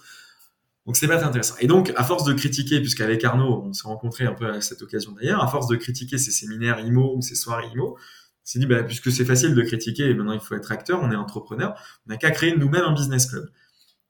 Donc 0.86 0.96
c'est 0.96 1.06
pas 1.06 1.16
très 1.16 1.26
intéressant. 1.26 1.54
Et 1.60 1.66
donc, 1.66 1.92
à 1.96 2.04
force 2.04 2.24
de 2.24 2.32
critiquer, 2.32 2.80
puisqu'avec 2.80 3.22
Arnaud, 3.24 3.62
on 3.64 3.72
s'est 3.72 3.86
rencontré 3.86 4.24
un 4.24 4.34
peu 4.34 4.46
à 4.46 4.60
cette 4.60 4.82
occasion 4.82 5.12
d'ailleurs, 5.12 5.42
à 5.42 5.48
force 5.48 5.68
de 5.68 5.76
critiquer 5.76 6.18
ces 6.18 6.32
séminaires 6.32 6.80
IMO 6.80 7.16
ou 7.16 7.22
ces 7.22 7.36
soirées 7.36 7.68
IMO, 7.72 7.96
on 7.96 8.44
s'est 8.44 8.58
dit, 8.58 8.66
bah, 8.66 8.82
puisque 8.82 9.12
c'est 9.12 9.24
facile 9.24 9.54
de 9.54 9.62
critiquer 9.62 10.10
et 10.10 10.14
maintenant 10.14 10.32
il 10.32 10.40
faut 10.40 10.56
être 10.56 10.72
acteur, 10.72 11.00
on 11.00 11.12
est 11.12 11.16
entrepreneur, 11.16 11.74
on 12.06 12.10
n'a 12.10 12.16
qu'à 12.16 12.32
créer 12.32 12.56
nous-mêmes 12.56 12.84
un 12.84 12.92
business 12.92 13.26
club. 13.26 13.48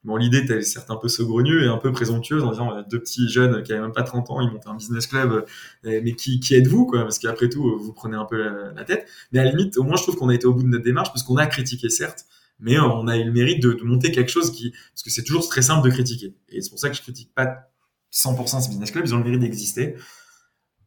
Bon, 0.04 0.16
l'idée 0.16 0.38
était 0.38 0.62
certes 0.62 0.90
un 0.90 0.96
peu 0.96 1.06
saugrenue 1.06 1.62
et 1.62 1.68
un 1.68 1.76
peu 1.76 1.92
présomptueuse 1.92 2.42
en 2.42 2.50
disant, 2.50 2.82
deux 2.90 2.98
petits 2.98 3.28
jeunes 3.28 3.62
qui 3.62 3.72
avaient 3.72 3.82
même 3.82 3.92
pas 3.92 4.02
30 4.02 4.30
ans, 4.30 4.40
ils 4.40 4.50
montent 4.50 4.66
un 4.66 4.74
business 4.74 5.06
club, 5.06 5.44
euh, 5.84 6.00
mais 6.02 6.14
qui, 6.14 6.40
qui 6.40 6.56
êtes-vous, 6.56 6.86
quoi? 6.86 7.02
Parce 7.02 7.20
qu'après 7.20 7.48
tout, 7.48 7.78
vous 7.78 7.92
prenez 7.92 8.16
un 8.16 8.24
peu 8.24 8.72
la, 8.74 8.84
tête. 8.84 9.06
Mais 9.30 9.38
à 9.38 9.44
la 9.44 9.50
limite, 9.50 9.76
au 9.76 9.84
moins, 9.84 9.96
je 9.96 10.02
trouve 10.02 10.16
qu'on 10.16 10.28
a 10.28 10.34
été 10.34 10.46
au 10.46 10.54
bout 10.54 10.64
de 10.64 10.68
notre 10.68 10.82
démarche 10.82 11.10
parce 11.10 11.22
qu'on 11.22 11.36
a 11.36 11.46
critiqué, 11.46 11.88
certes, 11.88 12.26
mais 12.58 12.78
on 12.78 13.08
a 13.08 13.16
eu 13.16 13.24
le 13.24 13.32
mérite 13.32 13.62
de, 13.62 13.76
monter 13.82 14.12
quelque 14.12 14.30
chose 14.30 14.52
qui, 14.52 14.70
parce 14.70 15.02
que 15.02 15.10
c'est 15.10 15.24
toujours 15.24 15.48
très 15.48 15.62
simple 15.62 15.88
de 15.88 15.92
critiquer. 15.92 16.34
Et 16.48 16.60
c'est 16.60 16.70
pour 16.70 16.78
ça 16.78 16.88
que 16.88 16.96
je 16.96 17.02
critique 17.02 17.34
pas 17.34 17.72
100% 18.12 18.62
ce 18.62 18.68
business 18.68 18.90
club, 18.90 19.04
ils 19.06 19.14
ont 19.14 19.18
le 19.18 19.24
mérite 19.24 19.40
d'exister. 19.40 19.96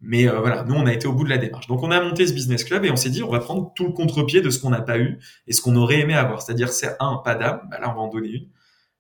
Mais 0.01 0.27
euh, 0.27 0.39
voilà, 0.39 0.63
nous, 0.63 0.75
on 0.75 0.85
a 0.85 0.93
été 0.93 1.07
au 1.07 1.13
bout 1.13 1.23
de 1.23 1.29
la 1.29 1.37
démarche. 1.37 1.67
Donc, 1.67 1.81
on 1.81 1.89
a 1.89 1.99
monté 2.01 2.27
ce 2.27 2.33
business 2.33 2.63
club 2.63 2.85
et 2.85 2.91
on 2.91 2.95
s'est 2.95 3.09
dit, 3.09 3.23
on 3.23 3.31
va 3.31 3.39
prendre 3.39 3.73
tout 3.75 3.85
le 3.85 3.91
contre-pied 3.91 4.41
de 4.41 4.49
ce 4.49 4.59
qu'on 4.59 4.69
n'a 4.69 4.81
pas 4.81 4.99
eu 4.99 5.19
et 5.47 5.53
ce 5.53 5.61
qu'on 5.61 5.75
aurait 5.75 5.99
aimé 5.99 6.13
avoir. 6.13 6.41
C'est-à-dire, 6.41 6.69
c'est 6.69 6.95
un, 6.99 7.17
pas 7.23 7.35
d'âme, 7.35 7.61
bah 7.71 7.79
là, 7.79 7.91
on 7.91 7.95
va 7.95 8.01
en 8.01 8.09
donner 8.09 8.29
une. 8.29 8.49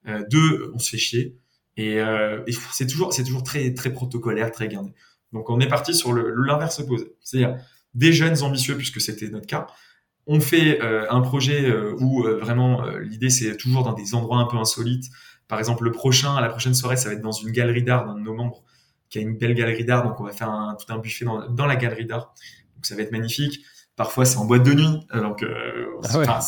Euh, 0.07 0.23
deux, 0.29 0.71
on 0.73 0.79
se 0.79 0.89
fait 0.89 0.97
chier. 0.97 1.37
Et, 1.77 1.99
euh, 1.99 2.41
et 2.47 2.53
c'est 2.71 2.87
toujours, 2.87 3.13
c'est 3.13 3.23
toujours 3.23 3.43
très, 3.43 3.73
très 3.73 3.91
protocolaire, 3.91 4.51
très 4.51 4.67
gardé. 4.67 4.93
Donc, 5.33 5.49
on 5.49 5.59
est 5.59 5.67
parti 5.67 5.93
sur 5.93 6.13
l'inverse 6.13 6.79
opposé. 6.79 7.13
C'est-à-dire, 7.21 7.57
des 7.93 8.13
jeunes 8.13 8.41
ambitieux, 8.41 8.75
puisque 8.75 9.01
c'était 9.01 9.29
notre 9.29 9.47
cas, 9.47 9.67
on 10.27 10.39
fait 10.39 10.81
euh, 10.81 11.05
un 11.09 11.21
projet 11.21 11.69
euh, 11.69 11.95
où 11.99 12.25
euh, 12.25 12.37
vraiment 12.37 12.85
l'idée 13.01 13.29
c'est 13.29 13.55
toujours 13.57 13.83
dans 13.83 13.93
des 13.93 14.15
endroits 14.15 14.39
un 14.39 14.45
peu 14.45 14.57
insolites. 14.57 15.05
Par 15.47 15.59
exemple, 15.59 15.83
le 15.83 15.91
prochain, 15.91 16.41
la 16.41 16.49
prochaine 16.49 16.73
soirée, 16.73 16.97
ça 16.97 17.09
va 17.09 17.15
être 17.15 17.21
dans 17.21 17.31
une 17.31 17.51
galerie 17.51 17.83
d'art 17.83 18.05
d'un 18.05 18.15
de 18.15 18.21
nos 18.21 18.33
membres 18.33 18.63
qui 19.09 19.19
a 19.19 19.21
une 19.21 19.37
belle 19.37 19.53
galerie 19.53 19.85
d'art, 19.85 20.03
donc 20.03 20.19
on 20.19 20.23
va 20.23 20.31
faire 20.31 20.49
un, 20.49 20.75
tout 20.75 20.91
un 20.91 20.97
buffet 20.97 21.25
dans, 21.25 21.47
dans 21.49 21.67
la 21.67 21.75
galerie 21.75 22.05
d'art. 22.05 22.33
Donc 22.75 22.85
ça 22.85 22.95
va 22.95 23.03
être 23.03 23.11
magnifique. 23.11 23.63
Parfois 23.95 24.25
c'est 24.25 24.37
en 24.37 24.45
boîte 24.45 24.63
de 24.63 24.73
nuit, 24.73 25.07
donc 25.13 25.45
ah 26.03 26.39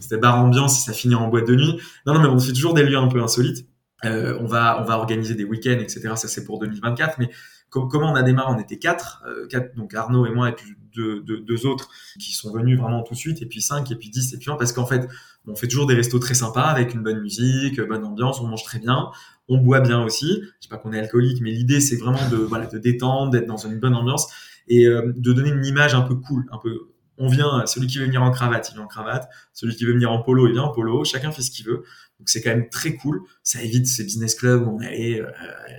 c'était 0.00 0.16
bar 0.16 0.40
ambiance, 0.40 0.84
ça 0.84 0.92
finit 0.92 1.14
en 1.14 1.28
boîte 1.28 1.46
de 1.46 1.54
nuit. 1.54 1.78
Non 2.06 2.14
non 2.14 2.20
mais 2.20 2.28
on 2.28 2.40
fait 2.40 2.52
toujours 2.52 2.74
des 2.74 2.82
lieux 2.82 2.96
un 2.96 3.06
peu 3.06 3.22
insolites. 3.22 3.68
on 4.02 4.46
va 4.46 4.80
on 4.80 4.84
va 4.84 4.96
organiser 4.96 5.36
des 5.36 5.44
week-ends, 5.44 5.78
etc. 5.78 6.00
Ça 6.16 6.26
c'est 6.26 6.44
pour 6.44 6.58
2024, 6.58 7.18
mais 7.20 7.30
comment 7.70 8.12
on 8.12 8.14
a 8.14 8.22
démarré 8.22 8.52
On 8.56 8.60
était 8.60 8.78
quatre, 8.78 9.24
quatre 9.50 9.74
donc 9.76 9.94
Arnaud 9.94 10.26
et 10.26 10.30
moi 10.30 10.48
et 10.48 10.52
puis 10.52 10.74
deux, 10.96 11.66
autres 11.66 11.88
qui 12.18 12.32
sont 12.32 12.52
venus 12.52 12.78
vraiment 12.78 13.02
tout 13.02 13.14
de 13.14 13.18
suite, 13.18 13.42
et 13.42 13.46
puis 13.46 13.60
cinq, 13.60 13.90
et 13.90 13.96
puis 13.96 14.10
dix, 14.10 14.32
et 14.34 14.38
puis 14.38 14.50
un, 14.50 14.56
parce 14.56 14.72
qu'en 14.72 14.86
fait, 14.86 15.08
on 15.46 15.54
fait 15.54 15.68
toujours 15.68 15.86
des 15.86 15.94
restos 15.94 16.18
très 16.18 16.34
sympas 16.34 16.66
avec 16.66 16.94
une 16.94 17.02
bonne 17.02 17.20
musique, 17.20 17.80
bonne 17.80 18.04
ambiance, 18.04 18.40
on 18.40 18.46
mange 18.46 18.64
très 18.64 18.78
bien, 18.78 19.10
on 19.48 19.58
boit 19.58 19.80
bien 19.80 20.02
aussi. 20.02 20.42
Je 20.42 20.66
sais 20.66 20.68
pas 20.68 20.76
qu'on 20.76 20.92
est 20.92 20.98
alcoolique, 20.98 21.40
mais 21.40 21.50
l'idée 21.50 21.80
c'est 21.80 21.96
vraiment 21.96 22.26
de 22.30 22.36
voilà 22.36 22.66
de 22.66 22.78
détendre, 22.78 23.30
d'être 23.30 23.46
dans 23.46 23.56
une 23.56 23.78
bonne 23.78 23.94
ambiance 23.94 24.28
et 24.68 24.86
euh, 24.86 25.12
de 25.16 25.32
donner 25.32 25.50
une 25.50 25.64
image 25.64 25.94
un 25.94 26.02
peu 26.02 26.14
cool, 26.14 26.46
un 26.52 26.58
peu. 26.58 26.88
On 27.18 27.28
vient, 27.28 27.66
celui 27.66 27.86
qui 27.88 27.98
veut 27.98 28.04
venir 28.04 28.22
en 28.22 28.30
cravate, 28.30 28.68
il 28.70 28.74
vient 28.74 28.84
en 28.84 28.88
cravate. 28.88 29.28
Celui 29.52 29.74
qui 29.76 29.84
veut 29.84 29.92
venir 29.92 30.10
en 30.12 30.22
polo, 30.22 30.46
il 30.46 30.52
vient 30.52 30.62
en 30.62 30.72
polo. 30.72 31.04
Chacun 31.04 31.32
fait 31.32 31.42
ce 31.42 31.50
qu'il 31.50 31.66
veut. 31.66 31.84
Donc 32.18 32.28
c'est 32.28 32.40
quand 32.40 32.50
même 32.50 32.68
très 32.68 32.94
cool. 32.94 33.22
Ça 33.42 33.62
évite 33.62 33.86
ces 33.86 34.04
business 34.04 34.34
clubs 34.34 34.66
où 34.66 34.76
on 34.76 34.80
est 34.80 35.20
euh, 35.20 35.26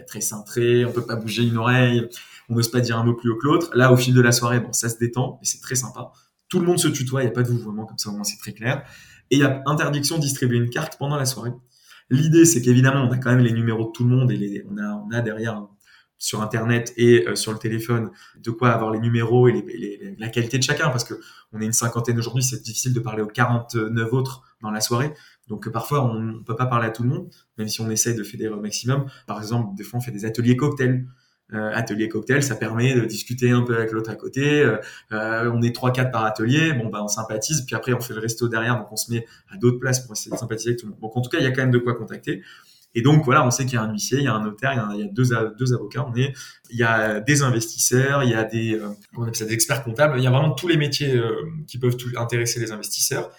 très 0.08 0.22
cintré, 0.22 0.86
on 0.86 0.92
peut 0.92 1.06
pas 1.06 1.16
bouger 1.16 1.44
une 1.44 1.58
oreille 1.58 2.10
on 2.50 2.56
n'ose 2.56 2.70
pas 2.70 2.82
dire 2.82 2.98
un 2.98 3.04
mot 3.04 3.14
plus 3.14 3.30
haut 3.30 3.38
que 3.38 3.46
l'autre. 3.46 3.70
Là, 3.76 3.92
au 3.92 3.98
fil 3.98 4.14
de 4.14 4.22
la 4.22 4.32
soirée, 4.32 4.60
bon, 4.60 4.74
ça 4.74 4.90
se 4.90 4.98
détend 4.98 5.40
et 5.42 5.46
c'est 5.46 5.62
très 5.62 5.76
sympa. 5.76 6.12
Tout 6.50 6.60
le 6.60 6.66
monde 6.66 6.80
se 6.80 6.88
tutoie, 6.88 7.22
il 7.22 7.26
n'y 7.26 7.32
a 7.32 7.34
pas 7.34 7.44
de 7.44 7.50
vouvoiement, 7.50 7.86
comme 7.86 7.98
ça 7.98 8.10
au 8.10 8.14
moins 8.14 8.24
c'est 8.24 8.40
très 8.40 8.54
clair. 8.54 8.84
Et 9.30 9.36
il 9.36 9.42
y 9.42 9.44
a 9.44 9.62
interdiction 9.68 10.18
de 10.18 10.22
distribuer 10.22 10.58
une 10.58 10.70
carte 10.70 10.98
pendant 10.98 11.16
la 11.16 11.26
soirée. 11.26 11.52
L'idée, 12.10 12.46
c'est 12.46 12.64
qu'évidemment, 12.64 13.08
on 13.08 13.12
a 13.12 13.18
quand 13.18 13.30
même 13.30 13.46
les 13.46 13.52
numéros 13.52 13.86
de 13.86 13.92
tout 13.92 14.04
le 14.04 14.10
monde 14.10 14.32
et 14.32 14.66
on 14.68 15.12
a 15.12 15.22
derrière 15.22 15.68
sur 16.20 16.42
Internet 16.42 16.94
et 16.98 17.28
euh, 17.28 17.36
sur 17.36 17.52
le 17.52 17.58
téléphone 17.58 18.12
de 18.38 18.52
quoi 18.52 18.70
avoir 18.70 18.92
les 18.92 19.00
numéros 19.00 19.48
et 19.48 19.54
les, 19.54 20.16
la 20.20 20.30
qualité 20.30 20.58
de 20.58 20.64
chacun 20.64 20.90
parce 20.90 21.06
que 21.06 21.16
on 21.54 21.62
est 21.62 21.66
une 21.66 21.74
cinquantaine 21.74 22.20
aujourd'hui, 22.20 22.44
c'est 22.44 22.62
difficile 22.62 22.94
de 22.94 23.00
parler 23.00 23.24
aux 23.24 23.28
49 23.28 24.14
autres 24.14 24.44
dans 24.62 24.70
la 24.70 24.82
soirée. 24.82 25.14
Donc 25.48 25.68
parfois, 25.70 26.06
on 26.06 26.20
ne 26.20 26.44
peut 26.44 26.56
pas 26.56 26.68
parler 26.68 26.88
à 26.88 26.92
tout 26.92 27.02
le 27.02 27.10
monde, 27.10 27.30
même 27.58 27.68
si 27.68 27.82
on 27.82 27.90
essaye 27.90 28.16
de 28.16 28.24
fédérer 28.24 28.54
au 28.54 28.62
maximum. 28.62 29.06
Par 29.26 29.40
exemple, 29.40 29.76
des 29.76 29.84
fois, 29.84 29.98
on 29.98 30.02
fait 30.02 30.12
des 30.12 30.26
ateliers 30.26 30.56
cocktails. 30.56 31.08
Euh, 31.52 31.72
atelier 31.74 32.08
cocktail, 32.10 32.44
ça 32.44 32.56
permet 32.56 32.94
de 32.94 33.04
discuter 33.06 33.50
un 33.50 33.64
peu 33.64 33.76
avec 33.76 33.92
l'autre 33.92 34.12
à 34.12 34.16
côté. 34.16 34.62
Euh, 34.62 34.78
euh, 35.12 35.52
on 35.52 35.64
est 35.64 35.74
trois 35.74 35.92
quatre 35.92 36.12
par 36.12 36.24
atelier, 36.24 36.74
bon 36.74 36.90
bah 36.90 37.00
on 37.04 37.08
sympathise, 37.08 37.62
puis 37.62 37.76
après 37.76 37.92
on 37.94 38.00
fait 38.00 38.14
le 38.14 38.20
resto 38.20 38.48
derrière, 38.48 38.78
donc 38.78 38.92
on 38.92 38.96
se 38.96 39.12
met 39.12 39.26
à 39.52 39.58
d'autres 39.58 39.80
places 39.80 40.02
pour 40.02 40.14
essayer 40.14 40.30
de 40.30 40.38
sympathiser 40.38 40.70
avec 40.70 40.80
tout 40.80 40.86
le 40.86 40.92
monde. 40.92 41.02
Donc 41.02 41.18
en 41.18 41.22
tout 41.22 41.30
cas, 41.32 41.40
il 41.40 41.44
y 41.44 41.48
a 41.48 41.52
quand 41.52 41.62
même 41.62 41.72
de 41.72 41.80
quoi 41.80 41.96
contacter. 41.96 42.44
Et 42.96 43.02
donc 43.02 43.24
voilà, 43.24 43.46
on 43.46 43.52
sait 43.52 43.66
qu'il 43.66 43.76
y 43.76 43.78
a 43.78 43.84
un 43.84 43.92
huissier, 43.92 44.18
il 44.18 44.24
y 44.24 44.28
a 44.28 44.34
un 44.34 44.44
notaire, 44.44 44.92
il 44.94 45.00
y 45.00 45.04
a, 45.04 45.08
deux, 45.08 45.30
deux 45.58 45.74
avocats, 45.74 46.06
on 46.08 46.16
est, 46.16 46.34
il 46.72 46.78
y 46.78 46.84
a 46.84 47.20
des 47.20 47.44
investisseurs, 47.44 48.24
il 48.24 48.32
y 48.32 48.34
a 48.34 48.44
des, 48.44 48.74
euh, 48.74 48.90
on 49.16 49.24
appelle 49.24 49.36
ça, 49.36 49.46
des 49.46 49.54
experts 49.54 49.84
comptables, 49.84 50.16
il 50.18 50.24
y 50.24 50.28
a 50.28 50.32
vraiment 50.32 50.52
tous 50.52 50.68
les 50.68 50.78
métiers 50.78 51.22
qui 51.68 51.78
peuvent 51.78 51.98
intéresser 52.18 52.60
les 52.60 52.72
investisseurs. 52.72 53.32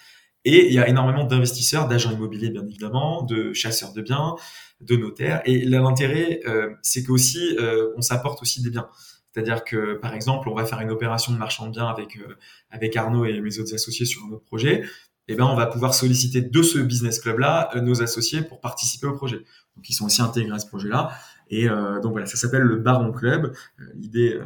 Et 0.44 0.68
il 0.68 0.72
y 0.72 0.78
a 0.78 0.88
énormément 0.88 1.24
d'investisseurs, 1.24 1.86
d'agents 1.86 2.12
immobiliers 2.12 2.50
bien 2.50 2.64
évidemment, 2.64 3.22
de 3.22 3.52
chasseurs 3.52 3.92
de 3.92 4.00
biens, 4.00 4.36
de 4.80 4.96
notaires. 4.96 5.42
Et 5.44 5.64
l'intérêt, 5.64 6.40
euh, 6.46 6.70
c'est 6.82 7.02
qu'aussi, 7.02 7.56
euh, 7.58 7.92
on 7.96 8.00
s'apporte 8.00 8.40
aussi 8.40 8.62
des 8.62 8.70
biens. 8.70 8.88
C'est-à-dire 9.32 9.62
que, 9.64 9.94
par 9.94 10.14
exemple, 10.14 10.48
on 10.48 10.54
va 10.54 10.64
faire 10.64 10.80
une 10.80 10.90
opération 10.90 11.32
de 11.32 11.38
marchand 11.38 11.66
de 11.66 11.72
biens 11.72 11.86
avec, 11.86 12.16
euh, 12.16 12.36
avec 12.70 12.96
Arnaud 12.96 13.26
et 13.26 13.40
mes 13.40 13.58
autres 13.58 13.74
associés 13.74 14.06
sur 14.06 14.24
un 14.24 14.32
autre 14.32 14.44
projet. 14.44 14.82
Eh 15.32 15.36
ben, 15.36 15.44
on 15.44 15.54
va 15.54 15.66
pouvoir 15.66 15.94
solliciter 15.94 16.40
de 16.40 16.62
ce 16.62 16.78
business 16.78 17.20
club-là 17.20 17.70
nos 17.82 18.02
associés 18.02 18.42
pour 18.42 18.60
participer 18.60 19.06
au 19.06 19.12
projet. 19.12 19.38
Donc, 19.76 19.88
ils 19.88 19.92
sont 19.92 20.06
aussi 20.06 20.22
intégrés 20.22 20.54
à 20.54 20.58
ce 20.58 20.66
projet-là. 20.66 21.10
Et 21.50 21.66
donc 21.68 22.12
voilà, 22.12 22.26
ça 22.26 22.36
s'appelle 22.36 22.62
le 22.62 22.76
Baron 22.76 23.10
Club. 23.12 23.52
L'idée, 23.94 24.38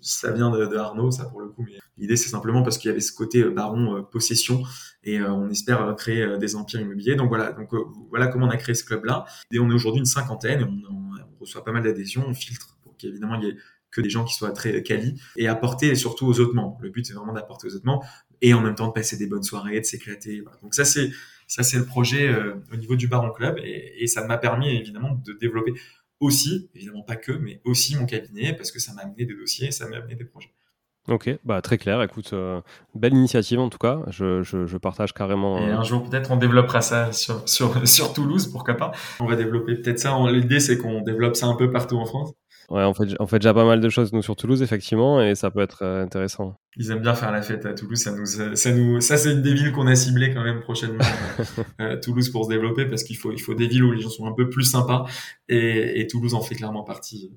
ça 0.00 0.32
vient 0.32 0.50
de, 0.50 0.76
Arnaud, 0.76 1.10
ça 1.10 1.24
pour 1.26 1.40
le 1.40 1.48
coup, 1.48 1.64
mais 1.64 1.78
l'idée 1.96 2.16
c'est 2.16 2.28
simplement 2.28 2.62
parce 2.62 2.78
qu'il 2.78 2.88
y 2.88 2.90
avait 2.90 3.00
ce 3.00 3.12
côté 3.12 3.44
baron 3.44 4.02
possession 4.10 4.62
et 5.04 5.22
on 5.22 5.48
espère 5.48 5.94
créer 5.96 6.38
des 6.38 6.56
empires 6.56 6.80
immobiliers. 6.80 7.14
Donc 7.14 7.28
voilà, 7.28 7.56
voilà 8.08 8.26
comment 8.26 8.46
on 8.46 8.50
a 8.50 8.56
créé 8.56 8.74
ce 8.74 8.84
club-là. 8.84 9.26
Et 9.52 9.60
on 9.60 9.70
est 9.70 9.74
aujourd'hui 9.74 10.00
une 10.00 10.06
cinquantaine, 10.06 10.64
on, 10.64 10.94
on, 10.94 11.10
reçoit 11.40 11.64
pas 11.64 11.72
mal 11.72 11.82
d'adhésions, 11.82 12.24
on 12.26 12.34
filtre 12.34 12.76
pour 12.82 12.96
qu'évidemment 12.96 13.36
il 13.36 13.44
y 13.44 13.48
ait 13.48 13.56
que 13.90 14.00
des 14.00 14.10
gens 14.10 14.24
qui 14.24 14.34
soient 14.34 14.52
très 14.52 14.82
quali 14.82 15.20
et 15.36 15.48
apporter 15.48 15.94
surtout 15.94 16.26
aux 16.26 16.40
autres 16.40 16.54
membres. 16.54 16.78
Le 16.80 16.90
but 16.90 17.06
c'est 17.06 17.14
vraiment 17.14 17.32
d'apporter 17.32 17.68
aux 17.68 17.74
autres 17.74 17.86
membres 17.86 18.04
et 18.40 18.54
en 18.54 18.60
même 18.60 18.74
temps 18.74 18.88
de 18.88 18.92
passer 18.92 19.16
des 19.16 19.26
bonnes 19.26 19.42
soirées, 19.42 19.80
de 19.80 19.84
s'éclater. 19.84 20.42
Donc 20.62 20.74
ça 20.74 20.84
c'est 20.84 21.10
ça 21.46 21.62
c'est 21.62 21.78
le 21.78 21.84
projet 21.84 22.28
euh, 22.28 22.54
au 22.72 22.76
niveau 22.76 22.96
du 22.96 23.08
Baron 23.08 23.30
Club 23.30 23.58
et, 23.58 24.02
et 24.02 24.06
ça 24.06 24.24
m'a 24.26 24.38
permis 24.38 24.68
évidemment 24.76 25.20
de 25.24 25.32
développer 25.32 25.72
aussi, 26.20 26.70
évidemment 26.74 27.02
pas 27.02 27.16
que, 27.16 27.32
mais 27.32 27.60
aussi 27.64 27.96
mon 27.96 28.06
cabinet 28.06 28.52
parce 28.52 28.70
que 28.70 28.78
ça 28.78 28.92
m'a 28.92 29.02
amené 29.02 29.24
des 29.24 29.34
dossiers, 29.34 29.70
ça 29.70 29.88
m'a 29.88 29.96
amené 29.96 30.14
des 30.14 30.24
projets. 30.24 30.52
Ok, 31.08 31.30
bah 31.44 31.62
très 31.62 31.78
clair. 31.78 32.02
Écoute, 32.02 32.34
euh, 32.34 32.60
belle 32.94 33.14
initiative 33.14 33.58
en 33.58 33.70
tout 33.70 33.78
cas. 33.78 34.02
Je, 34.08 34.42
je, 34.42 34.66
je 34.66 34.76
partage 34.76 35.14
carrément. 35.14 35.58
Et 35.58 35.70
un 35.70 35.82
jour 35.82 36.08
peut-être 36.08 36.30
on 36.30 36.36
développera 36.36 36.82
ça 36.82 37.10
sur, 37.12 37.48
sur, 37.48 37.88
sur 37.88 38.12
Toulouse, 38.12 38.46
pourquoi 38.48 38.74
pas. 38.74 38.92
On 39.18 39.26
va 39.26 39.34
développer 39.34 39.76
peut-être 39.76 39.98
ça. 39.98 40.14
L'idée 40.30 40.60
c'est 40.60 40.76
qu'on 40.76 41.00
développe 41.00 41.36
ça 41.36 41.46
un 41.46 41.56
peu 41.56 41.72
partout 41.72 41.96
en 41.96 42.04
France. 42.04 42.32
Ouais, 42.70 42.84
on 42.84 42.94
fait, 42.94 43.16
on 43.18 43.26
fait 43.26 43.40
déjà 43.40 43.52
pas 43.52 43.64
mal 43.64 43.80
de 43.80 43.88
choses 43.88 44.12
nous 44.12 44.22
sur 44.22 44.36
Toulouse 44.36 44.62
effectivement, 44.62 45.20
et 45.20 45.34
ça 45.34 45.50
peut 45.50 45.60
être 45.60 45.82
euh, 45.82 46.04
intéressant. 46.04 46.54
Ils 46.76 46.92
aiment 46.92 47.00
bien 47.00 47.16
faire 47.16 47.32
la 47.32 47.42
fête 47.42 47.66
à 47.66 47.74
Toulouse. 47.74 47.98
Ça 47.98 48.12
nous, 48.12 48.26
ça 48.26 48.72
nous, 48.72 49.00
ça 49.00 49.16
c'est 49.16 49.32
une 49.32 49.42
des 49.42 49.52
villes 49.52 49.72
qu'on 49.72 49.88
a 49.88 49.96
ciblées 49.96 50.32
quand 50.32 50.44
même 50.44 50.60
prochainement. 50.60 51.04
euh, 51.80 51.98
Toulouse 52.00 52.28
pour 52.30 52.44
se 52.44 52.48
développer 52.48 52.86
parce 52.86 53.02
qu'il 53.02 53.16
faut, 53.16 53.32
il 53.32 53.40
faut 53.40 53.54
des 53.54 53.66
villes 53.66 53.82
où 53.82 53.90
les 53.90 54.00
gens 54.00 54.08
sont 54.08 54.26
un 54.26 54.34
peu 54.34 54.48
plus 54.48 54.62
sympas, 54.62 55.04
et, 55.48 56.00
et 56.00 56.06
Toulouse 56.06 56.34
en 56.34 56.42
fait 56.42 56.54
clairement 56.54 56.84
partie. 56.84 57.32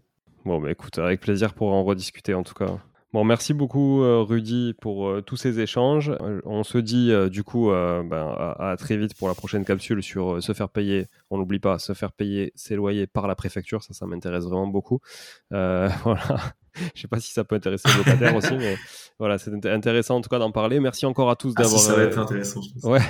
Bon, 0.45 0.59
bah 0.59 0.69
écoute, 0.69 0.99
avec 0.99 1.21
plaisir 1.21 1.55
pour 1.55 1.73
en 1.73 1.83
rediscuter 1.83 2.35
en 2.35 2.43
tout 2.43 2.53
cas. 2.53 2.77
Bon, 3.13 3.23
merci 3.23 3.53
beaucoup 3.53 4.01
euh, 4.01 4.23
Rudy 4.23 4.73
pour 4.81 5.07
euh, 5.07 5.21
tous 5.21 5.37
ces 5.37 5.59
échanges. 5.59 6.09
Euh, 6.09 6.41
on 6.45 6.63
se 6.63 6.79
dit 6.79 7.11
du 7.29 7.43
coup 7.43 7.69
ben, 7.69 8.55
à, 8.59 8.75
très 8.79 8.97
vite 8.97 9.15
pour 9.15 9.27
la 9.27 9.35
prochaine 9.35 9.65
capsule 9.65 10.01
sur 10.01 10.41
se 10.41 10.53
faire 10.53 10.69
payer. 10.69 11.05
On 11.29 11.37
n'oublie 11.37 11.59
pas, 11.59 11.77
se 11.77 11.93
faire 11.93 12.11
payer 12.11 12.51
ses 12.55 12.75
loyers 12.75 13.05
par 13.05 13.27
la 13.27 13.35
préfecture. 13.35 13.83
Ça, 13.83 13.93
ça 13.93 14.07
m'intéresse 14.07 14.45
vraiment 14.45 14.67
beaucoup. 14.67 14.99
voilà. 15.51 16.55
Je 16.95 17.01
sais 17.01 17.07
pas 17.07 17.19
si 17.19 17.31
ça 17.31 17.43
peut 17.43 17.55
intéresser 17.55 17.87
les 17.89 17.97
locataires 17.97 18.35
aussi, 18.35 18.55
mais 18.55 18.77
voilà, 19.19 19.37
c'est 19.37 19.51
intéressant 19.65 20.17
en 20.17 20.21
tout 20.21 20.29
cas 20.29 20.39
d'en 20.39 20.51
parler. 20.51 20.79
Merci 20.79 21.05
encore 21.05 21.29
à 21.29 21.35
tous 21.35 21.53
ah, 21.55 21.63
d'avoir. 21.63 21.79
ça 21.79 21.95
va 21.95 22.03
être 22.03 22.17
intéressant. 22.17 22.61
Je 22.61 22.73
pense. 22.73 22.83
Ouais. 22.83 23.01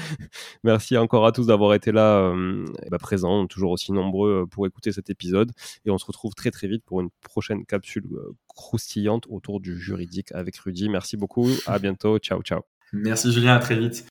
Merci 0.64 0.96
encore 0.96 1.26
à 1.26 1.32
tous 1.32 1.46
d'avoir 1.46 1.74
été 1.74 1.92
là, 1.92 2.18
euh, 2.18 2.64
bah, 2.90 2.98
présents, 2.98 3.46
toujours 3.46 3.72
aussi 3.72 3.92
nombreux 3.92 4.42
euh, 4.42 4.46
pour 4.46 4.66
écouter 4.66 4.92
cet 4.92 5.10
épisode. 5.10 5.52
Et 5.84 5.90
on 5.90 5.98
se 5.98 6.06
retrouve 6.06 6.34
très 6.34 6.50
très 6.50 6.68
vite 6.68 6.84
pour 6.84 7.00
une 7.00 7.10
prochaine 7.22 7.64
capsule 7.64 8.06
euh, 8.12 8.34
croustillante 8.46 9.24
autour 9.28 9.60
du 9.60 9.78
juridique 9.78 10.32
avec 10.32 10.56
Rudy. 10.56 10.88
Merci 10.88 11.16
beaucoup. 11.16 11.48
À 11.66 11.78
bientôt. 11.78 12.18
Ciao, 12.18 12.42
ciao. 12.42 12.60
Merci 12.92 13.32
Julien. 13.32 13.56
À 13.56 13.58
très 13.58 13.76
vite. 13.76 14.06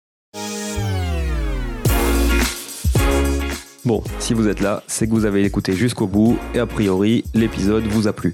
Bon, 3.86 4.04
si 4.20 4.34
vous 4.34 4.50
êtes 4.50 4.60
là, 4.60 4.84
c'est 4.88 5.08
que 5.08 5.12
vous 5.12 5.24
avez 5.24 5.46
écouté 5.46 5.72
jusqu'au 5.72 6.08
bout 6.08 6.38
et 6.54 6.60
a 6.60 6.66
priori, 6.66 7.24
l'épisode 7.34 7.86
vous 7.86 8.10
a 8.10 8.14
plu. 8.14 8.34